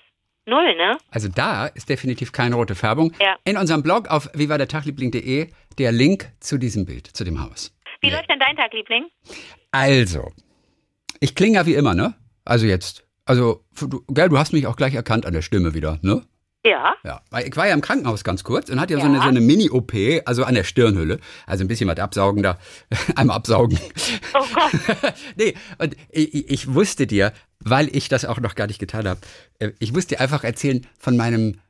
Null, 0.46 0.74
ne? 0.76 0.98
Also 1.10 1.28
da 1.34 1.66
ist 1.68 1.88
definitiv 1.88 2.30
keine 2.32 2.56
rote 2.56 2.74
Färbung. 2.74 3.12
Ja. 3.20 3.36
In 3.44 3.56
unserem 3.56 3.82
Blog 3.82 4.08
auf 4.08 4.28
vivadertagliebling.de 4.34 5.50
der 5.78 5.92
Link 5.92 6.26
zu 6.40 6.58
diesem 6.58 6.84
Bild, 6.84 7.06
zu 7.06 7.24
dem 7.24 7.42
Haus. 7.42 7.74
Wie 8.00 8.08
Nee. 8.08 8.14
läuft 8.14 8.28
denn 8.30 8.38
dein 8.38 8.54
Tag, 8.56 8.72
Liebling? 8.74 9.06
Also, 9.70 10.30
ich 11.20 11.34
klinge 11.34 11.56
ja 11.56 11.66
wie 11.66 11.74
immer, 11.74 11.94
ne? 11.94 12.14
Also 12.44 12.66
jetzt, 12.66 13.06
also, 13.24 13.64
du, 13.80 14.04
gell, 14.08 14.28
du 14.28 14.38
hast 14.38 14.52
mich 14.52 14.66
auch 14.66 14.76
gleich 14.76 14.94
erkannt 14.94 15.24
an 15.24 15.32
der 15.32 15.40
Stimme 15.42 15.72
wieder, 15.72 15.98
ne? 16.02 16.22
Ja. 16.64 16.94
Ja, 17.04 17.20
weil 17.30 17.46
ich 17.46 17.54
war 17.56 17.66
ja 17.68 17.74
im 17.74 17.82
Krankenhaus 17.82 18.24
ganz 18.24 18.42
kurz 18.42 18.70
und 18.70 18.80
hatte 18.80 18.94
ja, 18.94 19.00
so 19.00 19.04
Ja. 19.06 19.12
eine, 19.12 19.20
so 19.22 19.28
eine 19.28 19.40
Mini-OP, 19.42 19.92
also 20.24 20.44
an 20.44 20.54
der 20.54 20.64
Stirnhülle. 20.64 21.20
Also 21.46 21.62
ein 21.62 21.68
bisschen 21.68 21.88
was 21.88 21.98
absaugen 21.98 22.42
da. 22.42 22.58
Einmal 23.16 23.36
absaugen. 23.36 23.78
Oh 24.34 24.44
Gott. 24.54 25.14
nee, 25.36 25.54
und 25.78 25.94
ich, 26.10 26.50
ich- 26.50 26.72
wusste 26.74 27.06
dir, 27.06 27.32
weil 27.60 27.94
ich 27.94 28.08
das 28.08 28.24
auch 28.24 28.40
noch 28.40 28.54
gar 28.54 28.66
nicht 28.66 28.78
getan 28.78 29.06
habe, 29.06 29.20
äh, 29.58 29.72
ich 29.78 29.92
musste 29.92 30.14
dir 30.14 30.20
einfach 30.22 30.42
erzählen 30.42 30.86
von 30.98 31.16
meinem, 31.18 31.60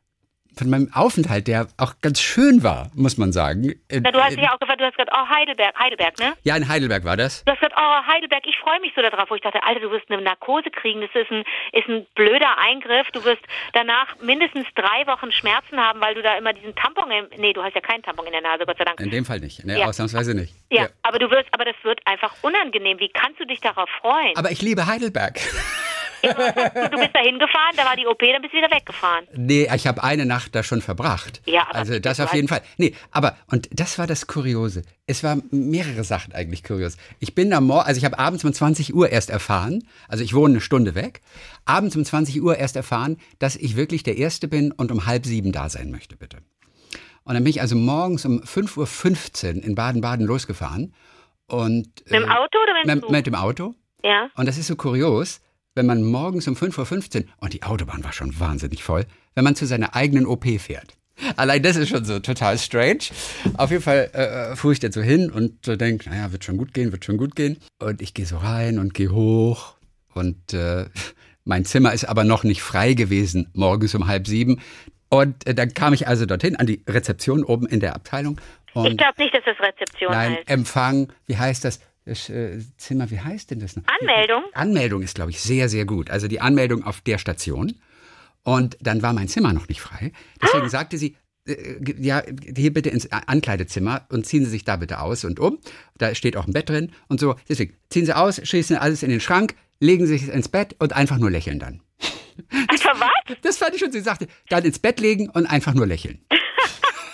von 0.57 0.71
meinem 0.71 0.91
Aufenthalt, 0.93 1.49
der 1.49 1.67
auch 1.77 1.95
ganz 2.01 2.21
schön 2.21 2.63
war, 2.63 2.91
muss 2.95 3.19
man 3.19 3.33
sagen. 3.33 3.71
Äh, 3.89 4.01
Na, 4.01 4.11
du 4.11 4.21
hast 4.21 4.33
äh, 4.33 4.37
dich 4.37 4.45
ja 4.45 4.55
auch 4.55 4.59
gefragt, 4.59 4.81
du 4.81 4.85
hast 4.85 4.97
gesagt, 4.97 5.11
oh, 5.15 5.29
Heidelberg, 5.29 5.75
Heidelberg, 5.79 6.19
ne? 6.19 6.35
ja, 6.43 6.57
in 6.57 6.69
Heidelberg 6.69 7.05
war 7.05 7.17
das. 7.17 7.45
Du 7.45 7.53
hast 7.53 7.61
gesagt, 7.61 7.77
oh, 7.79 8.07
Heidelberg, 8.07 8.43
ich 8.47 8.57
freue 8.59 8.81
mich 8.81 8.93
so 8.95 9.03
darauf, 9.03 9.31
wo 9.31 9.35
ich 9.35 9.43
dachte, 9.43 9.63
Alter, 9.63 9.81
du 9.81 9.91
wirst 9.91 10.11
eine 10.11 10.23
Narkose 10.23 10.71
kriegen, 10.71 11.01
das 11.01 11.11
ist 11.15 11.31
ein, 11.31 11.45
ist 11.73 11.89
ein 11.89 12.07
blöder 12.15 12.59
Eingriff, 12.59 13.11
du 13.13 13.25
wirst 13.25 13.43
danach 13.73 14.17
mindestens 14.21 14.67
drei 14.75 15.07
Wochen 15.07 15.33
Schmerzen 15.33 15.79
haben, 15.79 16.01
weil 16.01 16.15
du 16.15 16.23
da 16.23 16.37
immer 16.37 16.53
diesen 16.53 16.75
Tampon, 16.75 17.11
im, 17.11 17.27
nee, 17.39 17.53
du 17.53 17.63
hast 17.63 17.75
ja 17.75 17.81
keinen 17.81 18.03
Tampon 18.03 18.27
in 18.27 18.33
der 18.33 18.43
Nase, 18.43 18.65
Gott 18.67 18.79
sei 18.79 18.85
Dank. 18.85 19.01
In 19.01 19.11
dem 19.11 19.25
Fall 19.25 19.41
nicht, 19.41 19.65
ne? 19.65 19.79
Ja. 19.79 19.87
ausnahmsweise 19.87 20.35
nicht. 20.35 20.55
Ja, 20.71 20.89
aber 21.03 21.19
du 21.19 21.31
wirst, 21.31 21.49
aber 21.53 21.65
das 21.65 21.77
wird 21.83 22.01
einfach 22.07 22.35
unangenehm. 22.43 22.99
Wie 22.99 23.09
kannst 23.09 23.41
du 23.41 23.47
dich 23.47 23.61
darauf 23.61 23.89
freuen? 24.01 24.37
Aber 24.37 24.51
ich 24.51 24.63
liebe 24.63 24.87
Heidelberg. 24.87 25.39
Du, 26.29 26.99
bist 26.99 27.15
da 27.15 27.21
hingefahren, 27.21 27.77
da 27.77 27.85
war 27.85 27.97
die 27.97 28.07
OP, 28.07 28.19
dann 28.21 28.43
bist 28.43 28.53
du 28.53 28.59
wieder 28.59 28.71
weggefahren. 28.71 29.27
Nee, 29.35 29.69
ich 29.75 29.87
habe 29.87 30.03
eine 30.03 30.27
Nacht 30.27 30.55
da 30.55 30.63
schon 30.63 30.81
verbracht. 30.81 31.43
Ja, 31.47 31.67
aber 31.69 31.79
also 31.79 31.99
das 31.99 32.21
auf 32.21 32.35
jeden 32.35 32.49
Fall. 32.49 32.63
Nee, 32.77 32.95
aber 33.11 33.37
und 33.51 33.69
das 33.73 33.99
war 33.99 34.07
das 34.07 34.27
Kuriose. 34.27 34.83
Es 35.07 35.23
war 35.23 35.39
mehrere 35.51 36.05
Sachen 36.05 36.33
eigentlich 36.35 36.65
kurios. 36.65 36.97
Ich 37.19 37.35
bin 37.35 37.53
am 37.53 37.67
Morgen, 37.67 37.87
also 37.87 37.99
ich 37.99 38.05
habe 38.05 38.19
abends 38.19 38.45
um 38.45 38.53
20 38.53 38.95
Uhr 38.95 39.11
erst 39.11 39.31
erfahren, 39.31 39.87
also 40.09 40.25
ich 40.25 40.35
wohne 40.35 40.55
eine 40.55 40.61
Stunde 40.61 40.95
weg, 40.95 41.21
abends 41.65 41.97
um 41.97 42.05
20 42.05 42.43
Uhr 42.43 42.57
erst 42.57 42.77
erfahren, 42.77 43.19
dass 43.39 43.57
ich 43.57 43.77
wirklich 43.77 44.03
der 44.03 44.17
Erste 44.17 44.49
bin 44.49 44.73
und 44.73 44.91
um 44.91 45.07
halb 45.07 45.27
sieben 45.27 45.53
da 45.53 45.69
sein 45.69 45.91
möchte, 45.91 46.17
bitte. 46.17 46.39
Und 47.25 47.35
dann 47.35 47.45
bin 47.45 47.51
ich 47.51 47.61
also 47.61 47.75
morgens 47.75 48.25
um 48.25 48.41
5.15 48.43 49.57
Uhr 49.57 49.65
in 49.65 49.75
Baden-Baden 49.75 50.27
losgefahren. 50.27 50.95
Und, 51.47 51.87
Mit 52.05 52.13
dem 52.13 52.25
äh, 52.25 52.33
Auto 52.33 52.59
oder 52.63 52.75
mit 52.75 52.85
dem 52.85 52.95
mit, 52.95 53.01
Zug? 53.03 53.11
mit 53.11 53.27
dem 53.27 53.35
Auto. 53.35 53.75
Ja. 54.03 54.29
Und 54.37 54.47
das 54.47 54.59
ist 54.59 54.67
so 54.67 54.77
kurios, 54.77 55.41
wenn 55.75 55.87
man 55.87 56.03
morgens 56.03 56.49
um 56.49 56.55
5.15 56.55 57.17
Uhr, 57.17 57.25
und 57.39 57.53
die 57.53 57.63
Autobahn 57.63 58.05
war 58.05 58.13
schon 58.13 58.39
wahnsinnig 58.39 58.83
voll, 58.83 59.05
wenn 59.35 59.45
man 59.45 59.57
zu 59.57 59.67
seiner 59.67 59.95
eigenen 59.95 60.27
OP 60.27 60.47
fährt. 60.59 60.95
Allein 61.37 61.63
das 61.63 61.77
ist 61.77 61.91
schon 61.91 62.05
so 62.05 62.19
total 62.19 62.59
strange. 62.59 63.05
Auf 63.57 63.71
jeden 63.71 63.83
Fall 63.83 64.11
äh, 64.13 64.57
fuhr 64.57 64.73
ich 64.73 64.81
dann 64.81 64.93
so 64.93 65.01
hin 65.01 65.31
und 65.31 65.65
so 65.65 65.77
denke, 65.77 66.11
naja, 66.11 66.33
wird 66.33 66.45
schon 66.45 66.57
gut 66.57 66.75
gehen, 66.75 66.91
wird 66.91 67.05
schon 67.05 67.19
gut 67.19 67.37
gehen. 67.37 67.59
Und 67.79 68.03
ich 68.03 68.15
gehe 68.15 68.27
so 68.27 68.37
rein 68.37 68.79
und 68.79 68.95
gehe 68.95 69.11
hoch. 69.11 69.75
Und 70.13 70.53
äh, 70.53 70.87
mein 71.45 71.65
Zimmer 71.65 71.93
ist 71.93 72.05
aber 72.05 72.25
noch 72.25 72.43
nicht 72.43 72.63
frei 72.63 72.95
gewesen, 72.95 73.49
morgens 73.53 73.95
um 73.95 74.09
halb 74.09 74.27
sieben. 74.27 74.61
Und 75.09 75.47
äh, 75.47 75.55
dann 75.55 75.73
kam 75.73 75.93
ich 75.93 76.09
also 76.09 76.27
dorthin 76.27 76.57
an 76.57 76.67
die 76.67 76.83
Rezeption 76.89 77.45
oben 77.45 77.67
in 77.67 77.79
der 77.79 77.95
Abteilung. 77.95 78.41
Ich 78.75 78.97
glaube 78.97 79.23
nicht, 79.23 79.33
dass 79.33 79.45
das 79.45 79.57
Rezeption 79.61 80.11
Nein, 80.11 80.33
heißt. 80.33 80.51
Empfang, 80.51 81.13
wie 81.27 81.37
heißt 81.37 81.65
das? 81.65 81.79
Das 82.05 82.29
äh, 82.29 82.59
Zimmer, 82.77 83.11
wie 83.11 83.21
heißt 83.21 83.51
denn 83.51 83.61
das 83.61 83.77
noch? 83.77 83.85
Anmeldung? 84.01 84.43
Anmeldung 84.53 85.03
ist, 85.03 85.15
glaube 85.15 85.31
ich, 85.31 85.41
sehr, 85.41 85.69
sehr 85.69 85.85
gut. 85.85 86.11
Also 86.11 86.29
die 86.29 86.41
Anmeldung 86.41 86.85
auf 86.85 87.01
der 87.01 87.19
Station. 87.19 87.75
Und 88.43 88.77
dann 88.81 89.03
war 89.03 89.13
mein 89.13 89.29
Zimmer 89.29 89.53
noch 89.53 89.69
nicht 89.69 89.81
frei. 89.81 90.13
Deswegen 90.43 90.69
sagte 90.69 90.99
sie, 90.99 91.17
äh, 91.47 91.77
ja, 91.99 92.23
hier 92.55 92.73
bitte 92.73 92.91
ins 92.91 93.11
Ankleidezimmer 93.11 94.07
und 94.11 94.27
ziehen 94.27 94.45
Sie 94.45 94.51
sich 94.51 94.65
da 94.65 94.77
bitte 94.77 95.01
aus 95.01 95.25
und 95.25 95.41
um. 95.41 95.59
Da 95.97 96.15
steht 96.15 96.37
auch 96.37 96.47
ein 96.47 96.53
Bett 96.53 96.69
drin 96.69 96.93
und 97.09 97.21
so. 97.21 97.37
Deswegen 97.49 97.75
ziehen 97.89 98.05
Sie 98.05 98.17
aus, 98.17 98.41
schießen 98.43 98.77
alles 98.77 99.03
in 99.03 99.11
den 99.11 99.21
Schrank, 99.21 99.55
legen 99.81 100.07
Sie 100.07 100.19
sich 100.19 100.29
ins 100.29 100.49
Bett 100.49 100.77
und 100.79 100.93
einfach 100.93 101.19
nur 101.19 101.31
lächeln 101.31 101.59
dann. 101.59 101.81
Einfach 102.69 103.01
was? 103.01 103.37
Das 103.43 103.59
fand 103.59 103.75
ich 103.75 103.81
schon, 103.81 103.93
sie 103.93 104.01
sagte, 104.01 104.27
dann 104.49 104.65
ins 104.65 104.79
Bett 104.79 105.01
legen 105.01 105.29
und 105.31 105.47
einfach 105.47 105.75
nur 105.75 105.87
lächeln. 105.87 106.25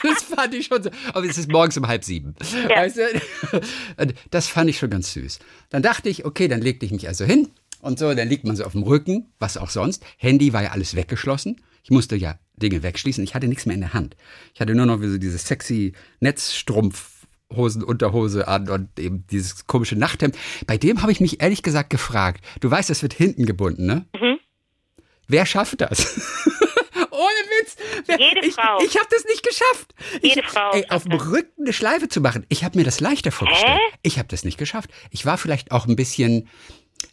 Das 0.03 0.23
fand 0.23 0.55
ich 0.55 0.67
schon 0.67 0.83
so. 0.83 0.91
Aber 1.13 1.27
es 1.27 1.39
ist 1.39 1.51
morgens 1.51 1.77
um 1.77 1.87
halb 1.87 2.05
sieben. 2.05 2.35
Ja. 2.69 2.77
Weißt 2.77 2.97
du? 2.97 4.13
Das 4.31 4.47
fand 4.47 4.71
ich 4.71 4.79
schon 4.79 4.91
ganz 4.91 5.13
süß. 5.13 5.39
Dann 5.71 5.83
dachte 5.83 6.09
ich, 6.09 6.25
okay, 6.25 6.49
dann 6.49 6.61
legte 6.61 6.87
ich 6.87 6.93
mich 6.93 7.09
also 7.09 7.25
hin 7.25 7.49
und 7.81 7.99
so, 7.99 8.13
dann 8.15 8.29
liegt 8.29 8.45
man 8.45 8.57
so 8.57 8.65
auf 8.65 8.73
dem 8.73 8.83
Rücken, 8.83 9.27
was 9.39 9.57
auch 9.57 9.71
sonst. 9.71 10.05
Handy 10.19 10.53
war 10.53 10.63
ja 10.63 10.71
alles 10.71 10.95
weggeschlossen. 10.95 11.61
Ich 11.83 11.91
musste 11.91 12.17
ja 12.17 12.39
Dinge 12.57 12.83
wegschließen. 12.83 13.25
Ich 13.25 13.35
hatte 13.35 13.49
nichts 13.49 13.67
mehr 13.67 13.75
in 13.75 13.81
der 13.81 13.95
Hand. 13.95 14.17
Ich 14.55 14.61
hatte 14.61 14.75
nur 14.75 14.87
noch 14.87 15.01
so 15.01 15.19
diese 15.19 15.39
sexy 15.39 15.95
Netzstrumpfhosen, 16.21 17.83
Unterhose 17.83 18.49
an 18.49 18.69
und 18.69 18.99
eben 18.99 19.25
dieses 19.31 19.67
komische 19.67 19.97
Nachthemd. 19.97 20.37
Bei 20.67 20.77
dem 20.77 21.03
habe 21.03 21.13
ich 21.13 21.21
mich 21.21 21.41
ehrlich 21.43 21.63
gesagt 21.63 21.91
gefragt. 21.91 22.45
Du 22.61 22.71
weißt, 22.71 22.91
das 22.91 23.03
wird 23.03 23.15
hinten 23.15 23.47
gebunden, 23.47 23.87
ne? 23.87 24.05
Mhm. 24.15 24.39
Wer 25.27 25.47
schafft 25.47 25.81
das? 25.81 26.21
Wer, 28.07 28.19
Jede 28.19 28.47
ich, 28.47 28.55
Frau. 28.55 28.79
Ich 28.83 28.97
habe 28.97 29.07
das 29.11 29.25
nicht 29.25 29.47
geschafft. 29.47 29.95
Jede 30.23 30.41
ich, 30.41 30.47
Frau 30.47 30.71
Ey, 30.73 30.87
auf 30.89 31.05
dem. 31.05 31.13
Rücken 31.13 31.63
eine 31.63 31.73
Schleife 31.73 32.09
zu 32.09 32.21
machen. 32.21 32.47
Ich 32.49 32.65
habe 32.65 32.79
mir 32.79 32.85
das 32.85 33.01
leichter 33.01 33.33
vorgestellt. 33.33 33.81
Ich 34.03 34.19
habe 34.19 34.29
das 34.29 34.45
nicht 34.45 34.59
geschafft. 34.59 34.91
Ich 35.11 35.27
war 35.27 35.39
vielleicht 35.39 35.73
auch 35.73 35.87
ein 35.87 35.97
bisschen, 35.97 36.49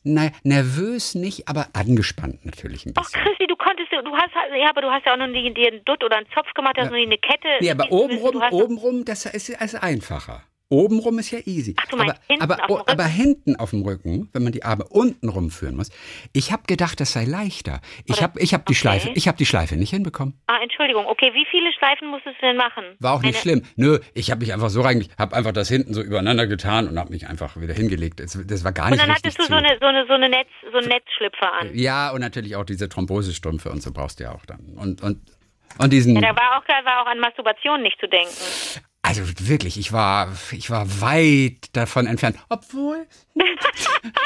naja, 0.04 0.32
nervös 0.44 1.16
nicht, 1.16 1.48
aber 1.48 1.68
angespannt 1.74 2.46
natürlich 2.46 2.86
ein 2.86 2.94
Ach, 2.96 3.04
bisschen. 3.04 3.22
Chrissy, 3.22 3.48
du 3.48 3.56
konntest, 3.56 3.92
du 3.92 4.16
hast, 4.16 4.32
ja, 4.60 4.70
aber 4.70 4.82
du 4.82 4.90
hast 4.90 5.06
ja 5.06 5.14
auch 5.14 5.18
noch 5.18 5.28
nie 5.28 5.54
dir 5.54 5.68
einen 5.68 5.86
Dutt 5.86 6.04
oder 6.04 6.18
einen 6.18 6.28
Zopf 6.34 6.54
gemacht, 6.54 6.76
hast 6.78 6.90
noch 6.90 6.98
nie 6.98 7.06
eine 7.06 7.18
Kette. 7.18 7.48
Nee, 7.60 7.72
aber 7.72 7.92
obenrum, 7.92 8.42
obenrum, 8.52 9.06
das 9.06 9.26
ist, 9.26 9.50
ist 9.50 9.76
einfacher. 9.76 10.44
Obenrum 10.70 11.18
ist 11.20 11.32
ja 11.32 11.40
easy. 11.46 11.76
Ach, 11.78 11.94
aber, 11.94 12.16
hinten 12.28 12.44
aber, 12.44 12.56
auf 12.56 12.68
dem 12.68 12.76
oh, 12.76 12.84
aber 12.86 13.06
hinten 13.06 13.56
auf 13.56 13.70
dem 13.70 13.84
Rücken, 13.84 14.30
wenn 14.34 14.44
man 14.44 14.52
die 14.52 14.64
Arme 14.64 14.84
unten 14.90 15.30
rumführen 15.30 15.78
muss, 15.78 15.90
ich 16.34 16.52
habe 16.52 16.64
gedacht, 16.68 17.00
das 17.00 17.14
sei 17.14 17.24
leichter. 17.24 17.80
Ich 18.06 18.22
habe 18.22 18.40
ich 18.42 18.54
hab 18.54 18.66
die. 18.66 18.76
Schleife, 18.76 19.10
ich 19.16 19.28
habe 19.28 19.38
die 19.38 19.46
Schleife 19.46 19.78
nicht 19.78 19.92
hinbekommen. 19.92 20.34
Ah, 20.48 20.58
Entschuldigung. 20.62 21.06
Okay, 21.06 21.32
wie 21.34 21.46
viele 21.50 21.72
Schleifen 21.72 22.10
musstest 22.10 22.36
du 22.42 22.48
denn 22.48 22.58
machen? 22.58 22.84
War 23.00 23.14
auch 23.14 23.22
nicht 23.22 23.36
Eine- 23.36 23.42
schlimm. 23.42 23.62
Nö, 23.78 24.00
ich 24.14 24.30
habe 24.30 24.42
mich 24.42 24.54
einfach 24.54 24.70
so 24.70 24.82
reingelegt, 24.82 25.18
habe 25.18 25.36
einfach 25.36 25.54
das 25.54 25.70
hinten 25.70 25.94
so 25.94 26.02
übereinander 26.02 26.48
getan 26.48 26.88
und 26.90 27.00
habe 27.00 27.12
mich 27.12 27.28
einfach 27.28 27.56
wieder 27.56 27.74
hingelegt. 27.74 28.20
Das, 28.20 28.38
das 28.46 28.64
war 28.66 28.74
gar 28.74 28.86
Und 28.86 28.92
nicht 28.92 29.04
dann 29.04 29.12
richtig 29.12 29.36
hattest 29.36 29.50
du 29.50 29.54
so 29.54 29.58
eine, 29.58 29.78
so 29.80 29.86
eine, 29.88 30.06
so 30.06 30.14
eine 30.14 30.28
Netz, 30.30 30.50
so 30.72 30.78
einen 30.80 30.90
Netzschlüpfer 30.90 31.54
an. 31.62 31.70
Ja, 31.74 32.12
und 32.12 32.20
natürlich 32.20 32.58
auch 32.58 32.66
diese 32.66 32.90
Thrombosestrümpfe 32.90 33.70
und 33.70 33.82
so 33.82 33.94
brauchst 33.94 34.20
du 34.20 34.26
ja 34.26 34.34
auch 34.34 34.46
dann. 34.46 34.76
Und, 34.76 35.02
und, 35.02 35.22
und 35.80 35.94
diesen. 35.94 36.16
Ja, 36.16 36.22
da 36.22 36.36
war 36.36 36.58
auch, 36.58 36.66
da 36.68 36.84
war 36.84 37.04
auch 37.04 37.08
an 37.08 37.20
Masturbation 37.20 37.82
nicht 37.82 37.98
zu 38.02 38.08
denken. 38.08 38.34
Also 39.08 39.22
wirklich, 39.48 39.78
ich 39.80 39.94
war, 39.94 40.34
ich 40.52 40.70
war 40.70 40.86
weit 41.02 41.70
davon 41.74 42.08
entfernt. 42.08 42.36
Obwohl. 42.50 43.06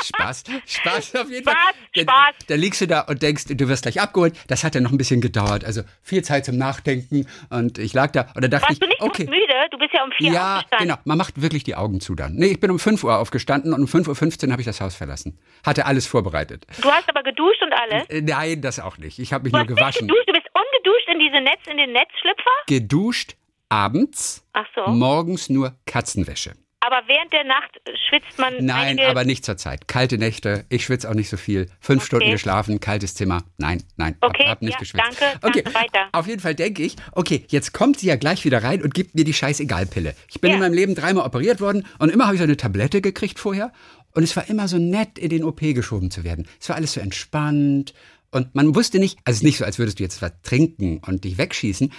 Spaß, 0.04 0.44
Spaß 0.65 1.15
auf 1.17 1.30
jeden 1.30 1.44
Fall. 1.44 1.54
Spaß, 1.54 1.76
Da- 1.94 2.02
Spaß. 2.02 2.36
Da 2.48 2.56
liegst 2.56 2.82
du 2.82 2.88
da 2.88 3.02
und 3.02 3.22
denkst, 3.22 3.46
du 3.50 3.67
wirst 3.67 3.84
gleich 3.84 4.02
abgeholt. 4.02 4.36
Das 4.48 4.63
hat 4.63 4.74
ja 4.74 4.82
noch 4.82 4.91
ein 4.91 4.98
bisschen 4.98 5.22
gedauert. 5.22 5.63
Also 5.65 5.82
viel 6.02 6.24
Zeit 6.24 6.46
zum 6.46 6.58
Nachdenken. 6.58 7.28
Und 7.50 7.78
ich 7.78 7.94
lag 7.94 8.12
da 8.12 8.28
und 8.36 8.44
da 8.44 8.48
dachte 8.48 8.70
Warst 8.70 8.82
du 8.82 8.86
ich, 8.86 8.89
nicht 8.89 9.02
okay. 9.02 9.26
müde? 9.26 9.54
Du 9.72 9.78
bist 9.78 9.91
ja 9.94 10.04
um 10.04 10.12
vier 10.17 10.32
Ja, 10.32 10.58
aufgestanden. 10.58 10.88
genau. 10.88 11.00
Man 11.06 11.17
macht 11.17 11.41
wirklich 11.41 11.63
die 11.63 11.76
Augen 11.76 12.02
zu 12.02 12.15
dann. 12.15 12.34
Nee, 12.36 12.48
ich 12.48 12.60
bin 12.60 12.72
um 12.72 12.80
5 12.80 13.04
Uhr 13.04 13.17
aufgestanden 13.17 13.74
und 13.74 13.82
um 13.82 13.88
5.15 13.88 14.46
Uhr 14.48 14.52
habe 14.52 14.62
ich 14.62 14.65
das 14.65 14.82
Haus 14.82 14.96
verlassen. 14.96 15.38
Hatte 15.65 15.86
alles 15.86 16.08
vorbereitet. 16.08 16.65
Du 16.82 16.89
hast 16.89 17.08
aber 17.10 17.24
geduscht 17.24 17.62
und 17.62 17.74
alles. 17.74 18.10
Äh, 18.10 18.22
Nein, 18.22 18.62
das 18.62 18.80
auch 18.80 18.98
nicht. 18.98 19.20
Ich 19.20 19.32
habe 19.34 19.44
mich 19.44 19.52
Du 19.52 19.58
nur 19.60 19.67
gewaschen. 19.67 20.08
geduscht, 20.08 20.28
du 20.28 20.34
bist 20.34 20.48
ungeduscht 20.54 21.08
in 21.12 21.20
diese 21.20 21.41
Netz, 21.41 21.60
in 21.70 21.78
den 21.78 21.91
Netzschlüpfer? 21.91 22.52
Geduscht 22.67 23.36
abends, 23.71 24.43
Ach 24.53 24.65
so. 24.75 24.91
morgens 24.91 25.49
nur 25.49 25.75
Katzenwäsche. 25.86 26.51
Aber 26.84 27.03
während 27.07 27.31
der 27.31 27.43
Nacht 27.43 27.79
schwitzt 28.10 28.39
man 28.39 28.55
Nein, 28.65 28.99
aber 28.99 29.23
nicht 29.23 29.45
zur 29.45 29.55
Zeit. 29.55 29.88
Kalte 29.88 30.17
Nächte, 30.17 30.65
ich 30.69 30.84
schwitze 30.84 31.07
auch 31.12 31.13
nicht 31.13 31.29
so 31.29 31.38
viel. 31.38 31.67
Fünf 31.79 32.01
Okay. 32.01 32.05
Stunden 32.07 32.31
geschlafen, 32.31 32.79
kaltes 32.79 33.13
Zimmer. 33.13 33.43
Nein, 33.60 33.84
nein, 33.97 34.17
hab- 34.19 34.29
Okay, 34.31 34.45
hab 34.47 34.62
nicht 34.63 34.73
ja, 34.73 34.79
geschwitzt. 34.79 35.05
danke, 35.21 35.38
okay, 35.45 35.62
danke, 35.62 35.79
weiter. 35.79 36.07
Auf 36.12 36.25
jeden 36.25 36.39
Fall 36.41 36.55
denke 36.55 36.81
ich, 36.81 36.95
okay, 37.12 37.45
jetzt 37.49 37.73
kommt 37.73 37.99
sie 37.99 38.07
ja 38.07 38.15
gleich 38.15 38.45
wieder 38.45 38.63
rein 38.63 38.81
und 38.81 38.95
gibt 38.95 39.13
mir 39.13 39.23
die 39.25 39.34
Scheißegal-Pille. 39.34 40.15
Ich 40.27 40.41
bin 40.41 40.49
Ja. 40.49 40.55
in 40.55 40.60
meinem 40.62 40.73
Leben 40.73 40.95
dreimal 40.95 41.23
operiert 41.25 41.62
worden 41.62 41.86
und 41.99 42.10
immer 42.10 42.25
habe 42.25 42.34
ich 42.36 42.39
so 42.39 42.45
eine 42.45 42.57
Tablette 42.57 42.99
gekriegt 43.01 43.38
vorher. 43.38 43.71
Und 44.13 44.23
es 44.23 44.36
war 44.36 44.49
immer 44.49 44.67
so 44.67 44.77
nett, 44.79 45.19
in 45.19 45.29
den 45.29 45.43
OP 45.43 45.62
geschoben 45.75 46.10
zu 46.10 46.23
werden. 46.23 46.47
Es 46.60 46.67
war 46.67 46.75
alles 46.75 46.93
so 46.93 46.99
entspannt. 46.99 47.93
Und 48.34 48.55
man 48.55 48.73
wusste 48.75 48.97
nicht, 48.97 49.19
also 49.25 49.36
es 49.36 49.38
ist 49.39 49.43
nicht 49.43 49.57
so, 49.57 49.65
als 49.65 49.77
würdest 49.77 49.99
du 49.99 50.03
jetzt 50.03 50.21
was 50.21 50.31
trinken 50.41 50.99
und 51.05 51.25
dich 51.25 51.38
wegschießen. 51.38 51.91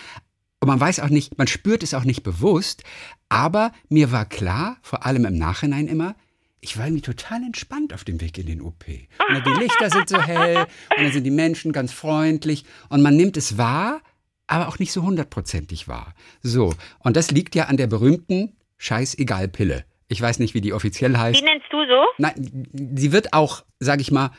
Und 0.62 0.68
man 0.68 0.78
weiß 0.78 1.00
auch 1.00 1.08
nicht, 1.08 1.38
man 1.38 1.48
spürt 1.48 1.82
es 1.82 1.92
auch 1.92 2.04
nicht 2.04 2.22
bewusst. 2.22 2.84
Aber 3.28 3.72
mir 3.88 4.12
war 4.12 4.24
klar, 4.24 4.76
vor 4.80 5.04
allem 5.04 5.24
im 5.24 5.36
Nachhinein 5.36 5.88
immer, 5.88 6.14
ich 6.60 6.78
war 6.78 6.86
irgendwie 6.86 7.02
total 7.02 7.42
entspannt 7.42 7.92
auf 7.92 8.04
dem 8.04 8.20
Weg 8.20 8.38
in 8.38 8.46
den 8.46 8.62
OP. 8.62 8.84
Und 8.86 9.44
die 9.44 9.60
Lichter 9.60 9.90
sind 9.90 10.08
so 10.08 10.22
hell 10.22 10.58
und 10.58 11.04
dann 11.04 11.10
sind 11.10 11.24
die 11.24 11.32
Menschen 11.32 11.72
ganz 11.72 11.92
freundlich 11.92 12.64
und 12.90 13.02
man 13.02 13.16
nimmt 13.16 13.36
es 13.36 13.58
wahr, 13.58 14.02
aber 14.46 14.68
auch 14.68 14.78
nicht 14.78 14.92
so 14.92 15.02
hundertprozentig 15.02 15.88
wahr. 15.88 16.14
So, 16.42 16.74
und 17.00 17.16
das 17.16 17.32
liegt 17.32 17.56
ja 17.56 17.64
an 17.64 17.76
der 17.76 17.88
berühmten 17.88 18.56
Scheißegal-Pille. 18.78 19.84
Ich 20.06 20.22
weiß 20.22 20.38
nicht, 20.38 20.54
wie 20.54 20.60
die 20.60 20.74
offiziell 20.74 21.16
heißt. 21.18 21.40
Wie 21.40 21.44
nennst 21.44 21.66
du 21.72 21.78
so? 21.88 22.04
Nein, 22.18 22.94
sie 22.94 23.10
wird 23.10 23.32
auch, 23.32 23.64
sag 23.80 24.00
ich 24.00 24.12
mal, 24.12 24.30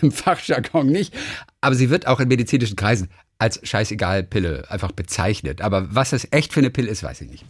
im 0.00 0.12
Fachjargon 0.12 0.86
nicht, 0.86 1.14
aber 1.60 1.74
sie 1.74 1.90
wird 1.90 2.06
auch 2.06 2.20
in 2.20 2.28
medizinischen 2.28 2.76
Kreisen 2.76 3.10
als 3.38 3.60
Scheißegal-Pille 3.62 4.64
einfach 4.68 4.92
bezeichnet. 4.92 5.60
Aber 5.60 5.94
was 5.94 6.10
das 6.10 6.28
echt 6.30 6.52
für 6.52 6.60
eine 6.60 6.70
Pille 6.70 6.88
ist, 6.88 7.02
weiß 7.02 7.20
ich 7.22 7.30
nicht. 7.30 7.44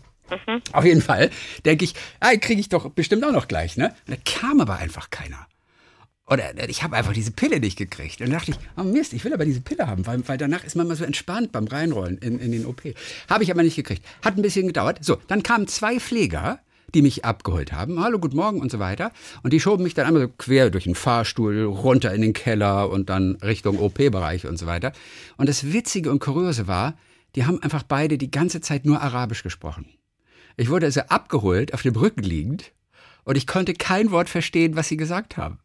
Auf 0.72 0.84
jeden 0.84 1.00
Fall 1.00 1.30
denke 1.64 1.84
ich, 1.84 1.94
ah, 2.20 2.36
kriege 2.36 2.60
ich 2.60 2.68
doch 2.68 2.90
bestimmt 2.90 3.24
auch 3.24 3.32
noch 3.32 3.48
gleich, 3.48 3.76
ne? 3.76 3.94
Und 4.06 4.16
da 4.16 4.22
kam 4.24 4.60
aber 4.60 4.76
einfach 4.76 5.10
keiner. 5.10 5.46
Oder 6.26 6.68
ich 6.68 6.82
habe 6.82 6.94
einfach 6.94 7.14
diese 7.14 7.30
Pille 7.30 7.58
nicht 7.58 7.78
gekriegt. 7.78 8.20
Und 8.20 8.26
dann 8.26 8.38
dachte 8.38 8.50
ich, 8.50 8.58
oh 8.76 8.82
Mist, 8.82 9.14
ich 9.14 9.24
will 9.24 9.32
aber 9.32 9.46
diese 9.46 9.62
Pille 9.62 9.86
haben, 9.86 10.06
weil, 10.06 10.28
weil 10.28 10.36
danach 10.36 10.62
ist 10.62 10.76
man 10.76 10.86
mal 10.86 10.96
so 10.96 11.04
entspannt 11.04 11.52
beim 11.52 11.66
Reinrollen 11.66 12.18
in, 12.18 12.38
in 12.38 12.52
den 12.52 12.66
OP. 12.66 12.82
Habe 13.30 13.44
ich 13.44 13.50
aber 13.50 13.62
nicht 13.62 13.76
gekriegt. 13.76 14.04
Hat 14.22 14.36
ein 14.36 14.42
bisschen 14.42 14.66
gedauert. 14.66 14.98
So, 15.02 15.16
dann 15.26 15.42
kamen 15.42 15.68
zwei 15.68 15.98
Pfleger, 15.98 16.60
die 16.94 17.02
mich 17.02 17.24
abgeholt 17.24 17.72
haben. 17.72 18.00
Hallo, 18.00 18.18
guten 18.18 18.36
Morgen 18.36 18.60
und 18.60 18.70
so 18.70 18.78
weiter. 18.78 19.12
Und 19.42 19.52
die 19.52 19.60
schoben 19.60 19.82
mich 19.82 19.94
dann 19.94 20.06
einmal 20.06 20.22
so 20.22 20.28
quer 20.38 20.70
durch 20.70 20.84
den 20.84 20.94
Fahrstuhl, 20.94 21.64
runter 21.64 22.14
in 22.14 22.22
den 22.22 22.32
Keller 22.32 22.90
und 22.90 23.10
dann 23.10 23.36
Richtung 23.36 23.78
OP-Bereich 23.78 24.46
und 24.46 24.58
so 24.58 24.66
weiter. 24.66 24.92
Und 25.36 25.48
das 25.48 25.72
Witzige 25.72 26.10
und 26.10 26.20
Kuriose 26.20 26.66
war, 26.66 26.96
die 27.34 27.44
haben 27.44 27.62
einfach 27.62 27.82
beide 27.82 28.16
die 28.16 28.30
ganze 28.30 28.60
Zeit 28.60 28.86
nur 28.86 29.02
Arabisch 29.02 29.42
gesprochen. 29.42 29.86
Ich 30.56 30.70
wurde 30.70 30.86
also 30.86 31.00
abgeholt, 31.02 31.74
auf 31.74 31.82
dem 31.82 31.94
Rücken 31.94 32.22
liegend, 32.22 32.72
und 33.24 33.36
ich 33.36 33.46
konnte 33.46 33.74
kein 33.74 34.10
Wort 34.10 34.30
verstehen, 34.30 34.74
was 34.74 34.88
sie 34.88 34.96
gesagt 34.96 35.36
haben. 35.36 35.58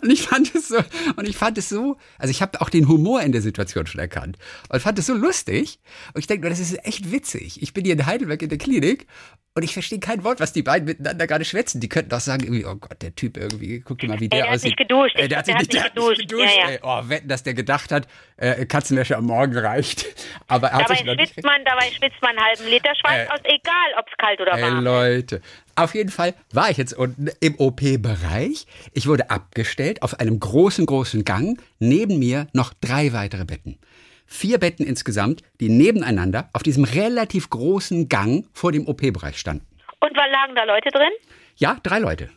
Und 0.00 0.08
ich 0.08 0.22
fand 0.22 0.54
es 0.54 0.68
so, 0.68 0.78
und 1.16 1.28
ich 1.28 1.36
fand 1.36 1.58
es 1.58 1.68
so, 1.68 1.96
also 2.16 2.30
ich 2.30 2.40
habe 2.40 2.60
auch 2.60 2.70
den 2.70 2.86
Humor 2.86 3.20
in 3.22 3.32
der 3.32 3.42
Situation 3.42 3.88
schon 3.88 4.00
erkannt 4.00 4.38
und 4.68 4.80
fand 4.80 4.96
es 5.00 5.06
so 5.06 5.14
lustig. 5.14 5.80
Und 6.14 6.20
ich 6.20 6.28
denke, 6.28 6.48
das 6.48 6.60
ist 6.60 6.86
echt 6.86 7.10
witzig. 7.10 7.60
Ich 7.60 7.74
bin 7.74 7.84
hier 7.84 7.94
in 7.94 8.06
Heidelberg 8.06 8.40
in 8.42 8.50
der 8.50 8.58
Klinik 8.58 9.08
und 9.56 9.62
ich 9.62 9.72
verstehe 9.72 10.00
kein 10.00 10.24
Wort, 10.24 10.40
was 10.40 10.52
die 10.52 10.62
beiden 10.64 10.84
miteinander 10.86 11.28
gerade 11.28 11.44
schwätzen. 11.44 11.80
Die 11.80 11.88
könnten 11.88 12.10
doch 12.10 12.18
sagen, 12.18 12.42
irgendwie, 12.42 12.64
oh 12.66 12.74
Gott, 12.74 13.00
der 13.02 13.14
Typ 13.14 13.36
irgendwie, 13.36 13.80
guck 13.80 13.98
dir 13.98 14.08
mal, 14.08 14.18
wie 14.18 14.28
der, 14.28 14.40
der 14.40 14.48
hat 14.48 14.54
aussieht. 14.56 14.70
nicht 14.70 14.78
geduscht. 14.78 15.14
Äh, 15.16 15.28
der 15.28 15.38
hat 15.38 15.46
sich 15.46 15.54
nicht, 15.56 15.72
der 15.72 15.84
hat 15.84 15.94
nicht 15.96 16.18
geduscht. 16.18 16.56
Ja, 16.56 16.64
ja. 16.64 16.70
Ey. 16.70 16.78
Oh, 16.82 17.08
wetten, 17.08 17.28
dass 17.28 17.44
der 17.44 17.54
gedacht 17.54 17.92
hat, 17.92 18.08
äh, 18.36 18.66
Katzenwäsche 18.66 19.16
am 19.16 19.26
Morgen 19.26 19.56
reicht. 19.56 20.06
Aber 20.48 20.68
er 20.68 20.72
hat 20.78 20.82
Dabei 20.82 20.94
sich 20.96 21.04
noch 21.04 21.14
nicht 21.14 21.34
schwitzt 21.34 21.46
man, 21.46 21.64
dabei 21.64 21.86
schwitzt 21.86 22.20
man 22.20 22.30
einen 22.30 22.40
halben 22.40 22.66
Liter 22.68 22.94
Schweiß 22.96 23.28
Äh. 23.28 23.32
aus, 23.32 23.40
egal 23.44 23.90
ob 24.00 24.06
es 24.08 24.16
kalt 24.18 24.40
oder 24.40 24.60
warm. 24.60 24.82
Leute. 24.82 25.40
Auf 25.76 25.94
jeden 25.94 26.10
Fall 26.10 26.34
war 26.52 26.70
ich 26.70 26.76
jetzt 26.76 26.92
unten 26.92 27.28
im 27.40 27.54
OP-Bereich. 27.56 28.66
Ich 28.92 29.06
wurde 29.06 29.30
abgestellt 29.30 30.02
auf 30.02 30.18
einem 30.18 30.40
großen, 30.40 30.84
großen 30.84 31.24
Gang. 31.24 31.60
Neben 31.78 32.18
mir 32.18 32.48
noch 32.52 32.72
drei 32.80 33.12
weitere 33.12 33.44
Betten. 33.44 33.78
Vier 34.26 34.58
Betten 34.58 34.86
insgesamt, 34.86 35.42
die 35.60 35.68
nebeneinander 35.68 36.48
auf 36.52 36.62
diesem 36.62 36.84
relativ 36.84 37.50
großen 37.50 38.08
Gang 38.08 38.46
vor 38.52 38.72
dem 38.72 38.86
OP-Bereich 38.88 39.38
standen. 39.38 39.66
Und 40.00 40.12
wann 40.16 40.30
lagen 40.30 40.54
da 40.54 40.64
Leute 40.64 40.88
drin? 40.90 41.10
Ja, 41.56 41.76
drei 41.82 41.98
Leute. 41.98 42.30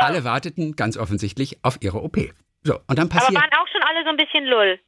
Alle 0.00 0.24
warteten 0.24 0.74
ganz 0.76 0.96
offensichtlich 0.96 1.58
auf 1.62 1.78
ihre 1.80 2.02
OP. 2.02 2.16
So, 2.62 2.74
und 2.86 2.98
dann 2.98 3.08
Aber 3.10 3.18
passiert. 3.18 3.40
waren 3.40 3.50
auch 3.52 3.68
schon 3.70 3.82
alle 3.82 4.04
so 4.04 4.10
ein 4.10 4.16
bisschen 4.16 4.44
lull. 4.46 4.78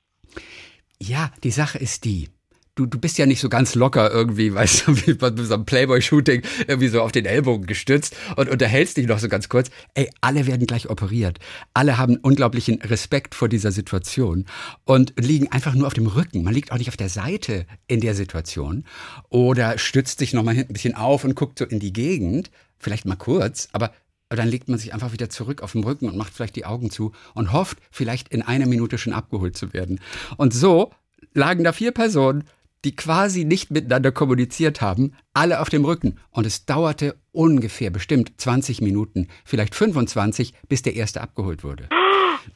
Ja, 1.01 1.31
die 1.43 1.51
Sache 1.51 1.79
ist 1.79 2.05
die. 2.05 2.31
Du, 2.77 2.87
du 2.87 2.99
bist 2.99 3.19
ja 3.19 3.27
nicht 3.27 3.41
so 3.41 3.49
ganz 3.49 3.77
locker 3.77 4.11
irgendwie, 4.11 4.53
weißt 4.55 4.89
du, 4.89 5.07
wie 5.07 5.15
bei 5.15 5.31
so 5.37 5.55
einem 5.55 5.65
Playboy-Shooting, 5.65 6.43
irgendwie 6.67 6.89
so 6.89 7.03
auf 7.03 7.13
den 7.13 7.25
Ellbogen 7.25 7.67
gestützt 7.67 8.17
und 8.37 8.49
unterhältst 8.49 8.97
dich 8.97 9.07
noch 9.07 9.21
so 9.21 9.29
ganz 9.29 9.49
kurz. 9.49 9.71
Ey, 9.95 10.11
alle 10.21 10.47
werden 10.47 10.67
gleich 10.67 10.91
operiert. 10.91 11.39
Alle 11.73 11.99
haben 11.99 12.17
unglaublichen 12.17 12.81
Respekt 12.83 13.37
vor 13.37 13.49
dieser 13.49 13.71
Situation 13.71 14.47
und 14.85 15.15
liegen 15.17 15.53
einfach 15.53 15.75
nur 15.75 15.87
auf 15.87 15.95
dem 15.95 16.09
Rücken. 16.09 16.43
Man 16.43 16.55
liegt 16.55 16.73
auch 16.73 16.79
nicht 16.79 16.89
auf 16.89 16.97
der 16.97 17.09
Seite 17.09 17.67
in 17.87 18.01
der 18.01 18.15
Situation 18.15 18.85
oder 19.29 19.79
stützt 19.79 20.19
sich 20.19 20.33
nochmal 20.33 20.57
ein 20.57 20.67
bisschen 20.69 20.97
auf 20.97 21.23
und 21.23 21.37
guckt 21.37 21.61
so 21.61 21.65
in 21.65 21.79
die 21.79 21.93
Gegend. 21.93 22.51
Vielleicht 22.79 23.07
mal 23.07 23.17
kurz, 23.17 23.69
aber 23.73 23.93
dann 24.31 24.49
legt 24.49 24.69
man 24.69 24.79
sich 24.79 24.93
einfach 24.93 25.13
wieder 25.13 25.31
zurück 25.31 25.63
auf 25.63 25.73
dem 25.73 25.85
Rücken 25.85 26.09
und 26.09 26.17
macht 26.17 26.35
vielleicht 26.35 26.57
die 26.57 26.67
Augen 26.67 26.91
zu 26.91 27.13
und 27.35 27.53
hofft, 27.53 27.79
vielleicht 27.93 28.31
in 28.31 28.43
einer 28.43 28.67
Minute 28.67 28.99
schon 28.99 29.13
abgeholt 29.13 29.57
zu 29.57 29.73
werden. 29.73 30.01
Und 30.37 30.53
so 30.53 30.93
lagen 31.35 31.65
da 31.65 31.73
vier 31.73 31.93
Personen, 31.93 32.45
die 32.85 32.95
quasi 32.95 33.45
nicht 33.45 33.71
miteinander 33.71 34.13
kommuniziert 34.13 34.81
haben, 34.81 35.15
alle 35.33 35.61
auf 35.61 35.71
dem 35.71 35.85
Rücken. 35.85 36.21
Und 36.31 36.47
es 36.47 36.67
dauerte 36.67 37.17
ungefähr 37.33 37.91
bestimmt 37.91 38.33
20 38.37 38.81
Minuten, 38.81 39.29
vielleicht 39.45 39.75
25, 39.75 40.55
bis 40.69 40.83
der 40.83 40.95
erste 40.95 41.21
abgeholt 41.21 41.65
wurde. 41.65 41.89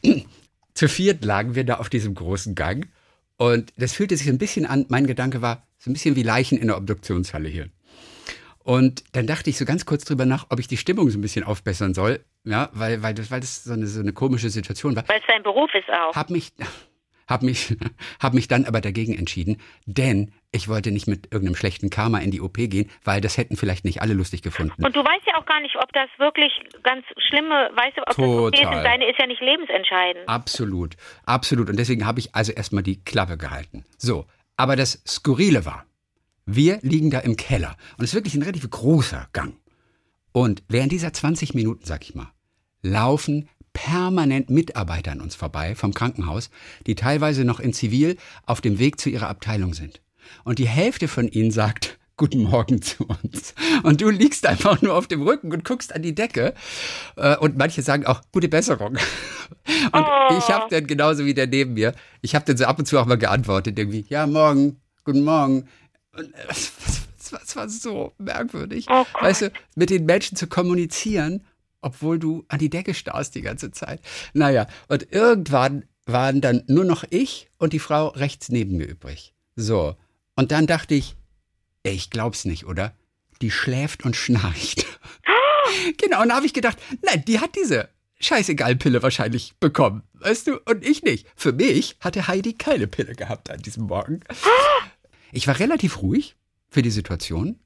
Zu 0.75 0.89
viert 0.89 1.25
lagen 1.25 1.55
wir 1.55 1.65
da 1.65 1.77
auf 1.79 1.89
diesem 1.89 2.15
großen 2.15 2.55
Gang. 2.55 2.89
Und 3.37 3.73
das 3.77 3.95
fühlte 3.95 4.17
sich 4.17 4.29
ein 4.29 4.39
bisschen 4.39 4.67
an, 4.67 4.87
mein 4.89 5.07
Gedanke 5.07 5.43
war, 5.43 5.67
so 5.79 5.91
ein 5.91 5.93
bisschen 5.93 6.17
wie 6.17 6.23
Leichen 6.23 6.59
in 6.59 6.69
der 6.69 6.77
Obduktionshalle 6.77 7.49
hier. 7.49 7.69
Und 8.69 9.05
dann 9.13 9.27
dachte 9.27 9.49
ich 9.49 9.57
so 9.57 9.65
ganz 9.65 9.87
kurz 9.87 10.05
drüber 10.05 10.27
nach, 10.27 10.47
ob 10.51 10.61
ich 10.61 10.69
die 10.69 10.77
Stimmung 10.77 11.09
so 11.09 11.19
ein 11.19 11.23
bisschen 11.23 11.43
aufbessern 11.43 11.95
soll, 11.95 12.23
ja, 12.45 12.69
weil, 12.73 13.03
weil, 13.03 13.15
das, 13.15 13.31
weil 13.31 13.41
das 13.41 13.65
so 13.65 13.73
eine, 13.73 13.87
so 13.87 14.01
eine 14.01 14.13
komische 14.13 14.51
Situation 14.51 14.95
war. 14.95 15.09
Weil 15.09 15.21
es 15.21 15.27
dein 15.27 15.43
Beruf 15.43 15.71
ist 15.73 15.89
auch. 15.89 16.15
Hab 16.15 16.29
mich, 16.29 16.53
Hab 17.29 17.43
mich, 17.43 17.77
hab 18.21 18.35
mich 18.35 18.49
dann 18.49 18.65
aber 18.65 18.81
dagegen 18.81 19.17
entschieden, 19.17 19.59
denn 19.87 20.33
ich 20.51 20.69
wollte 20.69 20.91
nicht 20.91 21.07
mit 21.07 21.33
irgendeinem 21.33 21.57
schlechten 21.57 21.91
Karma 21.91 22.19
in 22.19 22.31
die 22.31 22.41
OP 22.41 22.55
gehen, 22.57 22.91
weil 23.05 23.21
das 23.21 23.37
hätten 23.37 23.57
vielleicht 23.57 23.85
nicht 23.85 24.01
alle 24.01 24.15
lustig 24.15 24.43
gefunden. 24.43 24.85
Und 24.85 24.97
du 24.97 25.01
weißt 25.01 25.27
ja 25.27 25.39
auch 25.39 25.47
gar 25.47 25.61
nicht, 25.61 25.77
ob 25.77 25.93
das 25.93 26.09
wirklich 26.19 26.53
ganz 26.83 27.05
schlimme, 27.29 27.71
weißt 27.75 27.99
du, 27.99 28.03
ob 28.03 28.17
Total. 28.17 28.51
das 28.51 28.61
okay 28.61 28.63
ist. 28.63 28.77
Und 28.77 28.85
deine 28.85 29.11
ist 29.11 29.19
ja 29.19 29.27
nicht 29.27 29.41
lebensentscheidend. 29.43 30.29
Absolut, 30.29 30.97
absolut. 31.27 31.69
Und 31.69 31.79
deswegen 31.79 32.07
habe 32.07 32.21
ich 32.21 32.35
also 32.35 32.53
erstmal 32.53 32.83
die 32.83 33.05
Klappe 33.05 33.37
gehalten. 33.37 33.85
So, 33.99 34.27
aber 34.57 34.77
das 34.77 35.03
Skurrile 35.07 35.67
war, 35.67 35.85
wir 36.47 36.79
liegen 36.81 37.11
da 37.11 37.21
im 37.21 37.37
Keller 37.37 37.77
und 37.99 38.05
es 38.05 38.11
ist 38.11 38.15
wirklich 38.15 38.35
ein 38.35 38.43
relativ 38.43 38.69
großer 38.71 39.29
Gang. 39.35 39.55
Und 40.33 40.63
während 40.69 40.93
dieser 40.93 41.13
20 41.13 41.55
Minuten, 41.55 41.85
sag 41.85 42.03
ich 42.03 42.15
mal, 42.15 42.33
laufen 42.83 43.49
permanent 43.85 44.51
Mitarbeiter 44.51 45.13
an 45.13 45.21
uns 45.21 45.35
vorbei 45.37 45.75
vom 45.75 45.95
Krankenhaus, 45.95 46.51
die 46.87 46.95
teilweise 46.95 47.45
noch 47.45 47.61
in 47.61 47.73
Zivil 47.73 48.17
auf 48.47 48.61
dem 48.61 48.79
Weg 48.79 49.01
zu 49.01 49.09
ihrer 49.09 49.29
Abteilung 49.29 49.73
sind. 49.75 50.01
Und 50.45 50.59
die 50.59 50.69
Hälfte 50.69 51.09
von 51.09 51.29
ihnen 51.29 51.51
sagt, 51.51 51.97
Guten 52.21 52.43
Morgen 52.43 52.83
zu 52.83 53.07
uns. 53.07 53.55
Und 53.85 54.01
du 54.01 54.11
liegst 54.11 54.45
einfach 54.45 54.83
nur 54.83 54.97
auf 54.97 55.07
dem 55.07 55.23
Rücken 55.23 55.53
und 55.53 55.65
guckst 55.65 55.95
an 55.95 56.03
die 56.03 56.17
Decke. 56.17 56.53
Äh, 57.15 57.37
Und 57.37 57.57
manche 57.57 57.81
sagen 57.83 58.07
auch, 58.07 58.23
gute 58.33 58.49
Besserung. 58.49 58.97
Und 59.93 60.05
Oh. 60.05 60.37
ich 60.37 60.49
habe 60.49 60.67
dann 60.69 60.89
genauso 60.89 61.25
wie 61.27 61.33
der 61.35 61.47
neben 61.47 61.75
mir, 61.75 61.95
ich 62.21 62.35
habe 62.35 62.45
dann 62.45 62.57
so 62.57 62.65
ab 62.65 62.77
und 62.81 62.87
zu 62.87 62.99
auch 62.99 63.07
mal 63.07 63.17
geantwortet, 63.19 63.79
irgendwie, 63.79 64.05
ja, 64.09 64.27
morgen, 64.27 64.81
guten 65.05 65.23
Morgen. 65.23 65.69
Und 66.17 66.35
äh, 66.35 66.39
es, 66.49 66.73
es, 67.21 67.55
war- 67.55 67.69
so 67.69 68.13
merkwürdig. 68.19 68.87
Oh 68.91 69.05
weißt 69.21 69.43
du, 69.43 69.53
mit 69.77 69.91
den 69.91 70.05
Menschen 70.05 70.37
zu 70.37 70.49
kommunizieren, 70.49 71.45
obwohl 71.81 72.19
du 72.19 72.45
an 72.49 72.59
die 72.59 72.71
Decke 72.71 72.95
starrst 72.95 73.35
die 73.35 73.43
ganze 73.43 73.71
Zeit. 73.71 74.01
Naja, 74.33 74.67
und 74.89 75.13
irgendwann 75.13 75.85
waren 76.07 76.41
dann 76.41 76.65
nur 76.67 76.85
noch 76.85 77.05
ich 77.11 77.49
und 77.59 77.73
die 77.73 77.79
Frau 77.79 78.09
rechts 78.09 78.49
neben 78.49 78.77
mir 78.77 78.87
übrig. 78.87 79.35
So. 79.57 79.97
Und 80.37 80.53
dann 80.53 80.67
dachte 80.67 80.95
ich, 80.95 81.17
ey, 81.83 81.95
ich 81.95 82.11
glaub's 82.11 82.45
nicht, 82.45 82.67
oder? 82.67 82.95
Die 83.43 83.51
schläft 83.51 84.05
und 84.05 84.17
schnarcht. 84.17 84.87
genau, 85.99 86.23
und 86.23 86.31
da 86.31 86.37
habe 86.37 86.47
ich 86.47 86.55
gedacht, 86.55 86.79
nein, 87.03 87.25
die 87.27 87.41
hat 87.41 87.55
diese 87.57 87.89
Scheißegal-Pille 88.21 89.03
wahrscheinlich 89.03 89.55
bekommen. 89.61 90.03
Weißt 90.15 90.47
du? 90.47 90.59
Und 90.65 90.85
ich 90.85 91.03
nicht. 91.03 91.27
Für 91.37 91.53
mich 91.53 91.97
hatte 92.01 92.27
Heidi 92.27 92.55
keine 92.55 92.87
Pille 92.87 93.15
gehabt 93.15 93.51
an 93.51 93.63
diesem 93.63 93.85
Morgen. 93.85 94.21
Ich 95.31 95.47
war 95.47 95.59
relativ 95.59 96.01
ruhig 96.01 96.37
für 96.71 96.81
die 96.81 96.91
Situation. 96.91 97.59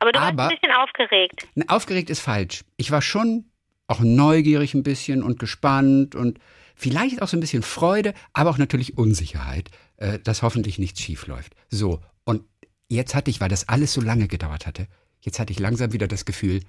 Aber 0.00 0.12
du 0.12 0.18
warst 0.20 0.32
aber- 0.32 0.48
ein 0.48 0.56
bisschen 0.56 0.72
aufgeregt. 0.72 1.48
Aufgeregt 1.68 2.10
ist 2.10 2.20
falsch. 2.20 2.64
Ich 2.76 2.90
war 2.90 3.02
schon 3.02 3.44
auch 3.86 4.00
neugierig 4.00 4.74
ein 4.74 4.82
bisschen 4.82 5.22
und 5.22 5.38
gespannt 5.38 6.14
und 6.14 6.38
vielleicht 6.74 7.22
auch 7.22 7.28
so 7.28 7.36
ein 7.36 7.40
bisschen 7.40 7.62
Freude, 7.62 8.14
aber 8.32 8.50
auch 8.50 8.58
natürlich 8.58 8.98
Unsicherheit, 8.98 9.70
äh, 9.96 10.18
dass 10.18 10.42
hoffentlich 10.42 10.78
nichts 10.78 11.00
schief 11.00 11.26
läuft. 11.26 11.54
So, 11.70 12.00
und 12.24 12.44
jetzt 12.88 13.14
hatte 13.14 13.30
ich, 13.30 13.40
weil 13.40 13.48
das 13.48 13.68
alles 13.68 13.92
so 13.92 14.00
lange 14.00 14.28
gedauert 14.28 14.66
hatte, 14.66 14.86
jetzt 15.20 15.38
hatte 15.40 15.52
ich 15.52 15.58
langsam 15.58 15.92
wieder 15.92 16.06
das 16.06 16.24
Gefühl, 16.24 16.60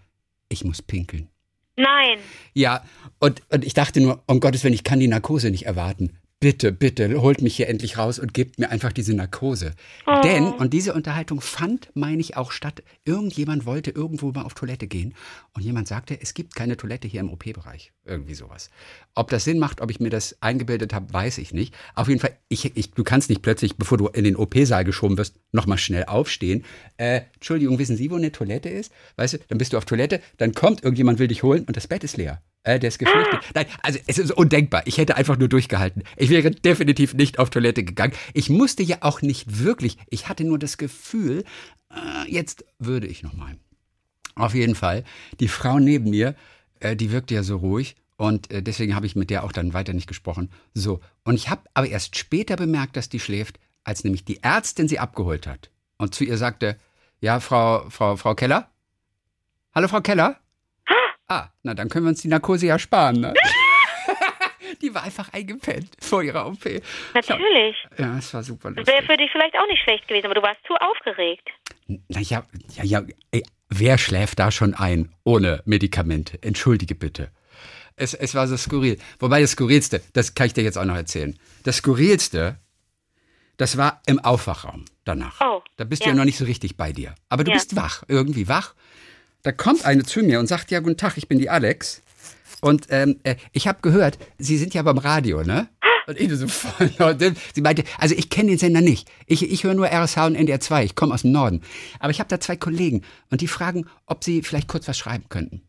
ich 0.47 0.63
muss 0.63 0.81
pinkeln. 0.81 1.29
Nein. 1.75 2.17
Ja, 2.53 2.83
und, 3.19 3.41
und 3.49 3.63
ich 3.63 3.73
dachte 3.73 4.01
nur, 4.01 4.23
um 4.27 4.39
Gottes 4.39 4.63
Willen, 4.63 4.73
ich 4.73 4.83
kann 4.83 4.99
die 4.99 5.07
Narkose 5.07 5.51
nicht 5.51 5.65
erwarten. 5.65 6.17
Bitte, 6.41 6.71
bitte, 6.71 7.21
holt 7.21 7.41
mich 7.41 7.57
hier 7.57 7.67
endlich 7.67 7.97
raus 7.97 8.17
und 8.17 8.33
gebt 8.33 8.59
mir 8.59 8.69
einfach 8.69 8.93
diese 8.93 9.13
Narkose. 9.13 9.73
Oh. 10.07 10.21
Denn, 10.23 10.45
und 10.45 10.71
diese 10.71 10.93
Unterhaltung 10.93 11.41
fand, 11.41 11.89
meine 11.95 12.21
ich, 12.21 12.37
auch 12.37 12.53
statt. 12.53 12.81
Irgendjemand 13.03 13.65
wollte 13.65 13.91
irgendwo 13.91 14.31
mal 14.31 14.43
auf 14.43 14.53
Toilette 14.53 14.87
gehen 14.87 15.15
und 15.53 15.63
jemand 15.63 15.89
sagte, 15.89 16.17
es 16.21 16.33
gibt 16.33 16.55
keine 16.55 16.77
Toilette 16.77 17.09
hier 17.09 17.19
im 17.19 17.29
OP-Bereich. 17.29 17.91
Irgendwie 18.05 18.35
sowas. 18.35 18.69
Ob 19.15 19.29
das 19.31 19.43
Sinn 19.43 19.59
macht, 19.59 19.81
ob 19.81 19.91
ich 19.91 19.99
mir 19.99 20.09
das 20.09 20.41
eingebildet 20.41 20.93
habe, 20.93 21.11
weiß 21.11 21.39
ich 21.39 21.53
nicht. 21.53 21.75
Auf 21.93 22.07
jeden 22.07 22.21
Fall, 22.21 22.37
ich, 22.47 22.77
ich, 22.77 22.91
du 22.91 23.03
kannst 23.03 23.29
nicht 23.29 23.41
plötzlich, 23.41 23.75
bevor 23.75 23.97
du 23.97 24.07
in 24.07 24.23
den 24.23 24.37
OP-Saal 24.37 24.85
geschoben 24.85 25.17
wirst, 25.17 25.35
nochmal 25.51 25.77
schnell 25.77 26.05
aufstehen. 26.05 26.63
Äh, 26.95 27.23
Entschuldigung, 27.33 27.79
wissen 27.79 27.97
Sie, 27.97 28.09
wo 28.11 28.15
eine 28.15 28.31
Toilette 28.31 28.69
ist? 28.69 28.93
Weißt 29.17 29.33
du, 29.33 29.37
dann 29.49 29.57
bist 29.57 29.73
du 29.73 29.77
auf 29.77 29.83
Toilette, 29.83 30.21
dann 30.37 30.53
kommt 30.53 30.85
irgendjemand, 30.85 31.19
will 31.19 31.27
dich 31.27 31.43
holen 31.43 31.65
und 31.65 31.75
das 31.75 31.87
Bett 31.87 32.05
ist 32.05 32.15
leer. 32.15 32.41
Äh, 32.63 32.79
der 32.79 32.89
ist 32.89 32.99
geflüchtet. 32.99 33.39
Nein, 33.55 33.65
also 33.81 33.99
es 34.07 34.17
ist 34.17 34.31
undenkbar. 34.31 34.83
Ich 34.85 34.97
hätte 34.97 35.15
einfach 35.15 35.37
nur 35.37 35.47
durchgehalten. 35.47 36.03
Ich 36.17 36.29
wäre 36.29 36.51
definitiv 36.51 37.13
nicht 37.13 37.39
auf 37.39 37.49
Toilette 37.49 37.83
gegangen. 37.83 38.13
Ich 38.33 38.49
musste 38.49 38.83
ja 38.83 38.97
auch 39.01 39.21
nicht 39.21 39.59
wirklich. 39.59 39.97
Ich 40.09 40.27
hatte 40.27 40.43
nur 40.43 40.59
das 40.59 40.77
Gefühl, 40.77 41.45
äh, 41.91 42.29
jetzt 42.29 42.65
würde 42.77 43.07
ich 43.07 43.23
nochmal. 43.23 43.57
Auf 44.35 44.53
jeden 44.53 44.75
Fall. 44.75 45.03
Die 45.39 45.47
Frau 45.47 45.79
neben 45.79 46.09
mir, 46.09 46.35
äh, 46.79 46.95
die 46.95 47.11
wirkte 47.11 47.35
ja 47.35 47.43
so 47.43 47.57
ruhig 47.57 47.95
und 48.17 48.51
äh, 48.51 48.61
deswegen 48.61 48.95
habe 48.95 49.05
ich 49.05 49.15
mit 49.15 49.29
der 49.29 49.43
auch 49.43 49.53
dann 49.53 49.73
weiter 49.73 49.93
nicht 49.93 50.07
gesprochen. 50.07 50.49
So. 50.73 50.99
Und 51.23 51.35
ich 51.35 51.49
habe 51.49 51.61
aber 51.73 51.87
erst 51.87 52.17
später 52.17 52.57
bemerkt, 52.57 52.97
dass 52.97 53.09
die 53.09 53.19
schläft, 53.19 53.59
als 53.83 54.03
nämlich 54.03 54.25
die 54.25 54.43
Ärztin 54.43 54.87
sie 54.87 54.99
abgeholt 54.99 55.47
hat 55.47 55.69
und 55.97 56.13
zu 56.13 56.25
ihr 56.25 56.37
sagte, 56.37 56.77
ja, 57.21 57.39
Frau, 57.39 57.89
Frau, 57.89 58.17
Frau 58.17 58.35
Keller? 58.35 58.69
Hallo, 59.73 59.87
Frau 59.87 60.01
Keller? 60.01 60.37
Ah, 61.29 61.49
na 61.63 61.73
dann 61.73 61.87
können 61.89 62.05
wir 62.05 62.09
uns 62.09 62.21
die 62.21 62.27
Narkose 62.27 62.65
ja 62.67 62.77
sparen. 62.79 63.21
Ne? 63.21 63.33
die 64.81 64.93
war 64.93 65.03
einfach 65.03 65.31
eingepennt 65.33 65.89
vor 66.01 66.23
ihrer 66.23 66.47
OP. 66.47 66.63
Natürlich. 67.13 67.75
Ja, 67.97 68.17
es 68.17 68.33
war 68.33 68.43
super 68.43 68.69
Das 68.71 68.77
lustig. 68.77 68.93
wäre 68.95 69.05
für 69.05 69.17
dich 69.17 69.29
vielleicht 69.31 69.55
auch 69.57 69.67
nicht 69.67 69.81
schlecht 69.83 70.07
gewesen, 70.07 70.25
aber 70.25 70.35
du 70.35 70.41
warst 70.41 70.59
zu 70.65 70.73
aufgeregt. 70.75 71.47
Naja, 72.07 72.43
ja, 72.75 72.83
ja, 72.83 73.01
ey, 73.31 73.43
wer 73.69 73.97
schläft 73.97 74.39
da 74.39 74.51
schon 74.51 74.73
ein 74.73 75.13
ohne 75.23 75.61
Medikamente? 75.65 76.41
Entschuldige 76.41 76.95
bitte. 76.95 77.31
Es, 77.95 78.13
es 78.13 78.33
war 78.35 78.47
so 78.47 78.55
skurril. 78.57 78.97
Wobei 79.19 79.41
das 79.41 79.51
Skurrilste, 79.51 80.01
das 80.13 80.33
kann 80.33 80.47
ich 80.47 80.53
dir 80.53 80.63
jetzt 80.63 80.77
auch 80.77 80.85
noch 80.85 80.95
erzählen. 80.95 81.37
Das 81.65 81.77
Skurrilste, 81.77 82.57
das 83.57 83.75
war 83.77 84.01
im 84.05 84.19
Aufwachraum 84.19 84.85
danach. 85.03 85.41
Oh, 85.41 85.61
da 85.75 85.83
bist 85.83 86.03
du 86.03 86.05
ja. 86.05 86.11
ja 86.13 86.17
noch 86.17 86.23
nicht 86.25 86.37
so 86.37 86.45
richtig 86.45 86.77
bei 86.77 86.93
dir. 86.93 87.13
Aber 87.27 87.43
du 87.43 87.51
Ja. 87.51 87.57
bist 87.57 87.75
wach, 87.75 88.03
irgendwie 88.07 88.47
wach. 88.47 88.73
Da 89.43 89.51
kommt 89.51 89.85
eine 89.85 90.03
zu 90.03 90.21
mir 90.21 90.39
und 90.39 90.47
sagt, 90.47 90.69
ja, 90.71 90.79
guten 90.79 90.97
Tag, 90.97 91.17
ich 91.17 91.27
bin 91.27 91.39
die 91.39 91.49
Alex. 91.49 92.01
Und 92.61 92.87
ähm, 92.89 93.19
äh, 93.23 93.35
ich 93.53 93.67
habe 93.67 93.79
gehört, 93.81 94.17
Sie 94.37 94.57
sind 94.57 94.73
ja 94.73 94.81
beim 94.81 94.97
Radio, 94.97 95.43
ne? 95.43 95.69
Und 96.07 96.19
ich 96.19 96.29
so 96.33 96.47
voll. 96.49 96.91
Sie 97.53 97.61
meinte, 97.61 97.83
also 97.97 98.15
ich 98.15 98.29
kenne 98.29 98.49
den 98.49 98.57
Sender 98.57 98.81
nicht. 98.81 99.09
Ich, 99.27 99.49
ich 99.49 99.63
höre 99.63 99.75
nur 99.75 99.87
RSH 99.87 100.17
und 100.25 100.35
NDR 100.35 100.59
2. 100.59 100.83
Ich 100.83 100.95
komme 100.95 101.13
aus 101.13 101.21
dem 101.21 101.31
Norden. 101.31 101.61
Aber 101.99 102.11
ich 102.11 102.19
habe 102.19 102.27
da 102.27 102.39
zwei 102.39 102.57
Kollegen 102.57 103.03
und 103.29 103.41
die 103.41 103.47
fragen, 103.47 103.85
ob 104.07 104.23
Sie 104.23 104.41
vielleicht 104.41 104.67
kurz 104.67 104.87
was 104.87 104.97
schreiben 104.97 105.25
könnten. 105.29 105.61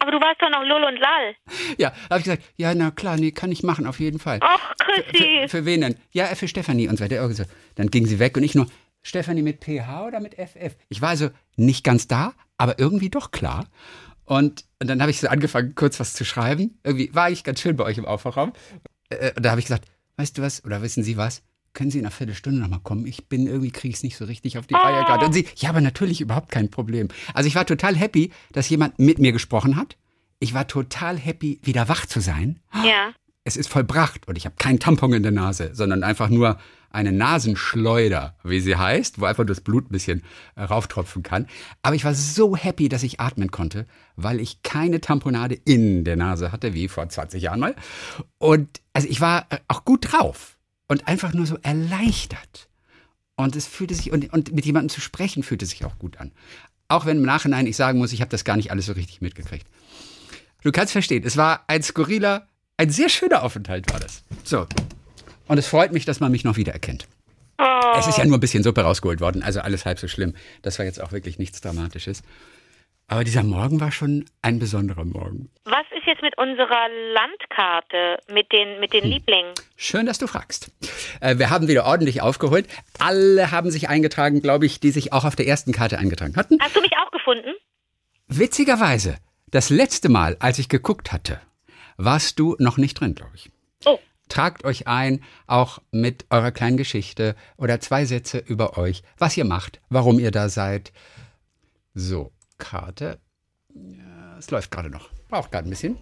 Aber 0.00 0.10
du 0.10 0.20
warst 0.20 0.42
doch 0.42 0.50
noch 0.50 0.64
Lull 0.64 0.82
und 0.82 0.96
Lall. 0.98 1.34
Ja, 1.78 1.90
da 1.90 2.16
habe 2.16 2.18
ich 2.18 2.24
gesagt, 2.24 2.42
ja, 2.56 2.74
na 2.74 2.90
klar, 2.90 3.16
nee, 3.16 3.30
kann 3.30 3.52
ich 3.52 3.62
machen, 3.62 3.86
auf 3.86 4.00
jeden 4.00 4.18
Fall. 4.18 4.40
Ach, 4.42 4.74
Für, 4.94 5.02
Chrissy. 5.04 5.48
für 5.48 5.64
wen 5.64 5.80
denn? 5.80 5.94
Ja, 6.10 6.26
für 6.34 6.48
Stefanie 6.48 6.88
und 6.88 6.98
so 6.98 7.04
weiter. 7.04 7.46
Dann 7.76 7.88
ging 7.88 8.06
sie 8.06 8.18
weg 8.18 8.36
und 8.36 8.42
ich 8.42 8.56
nur, 8.56 8.66
Stefanie 9.02 9.42
mit 9.42 9.64
PH 9.64 10.06
oder 10.06 10.20
mit 10.20 10.34
FF? 10.34 10.74
Ich 10.88 11.00
war 11.02 11.10
also 11.10 11.30
nicht 11.56 11.84
ganz 11.84 12.08
da, 12.08 12.34
aber 12.62 12.78
irgendwie 12.78 13.10
doch 13.10 13.32
klar. 13.32 13.66
Und, 14.24 14.64
und 14.80 14.88
dann 14.88 15.00
habe 15.00 15.10
ich 15.10 15.18
so 15.20 15.26
angefangen, 15.26 15.74
kurz 15.74 15.98
was 15.98 16.14
zu 16.14 16.24
schreiben. 16.24 16.78
Irgendwie 16.84 17.12
war 17.12 17.28
ich 17.28 17.42
ganz 17.42 17.60
schön 17.60 17.74
bei 17.76 17.82
euch 17.82 17.98
im 17.98 18.04
Aufwachraum. 18.04 18.52
Äh, 19.10 19.32
und 19.36 19.44
da 19.44 19.50
habe 19.50 19.58
ich 19.60 19.66
gesagt, 19.66 19.88
weißt 20.16 20.38
du 20.38 20.42
was, 20.42 20.64
oder 20.64 20.80
wissen 20.80 21.02
Sie 21.02 21.16
was? 21.16 21.42
Können 21.72 21.90
Sie 21.90 21.98
in 21.98 22.04
einer 22.04 22.12
Viertelstunde 22.12 22.60
nochmal 22.60 22.78
kommen? 22.80 23.04
Ich 23.06 23.28
bin 23.28 23.48
irgendwie, 23.48 23.72
kriege 23.72 23.92
es 23.94 24.04
nicht 24.04 24.16
so 24.16 24.26
richtig 24.26 24.58
auf 24.58 24.68
die 24.68 24.74
Reihe 24.74 25.04
gerade. 25.04 25.26
Und 25.26 25.32
sie, 25.32 25.46
ja, 25.56 25.70
aber 25.70 25.80
natürlich 25.80 26.20
überhaupt 26.20 26.52
kein 26.52 26.70
Problem. 26.70 27.08
Also 27.34 27.48
ich 27.48 27.56
war 27.56 27.66
total 27.66 27.96
happy, 27.96 28.30
dass 28.52 28.68
jemand 28.68 28.98
mit 29.00 29.18
mir 29.18 29.32
gesprochen 29.32 29.74
hat. 29.76 29.96
Ich 30.38 30.54
war 30.54 30.68
total 30.68 31.18
happy, 31.18 31.58
wieder 31.64 31.88
wach 31.88 32.06
zu 32.06 32.20
sein 32.20 32.60
Ja. 32.84 33.12
es 33.42 33.56
ist 33.56 33.68
vollbracht 33.68 34.28
und 34.28 34.36
ich 34.38 34.44
habe 34.44 34.54
keinen 34.56 34.78
Tampon 34.78 35.12
in 35.14 35.22
der 35.24 35.32
Nase, 35.32 35.70
sondern 35.72 36.04
einfach 36.04 36.28
nur 36.28 36.58
eine 36.92 37.12
Nasenschleuder, 37.12 38.36
wie 38.44 38.60
sie 38.60 38.76
heißt, 38.76 39.20
wo 39.20 39.24
einfach 39.24 39.46
das 39.46 39.60
Blut 39.60 39.86
ein 39.86 39.92
bisschen 39.92 40.22
äh, 40.54 40.62
rauftropfen 40.62 41.22
kann. 41.22 41.46
Aber 41.82 41.94
ich 41.94 42.04
war 42.04 42.14
so 42.14 42.56
happy, 42.56 42.88
dass 42.88 43.02
ich 43.02 43.20
atmen 43.20 43.50
konnte, 43.50 43.86
weil 44.16 44.40
ich 44.40 44.62
keine 44.62 45.00
Tamponade 45.00 45.54
in 45.54 46.04
der 46.04 46.16
Nase 46.16 46.52
hatte, 46.52 46.74
wie 46.74 46.88
vor 46.88 47.08
20 47.08 47.42
Jahren 47.42 47.60
mal. 47.60 47.74
Und 48.38 48.80
also 48.92 49.08
ich 49.08 49.20
war 49.20 49.46
äh, 49.50 49.58
auch 49.68 49.84
gut 49.84 50.12
drauf 50.12 50.58
und 50.88 51.08
einfach 51.08 51.32
nur 51.32 51.46
so 51.46 51.58
erleichtert. 51.62 52.68
Und 53.36 53.56
es 53.56 53.66
fühlte 53.66 53.94
sich, 53.94 54.12
und, 54.12 54.32
und 54.32 54.52
mit 54.52 54.66
jemandem 54.66 54.90
zu 54.90 55.00
sprechen, 55.00 55.42
fühlte 55.42 55.66
sich 55.66 55.84
auch 55.84 55.98
gut 55.98 56.18
an. 56.18 56.32
Auch 56.88 57.06
wenn 57.06 57.16
im 57.16 57.22
Nachhinein 57.24 57.66
ich 57.66 57.76
sagen 57.76 57.98
muss, 57.98 58.12
ich 58.12 58.20
habe 58.20 58.30
das 58.30 58.44
gar 58.44 58.56
nicht 58.56 58.70
alles 58.70 58.86
so 58.86 58.92
richtig 58.92 59.22
mitgekriegt. 59.22 59.66
Du 60.62 60.70
kannst 60.70 60.92
verstehen, 60.92 61.24
es 61.24 61.36
war 61.36 61.64
ein 61.66 61.82
skurriler, 61.82 62.48
ein 62.76 62.90
sehr 62.90 63.08
schöner 63.08 63.42
Aufenthalt 63.42 63.90
war 63.92 64.00
das. 64.00 64.22
So. 64.44 64.66
Und 65.52 65.58
es 65.58 65.66
freut 65.66 65.92
mich, 65.92 66.06
dass 66.06 66.18
man 66.18 66.32
mich 66.32 66.44
noch 66.44 66.56
wiedererkennt. 66.56 67.06
Oh. 67.58 67.64
Es 67.98 68.06
ist 68.06 68.16
ja 68.16 68.24
nur 68.24 68.38
ein 68.38 68.40
bisschen 68.40 68.62
Suppe 68.62 68.80
rausgeholt 68.80 69.20
worden, 69.20 69.42
also 69.42 69.60
alles 69.60 69.84
halb 69.84 69.98
so 69.98 70.08
schlimm. 70.08 70.32
Das 70.62 70.78
war 70.78 70.86
jetzt 70.86 70.98
auch 70.98 71.12
wirklich 71.12 71.38
nichts 71.38 71.60
Dramatisches. 71.60 72.22
Aber 73.06 73.22
dieser 73.22 73.42
Morgen 73.42 73.78
war 73.78 73.92
schon 73.92 74.24
ein 74.40 74.58
besonderer 74.58 75.04
Morgen. 75.04 75.50
Was 75.64 75.84
ist 75.94 76.06
jetzt 76.06 76.22
mit 76.22 76.38
unserer 76.38 76.88
Landkarte, 77.12 78.16
mit 78.32 78.50
den, 78.50 78.80
mit 78.80 78.94
Hm. 78.94 79.02
den 79.02 79.10
Lieblingen? 79.10 79.52
Schön, 79.76 80.06
dass 80.06 80.16
du 80.16 80.26
fragst. 80.26 80.70
Äh, 81.20 81.36
wir 81.36 81.50
haben 81.50 81.68
wieder 81.68 81.84
ordentlich 81.84 82.22
aufgeholt. 82.22 82.66
Alle 82.98 83.50
haben 83.50 83.70
sich 83.70 83.90
eingetragen, 83.90 84.40
glaube 84.40 84.64
ich, 84.64 84.80
die 84.80 84.90
sich 84.90 85.12
auch 85.12 85.26
auf 85.26 85.36
der 85.36 85.46
ersten 85.46 85.72
Karte 85.72 85.98
eingetragen 85.98 86.36
hatten. 86.36 86.56
Hast 86.62 86.74
du 86.74 86.80
mich 86.80 86.92
auch 86.96 87.10
gefunden? 87.10 87.50
Witzigerweise, 88.26 89.16
das 89.50 89.68
letzte 89.68 90.08
Mal, 90.08 90.38
als 90.40 90.58
ich 90.58 90.70
geguckt 90.70 91.12
hatte, 91.12 91.42
warst 91.98 92.38
du 92.38 92.56
noch 92.58 92.78
nicht 92.78 92.98
drin, 92.98 93.14
glaube 93.14 93.32
ich. 93.34 93.50
Oh. 93.84 93.98
Tragt 94.32 94.64
euch 94.64 94.86
ein, 94.86 95.20
auch 95.46 95.80
mit 95.90 96.24
eurer 96.30 96.52
kleinen 96.52 96.78
Geschichte 96.78 97.36
oder 97.58 97.80
zwei 97.80 98.06
Sätze 98.06 98.38
über 98.38 98.78
euch, 98.78 99.02
was 99.18 99.36
ihr 99.36 99.44
macht, 99.44 99.80
warum 99.90 100.18
ihr 100.18 100.30
da 100.30 100.48
seid. 100.48 100.90
So, 101.92 102.32
Karte. 102.56 103.18
Ja, 103.74 104.38
es 104.38 104.50
läuft 104.50 104.70
gerade 104.70 104.88
noch. 104.88 105.10
Braucht 105.28 105.52
gerade 105.52 105.68
ein 105.68 105.70
bisschen. 105.70 105.98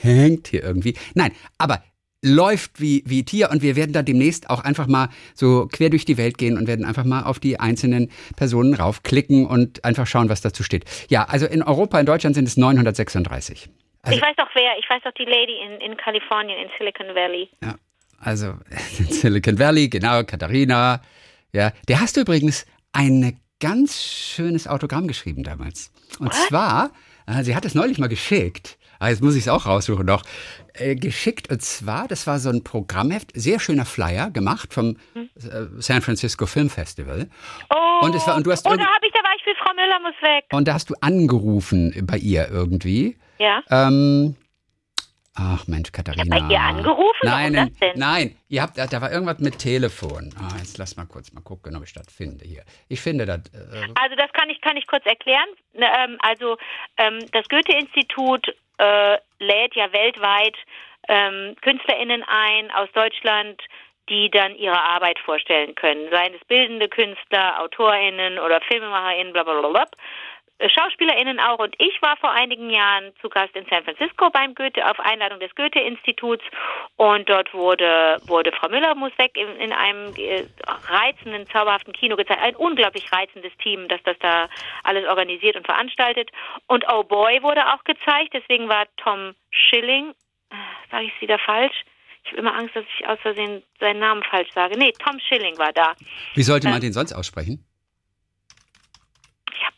Hängt 0.00 0.46
hier 0.46 0.62
irgendwie. 0.62 0.96
Nein, 1.14 1.32
aber 1.58 1.82
läuft 2.24 2.80
wie, 2.80 3.02
wie 3.04 3.24
Tier 3.24 3.50
und 3.50 3.62
wir 3.62 3.74
werden 3.74 3.92
da 3.92 4.02
demnächst 4.02 4.48
auch 4.48 4.60
einfach 4.60 4.86
mal 4.86 5.08
so 5.34 5.66
quer 5.66 5.90
durch 5.90 6.04
die 6.04 6.16
Welt 6.16 6.38
gehen 6.38 6.56
und 6.56 6.68
werden 6.68 6.84
einfach 6.84 7.04
mal 7.04 7.24
auf 7.24 7.40
die 7.40 7.58
einzelnen 7.58 8.12
Personen 8.36 8.74
raufklicken 8.74 9.44
und 9.44 9.84
einfach 9.84 10.06
schauen, 10.06 10.28
was 10.28 10.40
dazu 10.40 10.62
steht. 10.62 10.84
Ja, 11.08 11.24
also 11.24 11.46
in 11.46 11.64
Europa, 11.64 11.98
in 11.98 12.06
Deutschland 12.06 12.36
sind 12.36 12.46
es 12.46 12.56
936. 12.56 13.68
Also, 14.02 14.16
ich 14.16 14.22
weiß 14.22 14.34
doch 14.36 14.48
wer, 14.54 14.78
ich 14.78 14.88
weiß 14.90 15.02
doch 15.04 15.12
die 15.12 15.24
Lady 15.24 15.58
in, 15.64 15.80
in 15.80 15.96
Kalifornien, 15.96 16.58
in 16.58 16.68
Silicon 16.76 17.14
Valley. 17.14 17.48
Ja, 17.62 17.76
also 18.18 18.54
in 18.98 19.06
Silicon 19.10 19.58
Valley, 19.58 19.88
genau, 19.88 20.24
Katharina. 20.24 21.00
Ja, 21.52 21.72
der 21.88 22.00
hast 22.00 22.16
du 22.16 22.22
übrigens 22.22 22.66
ein 22.92 23.38
ganz 23.60 24.02
schönes 24.02 24.66
Autogramm 24.66 25.06
geschrieben 25.06 25.44
damals. 25.44 25.92
Und 26.18 26.26
What? 26.26 26.48
zwar, 26.48 26.90
äh, 27.26 27.44
sie 27.44 27.54
hat 27.54 27.64
es 27.64 27.74
neulich 27.74 27.98
mal 27.98 28.08
geschickt. 28.08 28.76
Ah, 28.98 29.08
jetzt 29.08 29.22
muss 29.22 29.34
ich 29.34 29.42
es 29.42 29.48
auch 29.48 29.66
raussuchen 29.66 30.06
noch. 30.06 30.22
Äh, 30.74 30.96
geschickt 30.96 31.50
und 31.50 31.60
zwar, 31.62 32.08
das 32.08 32.26
war 32.26 32.38
so 32.38 32.50
ein 32.50 32.64
Programmheft, 32.64 33.30
sehr 33.34 33.60
schöner 33.60 33.84
Flyer 33.84 34.30
gemacht 34.30 34.72
vom 34.72 34.96
äh, 35.14 35.20
San 35.78 36.02
Francisco 36.02 36.46
Film 36.46 36.70
Festival. 36.70 37.28
Oh, 37.70 38.06
und 38.06 38.14
es 38.14 38.26
war 38.26 38.36
und 38.36 38.46
du 38.46 38.52
hast 38.52 38.66
oh, 38.66 38.70
da 38.70 38.84
habe 38.84 39.06
ich, 39.06 39.12
da 39.12 39.22
war 39.22 39.34
ich 39.36 39.42
für 39.44 39.54
Frau 39.62 39.74
Müller 39.74 40.00
muss 40.00 40.14
weg. 40.22 40.44
Und 40.52 40.66
da 40.66 40.74
hast 40.74 40.90
du 40.90 40.94
angerufen 41.00 41.94
bei 42.06 42.16
ihr 42.16 42.48
irgendwie. 42.48 43.16
Ja. 43.42 43.60
Ähm, 43.70 44.36
Ach 45.34 45.66
Mensch, 45.66 45.90
Katharina. 45.90 46.38
Bei 46.38 46.54
ihr 46.54 46.60
angerufen? 46.60 47.22
Nein, 47.22 47.54
denn? 47.54 47.92
nein, 47.96 48.36
ihr 48.50 48.60
habt, 48.60 48.76
da 48.76 49.00
war 49.00 49.10
irgendwas 49.10 49.38
mit 49.38 49.58
Telefon. 49.58 50.30
Ah, 50.38 50.58
jetzt 50.58 50.76
lass 50.76 50.96
mal 50.96 51.06
kurz 51.06 51.32
mal 51.32 51.40
gucken, 51.40 51.74
ob 51.74 51.82
ich 51.82 51.94
das 51.94 52.12
finde 52.14 52.44
hier. 52.44 52.62
Ich 52.88 53.00
finde 53.00 53.24
das. 53.24 53.40
Äh, 53.54 53.88
also 53.94 54.14
das 54.14 54.30
kann 54.34 54.50
ich 54.50 54.60
kann 54.60 54.76
ich 54.76 54.86
kurz 54.86 55.06
erklären. 55.06 55.48
Ne, 55.72 55.86
ähm, 55.98 56.18
also 56.20 56.58
ähm, 56.98 57.18
das 57.32 57.48
Goethe-Institut 57.48 58.46
äh, 58.76 59.16
lädt 59.38 59.74
ja 59.74 59.90
weltweit 59.92 60.56
ähm, 61.08 61.56
KünstlerInnen 61.62 62.22
ein 62.24 62.70
aus 62.72 62.90
Deutschland, 62.92 63.62
die 64.10 64.30
dann 64.30 64.54
ihre 64.54 64.80
Arbeit 64.80 65.18
vorstellen 65.18 65.74
können. 65.74 66.10
Seien 66.10 66.34
es 66.34 66.46
bildende 66.46 66.88
Künstler, 66.88 67.58
AutorInnen 67.58 68.38
oder 68.38 68.60
FilmemacherInnen, 68.60 69.32
bla 69.32 69.44
bla 69.44 69.60
bla. 69.60 69.68
bla. 69.70 69.86
Äh, 70.58 70.68
SchauspielerInnen 70.68 71.40
auch. 71.40 71.58
Und 71.58 71.74
ich 71.78 72.00
war 72.02 72.16
vor 72.16 72.30
einigen 72.30 72.70
Jahren 72.70 73.12
zu 73.20 73.28
Gast 73.28 73.54
in 73.56 73.66
San 73.68 73.84
Francisco 73.84 74.30
beim 74.30 74.54
Goethe, 74.54 74.88
auf 74.88 74.98
Einladung 75.00 75.40
des 75.40 75.54
Goethe-Instituts. 75.54 76.44
Und 76.96 77.28
dort 77.28 77.52
wurde, 77.52 78.18
wurde 78.26 78.52
Frau 78.52 78.68
Müller-Musek 78.68 79.36
in, 79.36 79.48
in 79.56 79.72
einem 79.72 80.14
äh, 80.16 80.44
reizenden, 80.86 81.46
zauberhaften 81.48 81.92
Kino 81.92 82.16
gezeigt. 82.16 82.42
Ein 82.42 82.56
unglaublich 82.56 83.10
reizendes 83.12 83.52
Team, 83.62 83.88
das 83.88 84.00
das 84.04 84.16
da 84.20 84.48
alles 84.84 85.08
organisiert 85.08 85.56
und 85.56 85.66
veranstaltet. 85.66 86.30
Und 86.66 86.84
Oh 86.92 87.02
Boy 87.02 87.42
wurde 87.42 87.66
auch 87.72 87.84
gezeigt. 87.84 88.34
Deswegen 88.34 88.68
war 88.68 88.86
Tom 88.96 89.34
Schilling, 89.50 90.12
äh, 90.50 90.56
sage 90.90 91.04
ich 91.06 91.14
es 91.14 91.20
wieder 91.20 91.38
falsch, 91.38 91.84
ich 92.24 92.30
habe 92.30 92.40
immer 92.40 92.54
Angst, 92.54 92.76
dass 92.76 92.84
ich 92.98 93.06
aus 93.06 93.18
Versehen 93.20 93.62
seinen 93.80 93.98
Namen 93.98 94.22
falsch 94.22 94.50
sage. 94.54 94.78
Nee, 94.78 94.92
Tom 94.92 95.18
Schilling 95.18 95.58
war 95.58 95.72
da. 95.72 95.94
Wie 96.34 96.42
sollte 96.42 96.68
man 96.68 96.78
äh, 96.78 96.80
den 96.80 96.92
sonst 96.92 97.12
aussprechen? 97.12 97.66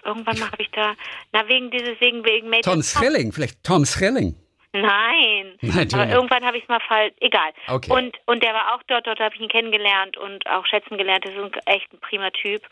Irgendwann 0.05 0.39
mal 0.39 0.51
habe 0.51 0.63
ich 0.63 0.71
da, 0.71 0.95
na 1.33 1.49
wegen 1.49 1.71
dieses 1.71 2.01
wegen 2.01 2.25
wegen 2.25 2.49
Major 2.51 2.75
Tom 2.75 2.83
Schilling, 2.83 3.33
vielleicht 3.33 3.63
Tom 3.65 3.85
Schilling. 3.85 4.35
Nein, 4.75 5.57
Nein 5.61 5.89
aber 5.95 6.09
irgendwann 6.09 6.45
habe 6.45 6.57
ich 6.57 6.65
es 6.65 6.69
mal 6.69 6.81
falsch. 6.81 7.15
Egal. 7.21 7.53
Okay. 7.69 7.93
Und 7.93 8.17
und 8.27 8.43
der 8.43 8.53
war 8.55 8.75
auch 8.75 8.83
dort. 8.89 9.07
Dort 9.07 9.21
habe 9.21 9.35
ich 9.35 9.41
ihn 9.41 9.49
kennengelernt 9.49 10.17
und 10.17 10.45
auch 10.49 10.67
schätzen 10.67 10.99
gelernt. 10.99 11.25
Das 11.25 11.33
ist 11.33 11.41
ein, 11.41 11.53
echt 11.67 11.93
ein 11.93 12.01
prima 12.01 12.31
Typ. 12.31 12.63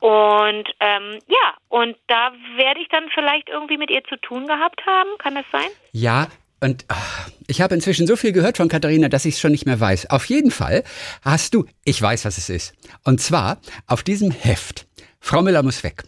Und 0.00 0.68
ähm, 0.80 1.18
ja, 1.28 1.54
und 1.68 1.96
da 2.08 2.32
werde 2.56 2.80
ich 2.80 2.88
dann 2.88 3.08
vielleicht 3.14 3.48
irgendwie 3.48 3.78
mit 3.78 3.90
ihr 3.90 4.02
zu 4.04 4.16
tun 4.16 4.48
gehabt 4.48 4.84
haben. 4.84 5.10
Kann 5.18 5.36
das 5.36 5.44
sein? 5.52 5.70
Ja, 5.92 6.26
und 6.60 6.86
ach, 6.88 7.28
ich 7.46 7.60
habe 7.60 7.74
inzwischen 7.74 8.06
so 8.06 8.16
viel 8.16 8.32
gehört 8.32 8.56
von 8.56 8.68
Katharina, 8.68 9.08
dass 9.08 9.24
ich 9.24 9.34
es 9.34 9.40
schon 9.40 9.52
nicht 9.52 9.66
mehr 9.66 9.78
weiß. 9.78 10.10
Auf 10.10 10.24
jeden 10.26 10.50
Fall 10.50 10.82
hast 11.22 11.54
du, 11.54 11.66
ich 11.84 12.00
weiß, 12.00 12.24
was 12.24 12.38
es 12.38 12.48
ist. 12.48 12.74
Und 13.04 13.20
zwar 13.20 13.60
auf 13.86 14.02
diesem 14.02 14.30
Heft, 14.30 14.86
Frau 15.20 15.42
Müller 15.42 15.62
muss 15.62 15.84
weg. 15.84 16.04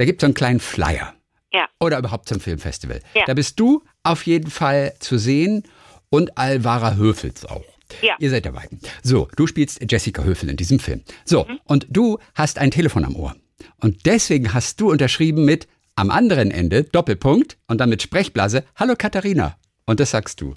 Da 0.00 0.06
gibt 0.06 0.22
es 0.22 0.22
so 0.22 0.28
einen 0.28 0.34
kleinen 0.34 0.60
Flyer. 0.60 1.12
Ja. 1.52 1.68
Oder 1.78 1.98
überhaupt 1.98 2.26
zum 2.26 2.40
Filmfestival. 2.40 3.00
Ja. 3.12 3.24
Da 3.26 3.34
bist 3.34 3.60
du 3.60 3.84
auf 4.02 4.24
jeden 4.24 4.50
Fall 4.50 4.94
zu 4.98 5.18
sehen 5.18 5.64
und 6.08 6.38
Alvara 6.38 6.94
Höfels 6.94 7.44
auch. 7.44 7.62
Ja. 8.00 8.14
Ihr 8.18 8.30
seid 8.30 8.46
dabei. 8.46 8.66
So, 9.02 9.28
du 9.36 9.46
spielst 9.46 9.78
Jessica 9.92 10.22
Höfel 10.24 10.48
in 10.48 10.56
diesem 10.56 10.78
Film. 10.78 11.02
So, 11.26 11.44
Mhm. 11.44 11.60
und 11.64 11.86
du 11.90 12.18
hast 12.34 12.58
ein 12.58 12.70
Telefon 12.70 13.04
am 13.04 13.14
Ohr. 13.14 13.36
Und 13.76 14.06
deswegen 14.06 14.54
hast 14.54 14.80
du 14.80 14.90
unterschrieben 14.90 15.44
mit 15.44 15.68
am 15.96 16.10
anderen 16.10 16.50
Ende 16.50 16.84
Doppelpunkt 16.84 17.58
und 17.66 17.76
dann 17.78 17.90
mit 17.90 18.00
Sprechblase 18.00 18.64
Hallo 18.76 18.94
Katharina. 18.96 19.58
Und 19.84 20.00
das 20.00 20.12
sagst 20.12 20.40
du. 20.40 20.54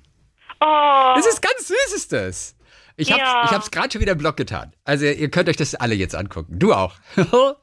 Oh. 0.61 1.13
Das 1.17 1.25
ist 1.27 1.41
ganz 1.41 1.67
süß, 1.67 1.93
ist 1.97 2.13
das. 2.13 2.55
Ich 2.95 3.11
hab's, 3.11 3.49
ich 3.49 3.51
hab's 3.51 3.71
gerade 3.71 3.91
schon 3.91 3.99
wieder 3.99 4.13
im 4.13 4.19
Blog 4.19 4.37
getan. 4.37 4.71
Also 4.85 5.03
ihr 5.05 5.29
könnt 5.31 5.49
euch 5.49 5.57
das 5.57 5.75
alle 5.75 5.95
jetzt 5.95 6.15
angucken. 6.15 6.59
Du 6.59 6.71
auch. 6.73 6.93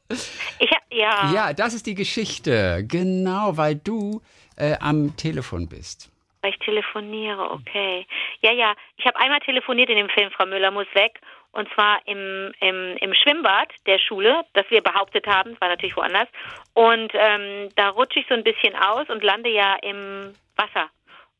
Ich 0.58 0.68
ja. 0.90 1.32
ja, 1.32 1.52
das 1.52 1.74
ist 1.74 1.86
die 1.86 1.94
Geschichte. 1.94 2.84
Genau, 2.86 3.56
weil 3.56 3.76
du 3.76 4.20
äh, 4.56 4.76
am 4.80 5.16
Telefon 5.16 5.68
bist. 5.68 6.10
Weil 6.42 6.52
ich 6.52 6.58
telefoniere, 6.58 7.50
okay. 7.50 8.06
Ja, 8.40 8.52
ja. 8.52 8.74
Ich 8.96 9.06
habe 9.06 9.18
einmal 9.18 9.40
telefoniert 9.40 9.90
in 9.90 9.96
dem 9.96 10.08
Film 10.08 10.30
Frau 10.30 10.46
Müller 10.46 10.70
muss 10.70 10.86
weg. 10.94 11.20
Und 11.52 11.68
zwar 11.74 11.98
im, 12.06 12.52
im, 12.60 12.96
im 12.98 13.14
Schwimmbad 13.14 13.68
der 13.86 13.98
Schule, 13.98 14.42
das 14.52 14.64
wir 14.70 14.82
behauptet 14.82 15.26
haben, 15.26 15.52
es 15.52 15.60
war 15.60 15.68
natürlich 15.68 15.96
woanders. 15.96 16.28
Und 16.74 17.10
ähm, 17.12 17.70
da 17.74 17.88
rutsche 17.88 18.20
ich 18.20 18.26
so 18.28 18.34
ein 18.34 18.44
bisschen 18.44 18.76
aus 18.76 19.08
und 19.08 19.24
lande 19.24 19.50
ja 19.50 19.76
im 19.82 20.32
Wasser. 20.56 20.88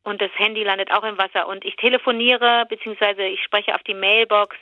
Und 0.03 0.21
das 0.21 0.31
Handy 0.35 0.63
landet 0.63 0.91
auch 0.91 1.03
im 1.03 1.17
Wasser. 1.17 1.47
Und 1.47 1.63
ich 1.63 1.75
telefoniere, 1.77 2.65
beziehungsweise 2.67 3.23
ich 3.23 3.41
spreche 3.43 3.73
auf 3.73 3.83
die 3.83 3.93
Mailbox 3.93 4.57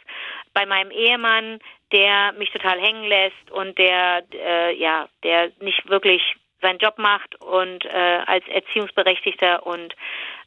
bei 0.54 0.66
meinem 0.66 0.92
Ehemann, 0.92 1.60
der 1.92 2.34
mich 2.34 2.52
total 2.52 2.80
hängen 2.80 3.04
lässt 3.06 3.52
und 3.52 3.78
der, 3.78 4.24
äh, 4.34 4.76
ja, 4.76 5.08
der 5.24 5.52
nicht 5.60 5.90
wirklich 5.90 6.22
seinen 6.62 6.80
Job 6.80 6.98
macht 6.98 7.40
und 7.42 7.86
äh, 7.86 8.20
als 8.26 8.46
Erziehungsberechtigter 8.48 9.66
und 9.66 9.96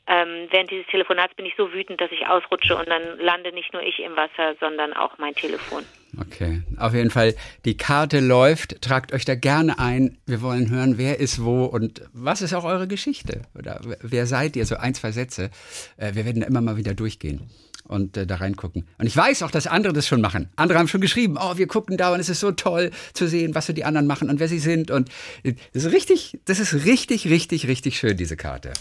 ähm, 0.07 0.49
während 0.51 0.71
dieses 0.71 0.87
Telefonats 0.89 1.35
bin 1.37 1.47
ich 1.47 1.55
so 1.57 1.73
wütend, 1.73 2.01
dass 2.01 2.11
ich 2.11 2.27
ausrutsche 2.27 2.77
und 2.77 2.89
dann 2.89 3.19
lande 3.19 3.53
nicht 3.53 3.73
nur 3.73 3.83
ich 3.83 4.01
im 4.01 4.17
Wasser, 4.17 4.57
sondern 4.59 4.93
auch 4.93 5.17
mein 5.19 5.35
Telefon. 5.35 5.85
Okay, 6.21 6.63
auf 6.79 6.93
jeden 6.93 7.11
Fall, 7.11 7.35
die 7.65 7.77
Karte 7.77 8.19
läuft. 8.19 8.83
Tragt 8.83 9.15
euch 9.15 9.25
da 9.25 9.37
gerne 9.37 9.79
ein. 9.79 10.19
Wir 10.27 10.43
wollen 10.43 10.71
hören, 10.71 10.99
wer 10.99 11.21
ist 11.21 11.45
wo 11.45 11.65
und 11.65 12.03
was 12.13 12.43
ist 12.43 12.53
auch 12.53 12.65
eure 12.65 12.89
Geschichte? 12.89 13.43
Oder 13.57 13.81
wer 14.03 14.27
seid 14.27 14.57
ihr? 14.57 14.67
So 14.67 14.77
ein, 14.77 14.95
zwei 14.95 15.13
Sätze. 15.13 15.51
Äh, 15.97 16.15
wir 16.15 16.27
werden 16.27 16.41
da 16.41 16.49
immer 16.49 16.61
mal 16.61 16.77
wieder 16.77 16.95
durchgehen 16.95 17.49
und 17.85 18.17
äh, 18.17 18.27
da 18.27 18.37
reingucken. 18.37 18.87
Und 18.99 19.07
ich 19.07 19.17
weiß 19.17 19.43
auch, 19.43 19.51
dass 19.51 19.67
andere 19.67 19.93
das 19.93 20.07
schon 20.07 20.21
machen. 20.21 20.49
Andere 20.57 20.79
haben 20.79 20.89
schon 20.89 21.01
geschrieben, 21.01 21.37
oh, 21.41 21.57
wir 21.57 21.67
gucken 21.67 21.97
da 21.97 22.13
und 22.13 22.21
es 22.21 22.29
ist 22.29 22.41
so 22.41 22.53
toll 22.53 22.91
zu 23.13 23.27
sehen, 23.27 23.55
was 23.55 23.67
so 23.67 23.73
die 23.73 23.85
anderen 23.85 24.07
machen 24.07 24.31
und 24.31 24.41
wer 24.41 24.49
sie 24.49 24.59
sind. 24.59 24.91
Und 24.91 25.09
äh, 25.43 25.55
das 25.73 25.85
ist 25.85 25.93
richtig, 25.93 26.39
das 26.45 26.61
ist 26.61 26.85
richtig, 26.85 27.29
richtig, 27.29 27.67
richtig 27.69 27.99
schön, 27.99 28.17
diese 28.17 28.37
Karte. 28.37 28.73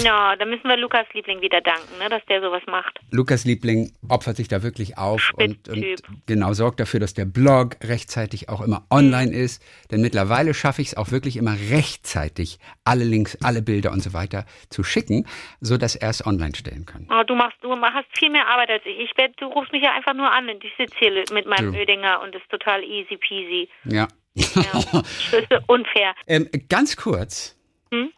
Ja, 0.00 0.36
da 0.36 0.44
müssen 0.44 0.68
wir 0.68 0.76
Lukas 0.76 1.06
Liebling 1.12 1.40
wieder 1.40 1.60
danken, 1.60 1.98
ne, 1.98 2.08
dass 2.08 2.24
der 2.26 2.40
sowas 2.40 2.62
macht. 2.66 2.98
Lukas 3.10 3.44
Liebling 3.44 3.92
opfert 4.08 4.36
sich 4.36 4.48
da 4.48 4.62
wirklich 4.62 4.96
auf 4.96 5.32
und, 5.34 5.68
und 5.68 5.84
genau 6.26 6.52
sorgt 6.54 6.80
dafür, 6.80 7.00
dass 7.00 7.14
der 7.14 7.24
Blog 7.24 7.76
rechtzeitig 7.82 8.48
auch 8.48 8.60
immer 8.62 8.86
online 8.90 9.32
ist. 9.32 9.62
Denn 9.90 10.00
mittlerweile 10.00 10.54
schaffe 10.54 10.82
ich 10.82 10.88
es 10.88 10.96
auch 10.96 11.10
wirklich 11.10 11.36
immer 11.36 11.54
rechtzeitig, 11.70 12.58
alle 12.84 13.04
Links, 13.04 13.36
alle 13.42 13.62
Bilder 13.62 13.92
und 13.92 14.00
so 14.02 14.12
weiter 14.12 14.46
zu 14.70 14.82
schicken, 14.82 15.26
so 15.60 15.76
dass 15.76 15.94
er 15.94 16.10
es 16.10 16.24
online 16.26 16.54
stellen 16.54 16.86
kann. 16.86 17.06
Oh, 17.10 17.22
du 17.26 17.34
machst, 17.34 17.58
du 17.60 17.70
hast 17.76 18.06
viel 18.18 18.30
mehr 18.30 18.46
Arbeit 18.46 18.70
als 18.70 18.82
ich. 18.86 18.98
Ich 18.98 19.16
werd, 19.16 19.34
du 19.40 19.46
rufst 19.46 19.72
mich 19.72 19.82
ja 19.82 19.92
einfach 19.94 20.14
nur 20.14 20.30
an 20.30 20.48
und 20.48 20.64
ich 20.64 20.72
sitze 20.78 20.94
hier 20.98 21.24
mit 21.32 21.46
meinem 21.46 21.72
Du. 21.72 21.78
Ödinger 21.78 22.20
und 22.22 22.34
ist 22.34 22.48
total 22.48 22.82
easy 22.82 23.16
peasy. 23.16 23.68
Ja. 23.84 24.08
Ja. 24.34 24.72
das 24.92 25.32
ist 25.32 25.52
unfair. 25.68 26.14
ähm, 26.26 26.48
ganz 26.68 26.96
kurz. 26.96 27.58
Hm? 27.90 28.10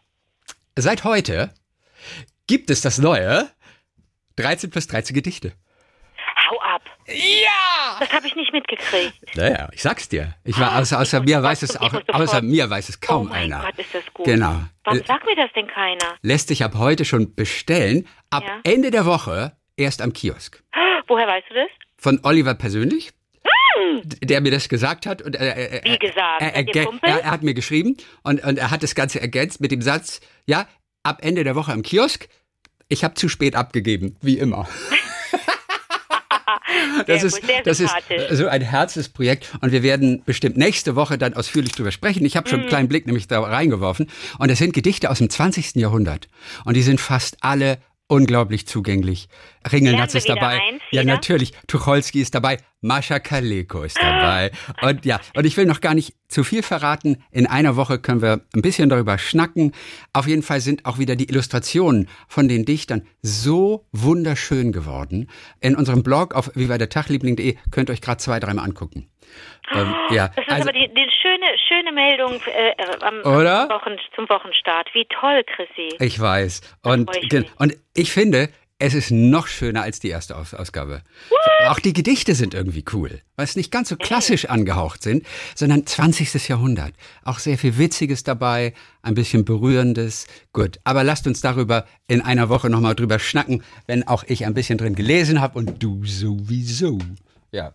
Seit 0.77 1.03
heute 1.03 1.53
gibt 2.47 2.69
es 2.69 2.81
das 2.81 2.97
neue 2.97 3.49
13 4.37 4.69
plus 4.69 4.87
13 4.87 5.13
Gedichte. 5.15 5.53
Hau 6.49 6.59
ab. 6.61 6.81
Ja! 7.07 7.97
Das 7.99 8.11
habe 8.11 8.27
ich 8.27 8.35
nicht 8.35 8.51
mitgekriegt. 8.51 9.35
Naja, 9.35 9.69
ich 9.71 9.81
sag's 9.81 10.09
dir. 10.09 10.35
Ich 10.43 10.59
war, 10.59 10.77
außer, 10.77 10.99
außer 10.99 11.21
mir 11.21 11.41
weiß 11.41 11.63
es 11.63 11.77
auch, 11.77 11.93
außer 12.09 12.41
mir 12.41 12.69
weiß 12.69 12.89
es 12.89 12.99
kaum 12.99 13.27
oh 13.27 13.29
mein 13.29 13.51
einer. 13.53 13.61
Gott, 13.63 13.79
ist 13.79 13.93
das 13.95 14.03
gut. 14.13 14.25
Genau. 14.25 14.61
Warum 14.83 14.99
Äh, 14.99 15.03
sagt 15.05 15.25
mir 15.25 15.35
das 15.35 15.51
denn 15.55 15.67
keiner? 15.67 16.15
lässt 16.21 16.49
sich 16.49 16.63
ab 16.63 16.73
heute 16.75 17.05
schon 17.05 17.33
bestellen. 17.35 18.07
Ab 18.29 18.43
Ja. 18.45 18.59
Ende 18.63 18.91
der 18.91 19.05
Woche 19.05 19.53
erst 19.77 20.01
am 20.01 20.13
Kiosk. 20.13 20.61
Woher 21.07 21.27
weißt 21.27 21.47
du 21.49 21.53
das? 21.55 21.69
Von 21.97 22.19
Oliver 22.23 22.53
persönlich, 22.55 23.11
d- 24.03 24.25
der 24.25 24.41
mir 24.41 24.51
das 24.51 24.67
gesagt 24.69 25.05
hat. 25.05 25.21
Und, 25.21 25.35
äh, 25.35 25.79
äh, 25.79 25.81
Wie 25.83 25.97
gesagt? 25.99 26.41
Er, 26.41 26.53
er, 26.55 26.67
er, 26.75 27.19
er 27.23 27.31
hat 27.31 27.43
mir 27.43 27.53
geschrieben 27.53 27.95
und, 28.23 28.43
und 28.43 28.57
er 28.57 28.71
hat 28.71 28.83
das 28.83 28.93
Ganze 28.95 29.21
ergänzt 29.21 29.61
mit 29.61 29.71
dem 29.71 29.81
Satz, 29.81 30.19
ja, 30.45 30.67
ab 31.05 31.19
Ende 31.21 31.43
der 31.43 31.55
Woche 31.55 31.71
am 31.71 31.81
Kiosk. 31.83 32.27
Ich 32.87 33.03
habe 33.03 33.15
zu 33.15 33.29
spät 33.29 33.55
abgegeben, 33.55 34.15
wie 34.21 34.37
immer. 34.37 34.67
Das 37.07 37.23
ist, 37.23 37.41
das 37.63 37.79
ist 37.79 37.93
so 38.31 38.47
ein 38.47 38.61
Herzensprojekt 38.61 39.53
und 39.61 39.71
wir 39.71 39.83
werden 39.83 40.23
bestimmt 40.25 40.57
nächste 40.57 40.95
Woche 40.95 41.17
dann 41.17 41.33
ausführlich 41.33 41.71
drüber 41.73 41.91
sprechen. 41.91 42.25
Ich 42.25 42.35
habe 42.37 42.47
Mhm. 42.47 42.51
schon 42.51 42.59
einen 42.61 42.69
kleinen 42.69 42.87
Blick 42.89 43.05
nämlich 43.05 43.27
da 43.27 43.41
reingeworfen 43.41 44.09
und 44.39 44.49
es 44.49 44.57
sind 44.59 44.73
Gedichte 44.73 45.09
aus 45.09 45.19
dem 45.19 45.29
20. 45.29 45.75
Jahrhundert 45.79 46.27
und 46.63 46.75
die 46.75 46.81
sind 46.81 46.99
fast 46.99 47.37
alle 47.41 47.77
unglaublich 48.07 48.67
zugänglich. 48.67 49.27
Ringelnatz 49.71 50.15
ist 50.15 50.29
dabei. 50.29 50.59
eins, 50.61 50.81
ja, 50.91 51.03
natürlich. 51.03 51.53
Tucholsky 51.67 52.21
ist 52.21 52.35
dabei. 52.35 52.57
Mascha 52.85 53.19
Kaleko 53.19 53.83
ist 53.83 53.97
dabei. 54.01 54.51
Und 54.81 55.05
ja, 55.05 55.19
und 55.35 55.45
ich 55.45 55.57
will 55.57 55.65
noch 55.65 55.81
gar 55.81 55.95
nicht 55.95 56.13
zu 56.27 56.43
viel 56.43 56.61
verraten. 56.61 57.23
In 57.31 57.47
einer 57.47 57.75
Woche 57.75 57.99
können 57.99 58.21
wir 58.21 58.41
ein 58.53 58.61
bisschen 58.61 58.89
darüber 58.89 59.17
schnacken. 59.17 59.73
Auf 60.13 60.27
jeden 60.27 60.43
Fall 60.43 60.61
sind 60.61 60.85
auch 60.85 60.99
wieder 60.99 61.15
die 61.15 61.29
Illustrationen 61.29 62.07
von 62.27 62.47
den 62.47 62.65
Dichtern 62.65 63.07
so 63.21 63.85
wunderschön 63.91 64.71
geworden. 64.71 65.29
In 65.61 65.75
unserem 65.75 66.03
Blog 66.03 66.35
auf 66.35 66.51
vivadertagliebling.de 66.55 67.57
könnt 67.71 67.89
ihr 67.89 67.93
euch 67.93 68.01
gerade 68.01 68.17
zwei, 68.17 68.39
dreimal 68.39 68.65
angucken. 68.65 69.09
Ähm, 69.73 69.95
ja, 70.11 70.27
Das 70.29 70.45
ist 70.45 70.51
also, 70.51 70.69
aber 70.69 70.73
die, 70.73 70.87
die 70.87 71.09
schöne, 71.21 71.45
schöne 71.67 71.91
Meldung 71.91 72.39
äh, 72.45 72.73
am, 73.01 73.23
Wochen, 73.23 73.97
zum 74.15 74.29
Wochenstart. 74.29 74.89
Wie 74.93 75.05
toll, 75.05 75.43
Chrissy. 75.43 75.95
ich 75.99 76.19
weiß. 76.19 76.61
Und, 76.83 77.09
ich 77.19 77.45
und 77.57 77.75
ich 77.95 78.11
finde, 78.11 78.49
es 78.77 78.93
ist 78.93 79.09
noch 79.09 79.47
schöner 79.47 79.83
als 79.83 79.99
die 79.99 80.09
erste 80.09 80.35
Aus 80.35 80.53
Ausgabe. 80.53 81.01
Auch 81.67 81.79
die 81.79 81.93
Gedichte 81.93 82.35
sind 82.35 82.53
irgendwie 82.53 82.83
cool, 82.91 83.21
weil 83.37 83.45
es 83.45 83.55
nicht 83.55 83.71
ganz 83.71 83.89
so 83.89 83.95
klassisch 83.95 84.45
angehaucht 84.45 85.01
sind, 85.01 85.25
sondern 85.55 85.85
20. 85.85 86.49
Jahrhundert. 86.49 86.93
Auch 87.23 87.39
sehr 87.39 87.57
viel 87.57 87.77
Witziges 87.77 88.23
dabei, 88.23 88.73
ein 89.01 89.15
bisschen 89.15 89.45
Berührendes. 89.45 90.27
Gut, 90.51 90.79
aber 90.83 91.05
lasst 91.05 91.25
uns 91.25 91.39
darüber 91.39 91.85
in 92.07 92.21
einer 92.21 92.49
Woche 92.49 92.69
nochmal 92.69 92.95
drüber 92.95 93.17
schnacken, 93.17 93.63
wenn 93.87 94.05
auch 94.05 94.25
ich 94.27 94.45
ein 94.45 94.53
bisschen 94.53 94.77
drin 94.77 94.95
gelesen 94.95 95.39
habe 95.39 95.57
und 95.57 95.81
du 95.81 96.03
sowieso. 96.05 96.99
Ja. 97.51 97.73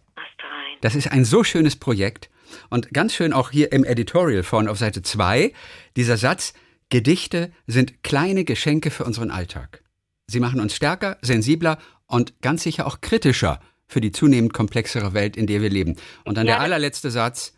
Das 0.82 0.94
ist 0.94 1.10
ein 1.10 1.24
so 1.24 1.44
schönes 1.44 1.76
Projekt. 1.76 2.28
Und 2.68 2.92
ganz 2.92 3.14
schön 3.14 3.32
auch 3.32 3.50
hier 3.50 3.72
im 3.72 3.84
Editorial 3.84 4.42
vorne 4.42 4.70
auf 4.70 4.78
Seite 4.78 5.02
2, 5.02 5.52
dieser 5.96 6.16
Satz, 6.16 6.52
Gedichte 6.90 7.52
sind 7.66 8.02
kleine 8.02 8.44
Geschenke 8.44 8.90
für 8.90 9.04
unseren 9.04 9.30
Alltag. 9.30 9.82
Sie 10.30 10.40
machen 10.40 10.60
uns 10.60 10.76
stärker, 10.76 11.18
sensibler 11.22 11.78
und 12.06 12.40
ganz 12.40 12.62
sicher 12.62 12.86
auch 12.86 13.00
kritischer 13.00 13.60
für 13.88 14.00
die 14.00 14.12
zunehmend 14.12 14.54
komplexere 14.54 15.12
Welt, 15.12 15.36
in 15.36 15.48
der 15.48 15.60
wir 15.60 15.70
leben. 15.70 15.96
Und 16.24 16.36
dann 16.36 16.46
Ja, 16.46 16.54
der 16.54 16.60
allerletzte 16.60 17.10
Satz, 17.10 17.54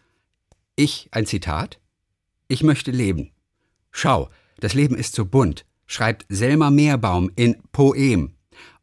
ich, 0.75 1.09
ein 1.11 1.27
Zitat, 1.27 1.79
ich 2.49 2.63
möchte 2.63 2.91
leben. 2.91 3.31
Schau, 3.91 4.31
das 4.59 4.73
Leben 4.73 4.97
ist 4.97 5.15
so 5.15 5.27
bunt, 5.27 5.67
schreibt 5.87 6.25
Selma 6.31 6.71
Meerbaum 6.71 7.31
in 7.37 7.57
Poem 7.73 8.37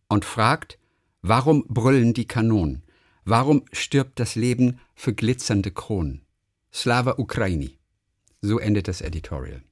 und 0.07 0.23
fragt, 0.23 0.77
warum 1.23 1.65
brüllen 1.67 2.13
die 2.13 2.27
Kanonen? 2.27 2.83
Warum 3.25 3.65
stirbt 3.71 4.19
das 4.19 4.35
Leben 4.35 4.79
für 4.93 5.13
glitzernde 5.13 5.71
Kronen? 5.71 6.21
Slava 6.71 7.15
Ukraini. 7.17 7.79
So 8.41 8.59
endet 8.59 8.87
das 8.87 9.01
Editorial. 9.01 9.63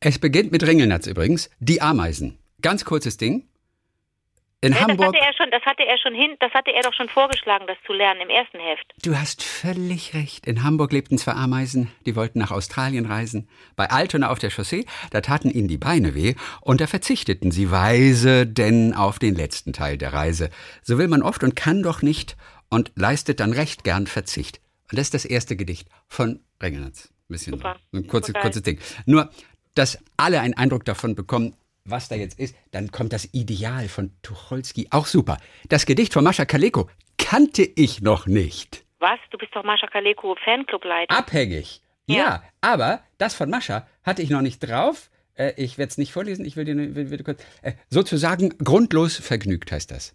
Es 0.00 0.18
beginnt 0.18 0.50
mit 0.50 0.66
Ringelnatz 0.66 1.06
übrigens, 1.06 1.48
die 1.60 1.80
Ameisen. 1.80 2.39
Ganz 2.62 2.84
kurzes 2.84 3.16
Ding. 3.16 3.46
In 4.62 4.72
das 4.72 4.82
Hamburg. 4.82 5.16
hatte 5.16 5.26
er 5.26 5.32
schon, 5.34 5.50
das 5.50 5.62
hatte 5.62 5.84
er 5.84 5.96
schon 5.96 6.14
hin, 6.14 6.36
das 6.38 6.52
hatte 6.52 6.70
er 6.70 6.82
doch 6.82 6.92
schon 6.92 7.08
vorgeschlagen, 7.08 7.66
das 7.66 7.78
zu 7.86 7.94
lernen 7.94 8.20
im 8.20 8.28
ersten 8.28 8.58
Heft. 8.58 8.92
Du 9.02 9.16
hast 9.16 9.42
völlig 9.42 10.12
recht. 10.12 10.46
In 10.46 10.62
Hamburg 10.62 10.92
lebten 10.92 11.16
zwei 11.16 11.32
Ameisen, 11.32 11.90
die 12.04 12.14
wollten 12.14 12.40
nach 12.40 12.50
Australien 12.50 13.06
reisen. 13.06 13.48
Bei 13.74 13.88
Altona 13.88 14.28
auf 14.28 14.38
der 14.38 14.50
Chaussee, 14.50 14.84
da 15.12 15.22
taten 15.22 15.50
ihnen 15.50 15.68
die 15.68 15.78
Beine 15.78 16.14
weh 16.14 16.34
und 16.60 16.82
da 16.82 16.86
verzichteten 16.86 17.50
sie 17.50 17.70
weise 17.70 18.46
denn 18.46 18.92
auf 18.92 19.18
den 19.18 19.34
letzten 19.34 19.72
Teil 19.72 19.96
der 19.96 20.12
Reise. 20.12 20.50
So 20.82 20.98
will 20.98 21.08
man 21.08 21.22
oft 21.22 21.42
und 21.42 21.56
kann 21.56 21.82
doch 21.82 22.02
nicht 22.02 22.36
und 22.68 22.92
leistet 22.96 23.40
dann 23.40 23.54
recht 23.54 23.82
gern 23.82 24.06
Verzicht. 24.06 24.60
Und 24.90 24.98
das 24.98 25.06
ist 25.06 25.14
das 25.14 25.24
erste 25.24 25.56
Gedicht 25.56 25.88
von 26.06 26.40
Ringelnatz. 26.62 27.06
Ein 27.06 27.32
bisschen 27.32 27.54
Super. 27.54 27.76
so 27.92 27.98
ein 27.98 28.06
kurzes, 28.06 28.34
kurzes 28.34 28.62
Ding. 28.62 28.78
Nur, 29.06 29.30
dass 29.74 29.98
alle 30.18 30.40
einen 30.40 30.54
Eindruck 30.54 30.84
davon 30.84 31.14
bekommen, 31.14 31.54
was 31.84 32.08
da 32.08 32.14
jetzt 32.16 32.38
ist, 32.38 32.54
dann 32.72 32.90
kommt 32.92 33.12
das 33.12 33.28
Ideal 33.32 33.88
von 33.88 34.12
Tucholsky, 34.22 34.88
auch 34.90 35.06
super. 35.06 35.38
Das 35.68 35.86
Gedicht 35.86 36.12
von 36.12 36.24
Mascha 36.24 36.44
Kaleko 36.44 36.88
kannte 37.18 37.62
ich 37.62 38.00
noch 38.02 38.26
nicht. 38.26 38.84
Was? 38.98 39.18
Du 39.30 39.38
bist 39.38 39.54
doch 39.54 39.64
Mascha 39.64 39.86
Kaleko 39.86 40.36
Fanclubleiter. 40.44 41.16
Abhängig. 41.16 41.82
Ja. 42.06 42.16
Ja. 42.16 42.42
aber 42.60 43.02
das 43.18 43.34
von 43.34 43.50
Mascha 43.50 43.86
hatte 44.02 44.22
ich 44.22 44.30
noch 44.30 44.42
nicht 44.42 44.58
drauf. 44.60 45.10
Äh, 45.34 45.52
ich 45.56 45.78
werde 45.78 45.90
es 45.90 45.98
nicht 45.98 46.12
vorlesen, 46.12 46.44
ich 46.44 46.56
will 46.56 46.64
dir 46.64 46.74
nur- 46.74 46.94
will, 46.96 47.10
will 47.10 47.22
kurz. 47.22 47.40
Äh, 47.62 47.74
sozusagen 47.88 48.50
grundlos 48.58 49.16
vergnügt 49.16 49.70
heißt 49.70 49.90
das. 49.92 50.14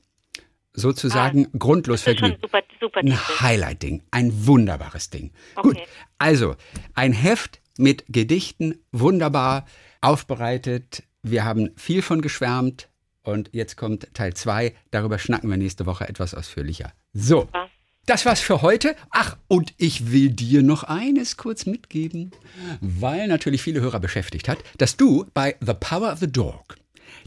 Sozusagen 0.74 1.48
grundlos 1.58 2.04
das 2.04 2.14
ist 2.16 2.20
schon 2.20 2.30
vergnügt. 2.38 2.42
super, 2.42 2.64
super 2.82 3.00
Ein. 3.00 3.40
Highlight-Ding, 3.42 4.04
ein 4.12 4.46
wunderbares 4.46 5.10
Ding. 5.10 5.32
Okay. 5.56 5.70
Gut, 5.70 5.78
also 6.18 6.56
ein 6.96 7.14
Heft 7.14 7.62
mit 7.78 8.04
Gedichten, 8.10 8.84
wunderbar 8.92 9.66
aufbereitet. 10.02 11.04
Wir 11.28 11.44
haben 11.44 11.72
viel 11.76 12.04
von 12.04 12.22
geschwärmt 12.22 12.88
und 13.24 13.50
jetzt 13.52 13.78
kommt 13.78 14.14
Teil 14.14 14.36
2. 14.36 14.76
Darüber 14.92 15.18
schnacken 15.18 15.50
wir 15.50 15.58
nächste 15.58 15.88
Woche 15.88 16.08
etwas 16.08 16.36
ausführlicher. 16.36 16.94
So, 17.14 17.50
das 18.06 18.28
war's 18.28 18.42
für 18.42 18.62
heute. 18.62 18.96
Ach, 19.10 19.36
und 19.48 19.74
ich 19.78 20.12
will 20.12 20.30
dir 20.30 20.62
noch 20.62 20.84
eines 20.84 21.36
kurz 21.36 21.66
mitgeben, 21.66 22.30
weil 22.80 23.28
natürlich 23.28 23.64
viele 23.64 23.82
Hörer 23.82 24.00
beschäftigt 24.00 24.48
hat, 24.48 24.60
dass 24.78 24.98
du 24.98 25.26
bei 25.34 25.56
The 25.62 25.74
Power 25.74 26.12
of 26.14 26.20
the 26.20 26.32
Dog, 26.32 26.76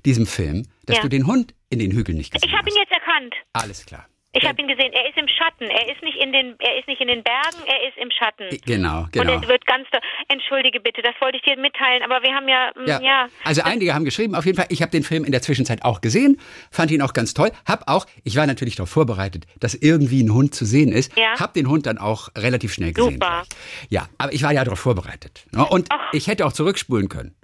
diesem 0.04 0.26
Film, 0.28 0.66
dass 0.86 0.98
Ja. 0.98 1.02
du 1.02 1.08
den 1.08 1.26
Hund 1.26 1.52
in 1.68 1.80
den 1.80 1.90
Hügeln 1.90 2.18
nicht 2.18 2.32
gesehen 2.32 2.48
Ich 2.48 2.56
habe 2.56 2.66
hast. 2.68 2.76
ihn 2.76 2.80
jetzt 2.80 2.92
erkannt. 2.92 3.34
Alles 3.52 3.84
klar. 3.84 4.06
Ich 4.34 4.44
habe 4.46 4.60
ihn 4.60 4.68
gesehen. 4.68 4.92
Er 4.92 5.08
ist 5.08 5.16
im 5.16 5.26
Schatten. 5.26 5.64
Er 5.70 5.90
ist 5.90 6.02
nicht 6.02 6.16
in 6.22 6.32
den, 6.32 6.54
er 6.58 6.78
ist 6.78 6.86
nicht 6.86 7.00
in 7.00 7.08
den 7.08 7.22
Bergen. 7.22 7.56
Er 7.66 7.88
ist 7.88 7.96
im 7.96 8.10
Schatten. 8.10 8.48
Genau, 8.66 9.00
Und 9.04 9.12
genau. 9.12 9.40
es 9.40 9.48
wird 9.48 9.64
ganz. 9.66 9.86
Entschuldige 10.28 10.80
bitte, 10.80 11.00
das 11.00 11.14
wollte 11.20 11.38
ich 11.38 11.42
dir 11.44 11.56
mitteilen. 11.56 12.02
Aber 12.02 12.22
wir 12.22 12.34
haben 12.34 12.46
ja, 12.46 12.70
mm, 12.76 12.86
Ja. 12.88 13.00
ja. 13.00 13.28
Also 13.44 13.62
einige 13.62 13.94
haben 13.94 14.04
geschrieben, 14.04 14.34
auf 14.34 14.44
jeden 14.44 14.56
Fall, 14.58 14.66
ich 14.68 14.82
habe 14.82 14.90
den 14.90 15.02
Film 15.02 15.24
in 15.24 15.32
der 15.32 15.40
Zwischenzeit 15.40 15.82
auch 15.82 16.00
gesehen, 16.02 16.38
fand 16.70 16.90
ihn 16.90 17.00
auch 17.00 17.14
ganz 17.14 17.32
toll, 17.32 17.50
hab 17.66 17.88
auch, 17.88 18.04
ich 18.24 18.36
war 18.36 18.46
natürlich 18.46 18.76
darauf 18.76 18.90
vorbereitet, 18.90 19.46
dass 19.60 19.74
irgendwie 19.74 20.22
ein 20.22 20.32
Hund 20.32 20.54
zu 20.54 20.66
sehen 20.66 20.92
ist, 20.92 21.16
Ja. 21.18 21.38
hab 21.40 21.54
den 21.54 21.66
Hund 21.68 21.86
dann 21.86 21.96
auch 21.98 22.28
relativ 22.36 22.74
schnell 22.74 22.92
gesehen. 22.92 23.14
Super. 23.14 23.44
Ja, 23.88 24.08
aber 24.18 24.32
ich 24.34 24.42
war 24.42 24.52
ja 24.52 24.62
darauf 24.62 24.78
vorbereitet. 24.80 25.46
ne? 25.52 25.64
Und 25.64 25.86
Ach. 25.90 26.12
ich 26.12 26.26
hätte 26.26 26.44
auch 26.44 26.52
zurückspulen 26.52 27.08
können, 27.08 27.34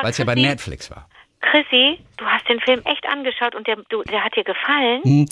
weil 0.00 0.10
es 0.10 0.18
ja 0.18 0.24
bei 0.24 0.36
Netflix 0.36 0.90
war. 0.90 1.08
Chrissy, 1.42 1.98
du 2.16 2.24
hast 2.24 2.48
den 2.48 2.60
Film 2.60 2.80
echt 2.84 3.06
angeschaut 3.06 3.54
und 3.54 3.66
der, 3.66 3.76
der 4.10 4.24
hat 4.24 4.34
dir 4.36 4.44
gefallen. 4.44 5.02
Hm. 5.02 5.26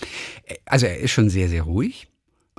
Also 0.67 0.87
er 0.87 0.99
ist 0.99 1.13
schon 1.13 1.31
sehr, 1.31 1.49
sehr 1.49 1.63
ruhig, 1.63 2.09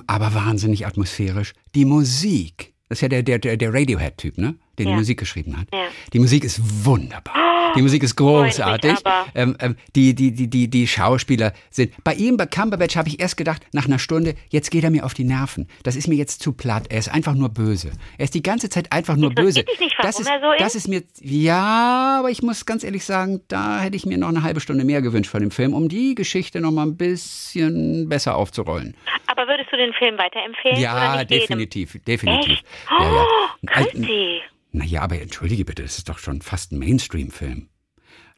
aber 0.06 0.34
wahnsinnig 0.34 0.86
atmosphärisch. 0.86 1.52
Die 1.74 1.84
Musik, 1.84 2.74
das 2.88 2.98
ist 2.98 3.02
ja 3.02 3.08
der, 3.08 3.22
der, 3.22 3.56
der 3.56 3.72
Radiohead-Typ, 3.72 4.38
ne? 4.38 4.56
Der 4.78 4.86
die 4.86 4.90
Ja. 4.92 4.96
Musik 4.96 5.18
geschrieben 5.18 5.58
hat. 5.58 5.68
Ja. 5.72 5.84
Die 6.12 6.18
Musik 6.18 6.44
ist 6.44 6.60
wunderbar. 6.84 7.72
Die 7.74 7.82
Musik 7.82 8.02
ist 8.02 8.16
großartig. 8.16 8.98
Ähm, 9.34 9.56
ähm, 9.60 9.76
die, 9.96 10.14
die, 10.14 10.32
die, 10.32 10.48
die, 10.48 10.68
die 10.68 10.86
Schauspieler 10.86 11.52
sind. 11.70 11.92
Bei 12.04 12.14
ihm, 12.14 12.36
bei 12.36 12.46
Cumberbatch, 12.46 12.96
habe 12.96 13.08
ich 13.08 13.20
erst 13.20 13.36
gedacht, 13.36 13.62
nach 13.72 13.86
einer 13.86 13.98
Stunde, 13.98 14.34
jetzt 14.50 14.70
geht 14.70 14.84
er 14.84 14.90
mir 14.90 15.04
auf 15.04 15.14
die 15.14 15.24
Nerven. 15.24 15.68
Das 15.82 15.96
ist 15.96 16.06
mir 16.08 16.14
jetzt 16.16 16.42
zu 16.42 16.52
platt. 16.52 16.84
Er 16.90 16.98
ist 16.98 17.08
einfach 17.12 17.34
nur 17.34 17.48
böse. 17.48 17.92
Er 18.18 18.24
ist 18.24 18.34
die 18.34 18.42
ganze 18.42 18.68
Zeit 18.68 18.92
einfach 18.92 19.16
nur 19.16 19.30
böse. 19.30 19.64
Nicht, 19.80 19.94
das 20.02 20.20
ist, 20.20 20.26
so 20.26 20.32
das 20.58 20.74
ist 20.74 20.88
mir. 20.88 21.02
Ja, 21.20 22.16
aber 22.18 22.30
ich 22.30 22.42
muss 22.42 22.66
ganz 22.66 22.84
ehrlich 22.84 23.04
sagen, 23.04 23.40
da 23.48 23.80
hätte 23.80 23.96
ich 23.96 24.04
mir 24.06 24.18
noch 24.18 24.28
eine 24.28 24.42
halbe 24.42 24.60
Stunde 24.60 24.84
mehr 24.84 25.00
gewünscht 25.02 25.30
von 25.30 25.40
dem 25.40 25.50
Film, 25.50 25.72
um 25.74 25.88
die 25.88 26.14
Geschichte 26.14 26.60
noch 26.60 26.70
mal 26.72 26.86
ein 26.86 26.96
bisschen 26.96 28.08
besser 28.08 28.36
aufzurollen. 28.36 28.94
Aber 29.26 29.46
würdest 29.46 29.72
du 29.72 29.76
den 29.76 29.92
Film 29.94 30.18
weiterempfehlen? 30.18 30.78
Ja, 30.78 31.16
nicht 31.16 31.30
jedem? 31.30 31.40
definitiv, 31.40 31.96
definitiv. 32.06 32.52
Echt? 32.52 32.64
Ja, 32.90 33.04
ja. 33.04 33.24
Oh, 33.24 33.66
Chrissy. 33.66 34.40
Naja, 34.72 35.02
aber 35.02 35.20
entschuldige 35.20 35.64
bitte, 35.64 35.82
das 35.82 35.98
ist 35.98 36.08
doch 36.08 36.18
schon 36.18 36.42
fast 36.42 36.72
ein 36.72 36.78
Mainstream-Film. 36.78 37.68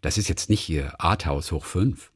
Das 0.03 0.19
ist 0.19 0.29
jetzt 0.29 0.51
nicht 0.51 0.61
hier 0.61 0.93
Arthouse 0.99 1.53
hoch 1.53 1.65
5. 1.65 2.11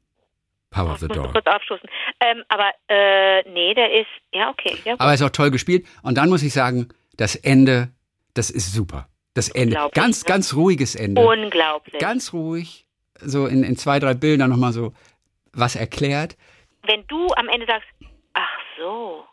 Power 0.70 0.92
of 0.92 0.98
the 0.98 1.08
Dog. 1.08 1.32
kurz 1.32 1.46
aufstoßen. 1.46 1.88
Ähm, 2.20 2.44
aber, 2.48 2.70
äh, 2.88 3.48
nee, 3.48 3.72
der 3.72 3.92
ist, 3.92 4.08
ja, 4.34 4.50
okay. 4.50 4.76
Ja. 4.84 4.94
Aber 4.94 5.10
er 5.10 5.14
ist 5.14 5.22
auch 5.22 5.30
toll 5.30 5.50
gespielt. 5.50 5.86
Und 6.02 6.18
dann 6.18 6.28
muss 6.28 6.42
ich 6.42 6.52
sagen, 6.52 6.88
das 7.16 7.36
Ende, 7.36 7.90
das 8.34 8.50
ist 8.50 8.74
super. 8.74 9.08
Das 9.34 9.48
Ende, 9.48 9.76
ganz, 9.94 10.24
ne? 10.24 10.28
ganz 10.28 10.54
ruhiges 10.54 10.94
Ende. 10.94 11.24
Unglaublich. 11.24 12.00
Ganz 12.00 12.32
ruhig, 12.32 12.86
so 13.20 13.46
in, 13.46 13.62
in 13.62 13.76
zwei, 13.76 13.98
drei 14.00 14.14
Bildern 14.14 14.50
nochmal 14.50 14.72
so 14.72 14.92
was 15.52 15.76
erklärt. 15.76 16.36
Wenn 16.82 17.06
du 17.06 17.28
am 17.36 17.48
Ende 17.48 17.66
sagst, 17.66 17.88
ach 18.34 18.58
so, 18.76 19.24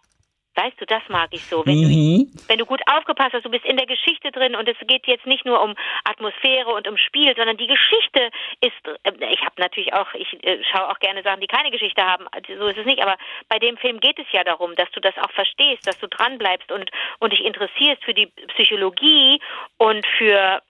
weißt 0.55 0.79
du, 0.79 0.85
das 0.85 1.03
mag 1.09 1.29
ich 1.31 1.43
so. 1.43 1.65
Wenn, 1.65 1.79
Mhm. 1.79 2.31
du, 2.31 2.47
wenn 2.47 2.57
du 2.59 2.65
gut 2.65 2.81
aufgepasst 2.87 3.33
hast, 3.33 3.45
du 3.45 3.49
bist 3.49 3.65
in 3.65 3.77
der 3.77 3.85
Geschichte 3.85 4.31
drin 4.31 4.55
und 4.55 4.67
es 4.67 4.77
geht 4.87 5.07
jetzt 5.07 5.25
nicht 5.25 5.45
nur 5.45 5.61
um 5.61 5.75
Atmosphäre 6.03 6.73
und 6.73 6.87
um 6.87 6.97
Spiel, 6.97 7.35
sondern 7.35 7.57
die 7.57 7.67
Geschichte 7.67 8.31
ist, 8.61 8.87
äh, 8.87 9.31
ich 9.31 9.41
habe 9.41 9.59
natürlich 9.59 9.93
auch, 9.93 10.13
ich 10.13 10.31
äh, 10.43 10.63
schaue 10.71 10.89
auch 10.89 10.99
gerne 10.99 11.23
Sachen, 11.23 11.41
die 11.41 11.47
keine 11.47 11.71
Geschichte 11.71 12.03
haben, 12.03 12.27
also 12.31 12.57
so 12.57 12.67
ist 12.67 12.77
es 12.77 12.85
nicht, 12.85 13.01
aber 13.01 13.17
bei 13.49 13.59
dem 13.59 13.77
Film 13.77 13.99
geht 13.99 14.19
es 14.19 14.27
ja 14.31 14.43
darum, 14.43 14.75
dass 14.75 14.89
du 14.91 14.99
das 14.99 15.17
auch 15.17 15.31
verstehst, 15.31 15.87
dass 15.87 15.99
du 15.99 16.07
dran 16.07 16.37
bleibst 16.37 16.71
und, 16.71 16.89
und 17.19 17.33
dich 17.33 17.43
interessierst 17.43 18.03
für 18.03 18.13
die 18.13 18.27
Psychologie 18.53 19.39
und 19.77 20.05
für 20.17 20.61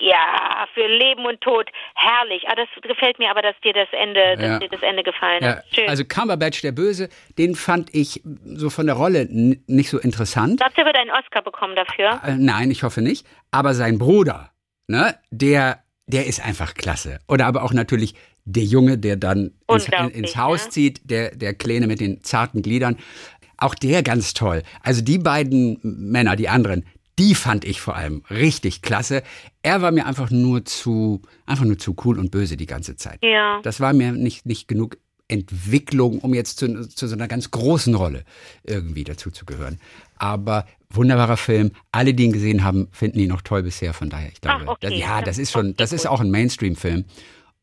Ja, 0.00 0.66
für 0.72 0.86
Leben 0.86 1.26
und 1.26 1.40
Tod. 1.42 1.68
Herrlich. 1.94 2.44
Ah, 2.48 2.54
das 2.56 2.68
gefällt 2.82 3.18
mir 3.18 3.30
aber, 3.30 3.42
dass 3.42 3.54
dir 3.62 3.74
das 3.74 3.88
Ende, 3.92 4.20
Ja. 4.20 4.58
dass 4.58 4.60
dir 4.60 4.68
das 4.70 4.82
Ende 4.82 5.02
gefallen 5.02 5.42
Ja, 5.42 5.56
hat. 5.56 5.64
Schön. 5.74 5.88
also 5.88 6.04
Cumberbatch, 6.04 6.62
der 6.62 6.72
Böse, 6.72 7.08
den 7.38 7.54
fand 7.54 7.94
ich 7.94 8.22
so 8.46 8.70
von 8.70 8.86
der 8.86 8.94
Rolle 8.96 9.26
nicht 9.30 9.90
so 9.90 9.98
interessant. 9.98 10.58
Glaubst 10.58 10.76
du, 10.78 10.82
er 10.82 10.86
wird 10.86 10.96
einen 10.96 11.10
Oscar 11.10 11.42
bekommen 11.42 11.76
dafür? 11.76 12.20
Äh, 12.24 12.36
nein, 12.38 12.70
ich 12.70 12.82
hoffe 12.82 13.02
nicht. 13.02 13.26
Aber 13.50 13.74
sein 13.74 13.98
Bruder, 13.98 14.50
ne, 14.88 15.14
der, 15.30 15.82
der 16.06 16.26
ist 16.26 16.44
einfach 16.44 16.72
klasse. 16.74 17.18
Oder 17.28 17.46
aber 17.46 17.62
auch 17.62 17.72
natürlich 17.74 18.14
der 18.46 18.64
Junge, 18.64 18.96
der 18.96 19.16
dann 19.16 19.38
ins, 19.38 19.86
in, 19.86 19.92
Unglaublich, 19.92 20.16
ins 20.16 20.36
Haus 20.36 20.64
ne? 20.64 20.70
zieht, 20.70 21.10
der, 21.10 21.36
der 21.36 21.52
Kleine 21.54 21.86
mit 21.86 22.00
den 22.00 22.22
zarten 22.22 22.62
Gliedern. 22.62 22.96
Auch 23.58 23.74
der 23.74 24.02
ganz 24.02 24.32
toll. 24.32 24.62
Also 24.82 25.02
die 25.02 25.18
beiden 25.18 25.78
Männer, 25.82 26.36
die 26.36 26.48
anderen, 26.48 26.86
die 27.20 27.34
fand 27.34 27.66
ich 27.66 27.82
vor 27.82 27.96
allem 27.96 28.22
richtig 28.30 28.80
klasse. 28.80 29.22
Er 29.62 29.82
war 29.82 29.90
mir 29.90 30.06
einfach 30.06 30.30
nur 30.30 30.64
zu, 30.64 31.20
einfach 31.44 31.66
nur 31.66 31.78
zu 31.78 31.94
cool 32.02 32.18
und 32.18 32.30
böse 32.30 32.56
die 32.56 32.64
ganze 32.64 32.96
Zeit. 32.96 33.18
Ja. 33.22 33.60
Das 33.62 33.78
war 33.78 33.92
mir 33.92 34.12
nicht, 34.12 34.46
nicht 34.46 34.68
genug 34.68 34.96
Entwicklung, 35.28 36.20
um 36.20 36.32
jetzt 36.32 36.58
zu, 36.58 36.88
zu 36.88 37.06
so 37.06 37.14
einer 37.14 37.28
ganz 37.28 37.50
großen 37.50 37.94
Rolle 37.94 38.24
irgendwie 38.64 39.04
dazu 39.04 39.30
zu 39.30 39.44
gehören. 39.44 39.78
Aber 40.16 40.64
wunderbarer 40.88 41.36
Film. 41.36 41.72
Alle, 41.92 42.14
die 42.14 42.24
ihn 42.24 42.32
gesehen 42.32 42.64
haben, 42.64 42.88
finden 42.90 43.18
ihn 43.18 43.28
noch 43.28 43.42
toll 43.42 43.64
bisher. 43.64 43.92
Von 43.92 44.08
daher, 44.08 44.30
ich 44.32 44.40
glaube, 44.40 44.64
Ach, 44.66 44.72
okay. 44.72 44.88
das, 44.88 44.98
ja, 44.98 45.20
Das 45.20 45.36
ist 45.36 45.52
schon, 45.52 45.76
das 45.76 45.92
ist 45.92 46.06
auch 46.06 46.20
ein 46.20 46.30
Mainstream-Film. 46.30 47.04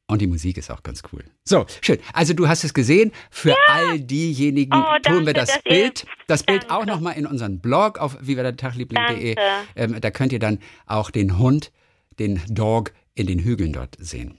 Und 0.10 0.22
die 0.22 0.28
Musik 0.28 0.58
ist 0.58 0.72
auch 0.72 0.84
ganz 0.84 1.02
cool. 1.12 1.24
So, 1.44 1.66
schön. 1.82 2.00
Also 2.14 2.34
du 2.34 2.48
hast 2.48 2.64
es 2.64 2.74
gesehen. 2.74 3.12
Für 3.30 3.56
all 3.68 4.00
diejenigen 4.00 4.74
Oh, 4.74 4.86
tun 5.04 5.26
wir 5.26 5.34
das 5.34 5.50
dass 5.50 5.58
ihr- 5.66 5.72
Bild, 5.72 6.06
das 6.28 6.44
Bild 6.44 6.66
auch 6.72 6.80
Danke. 6.80 6.88
nochmal 6.94 7.18
in 7.18 7.26
unseren 7.26 7.60
Blog 7.60 7.98
auf 8.00 8.18
vivadertagliebling.de. 8.22 9.36
Danke. 9.36 9.68
Ähm, 9.76 10.00
da 10.00 10.10
könnt 10.12 10.32
ihr 10.32 10.40
dann 10.40 10.60
auch 10.86 11.12
den 11.12 11.38
Hund, 11.38 11.72
den 12.20 12.42
Dog 12.50 12.94
in 13.16 13.28
den 13.28 13.40
Hügeln 13.40 13.74
dort 13.74 13.96
sehen. 14.00 14.38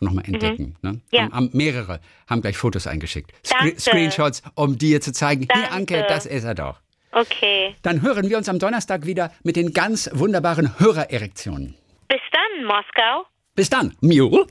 Nochmal 0.00 0.24
entdecken. 0.26 0.76
Ne? 0.82 0.92
Mhm. 0.92 1.00
Ja. 1.10 1.22
Haben, 1.22 1.32
haben 1.34 1.50
mehrere 1.52 2.00
haben 2.28 2.40
gleich 2.40 2.56
Fotos 2.56 2.86
eingeschickt. 2.86 3.32
Danke. 3.50 3.80
Screenshots, 3.80 4.42
um 4.54 4.78
dir 4.78 5.00
zu 5.00 5.12
zeigen, 5.12 5.48
hier. 5.52 5.72
Anke, 5.72 6.04
das 6.08 6.26
ist 6.26 6.44
er 6.44 6.54
doch. 6.54 6.80
Okay. 7.10 7.74
Dann 7.82 8.02
hören 8.02 8.30
wir 8.30 8.38
uns 8.38 8.48
am 8.48 8.60
Donnerstag 8.60 9.04
wieder 9.06 9.32
mit 9.42 9.56
den 9.56 9.72
ganz 9.72 10.08
wunderbaren 10.12 10.78
Hörererektionen. 10.78 11.74
Bis 12.06 12.20
dann, 12.30 12.64
Moskau. 12.66 13.26
Bis 13.56 13.68
dann, 13.68 13.96
Mule. 14.00 14.46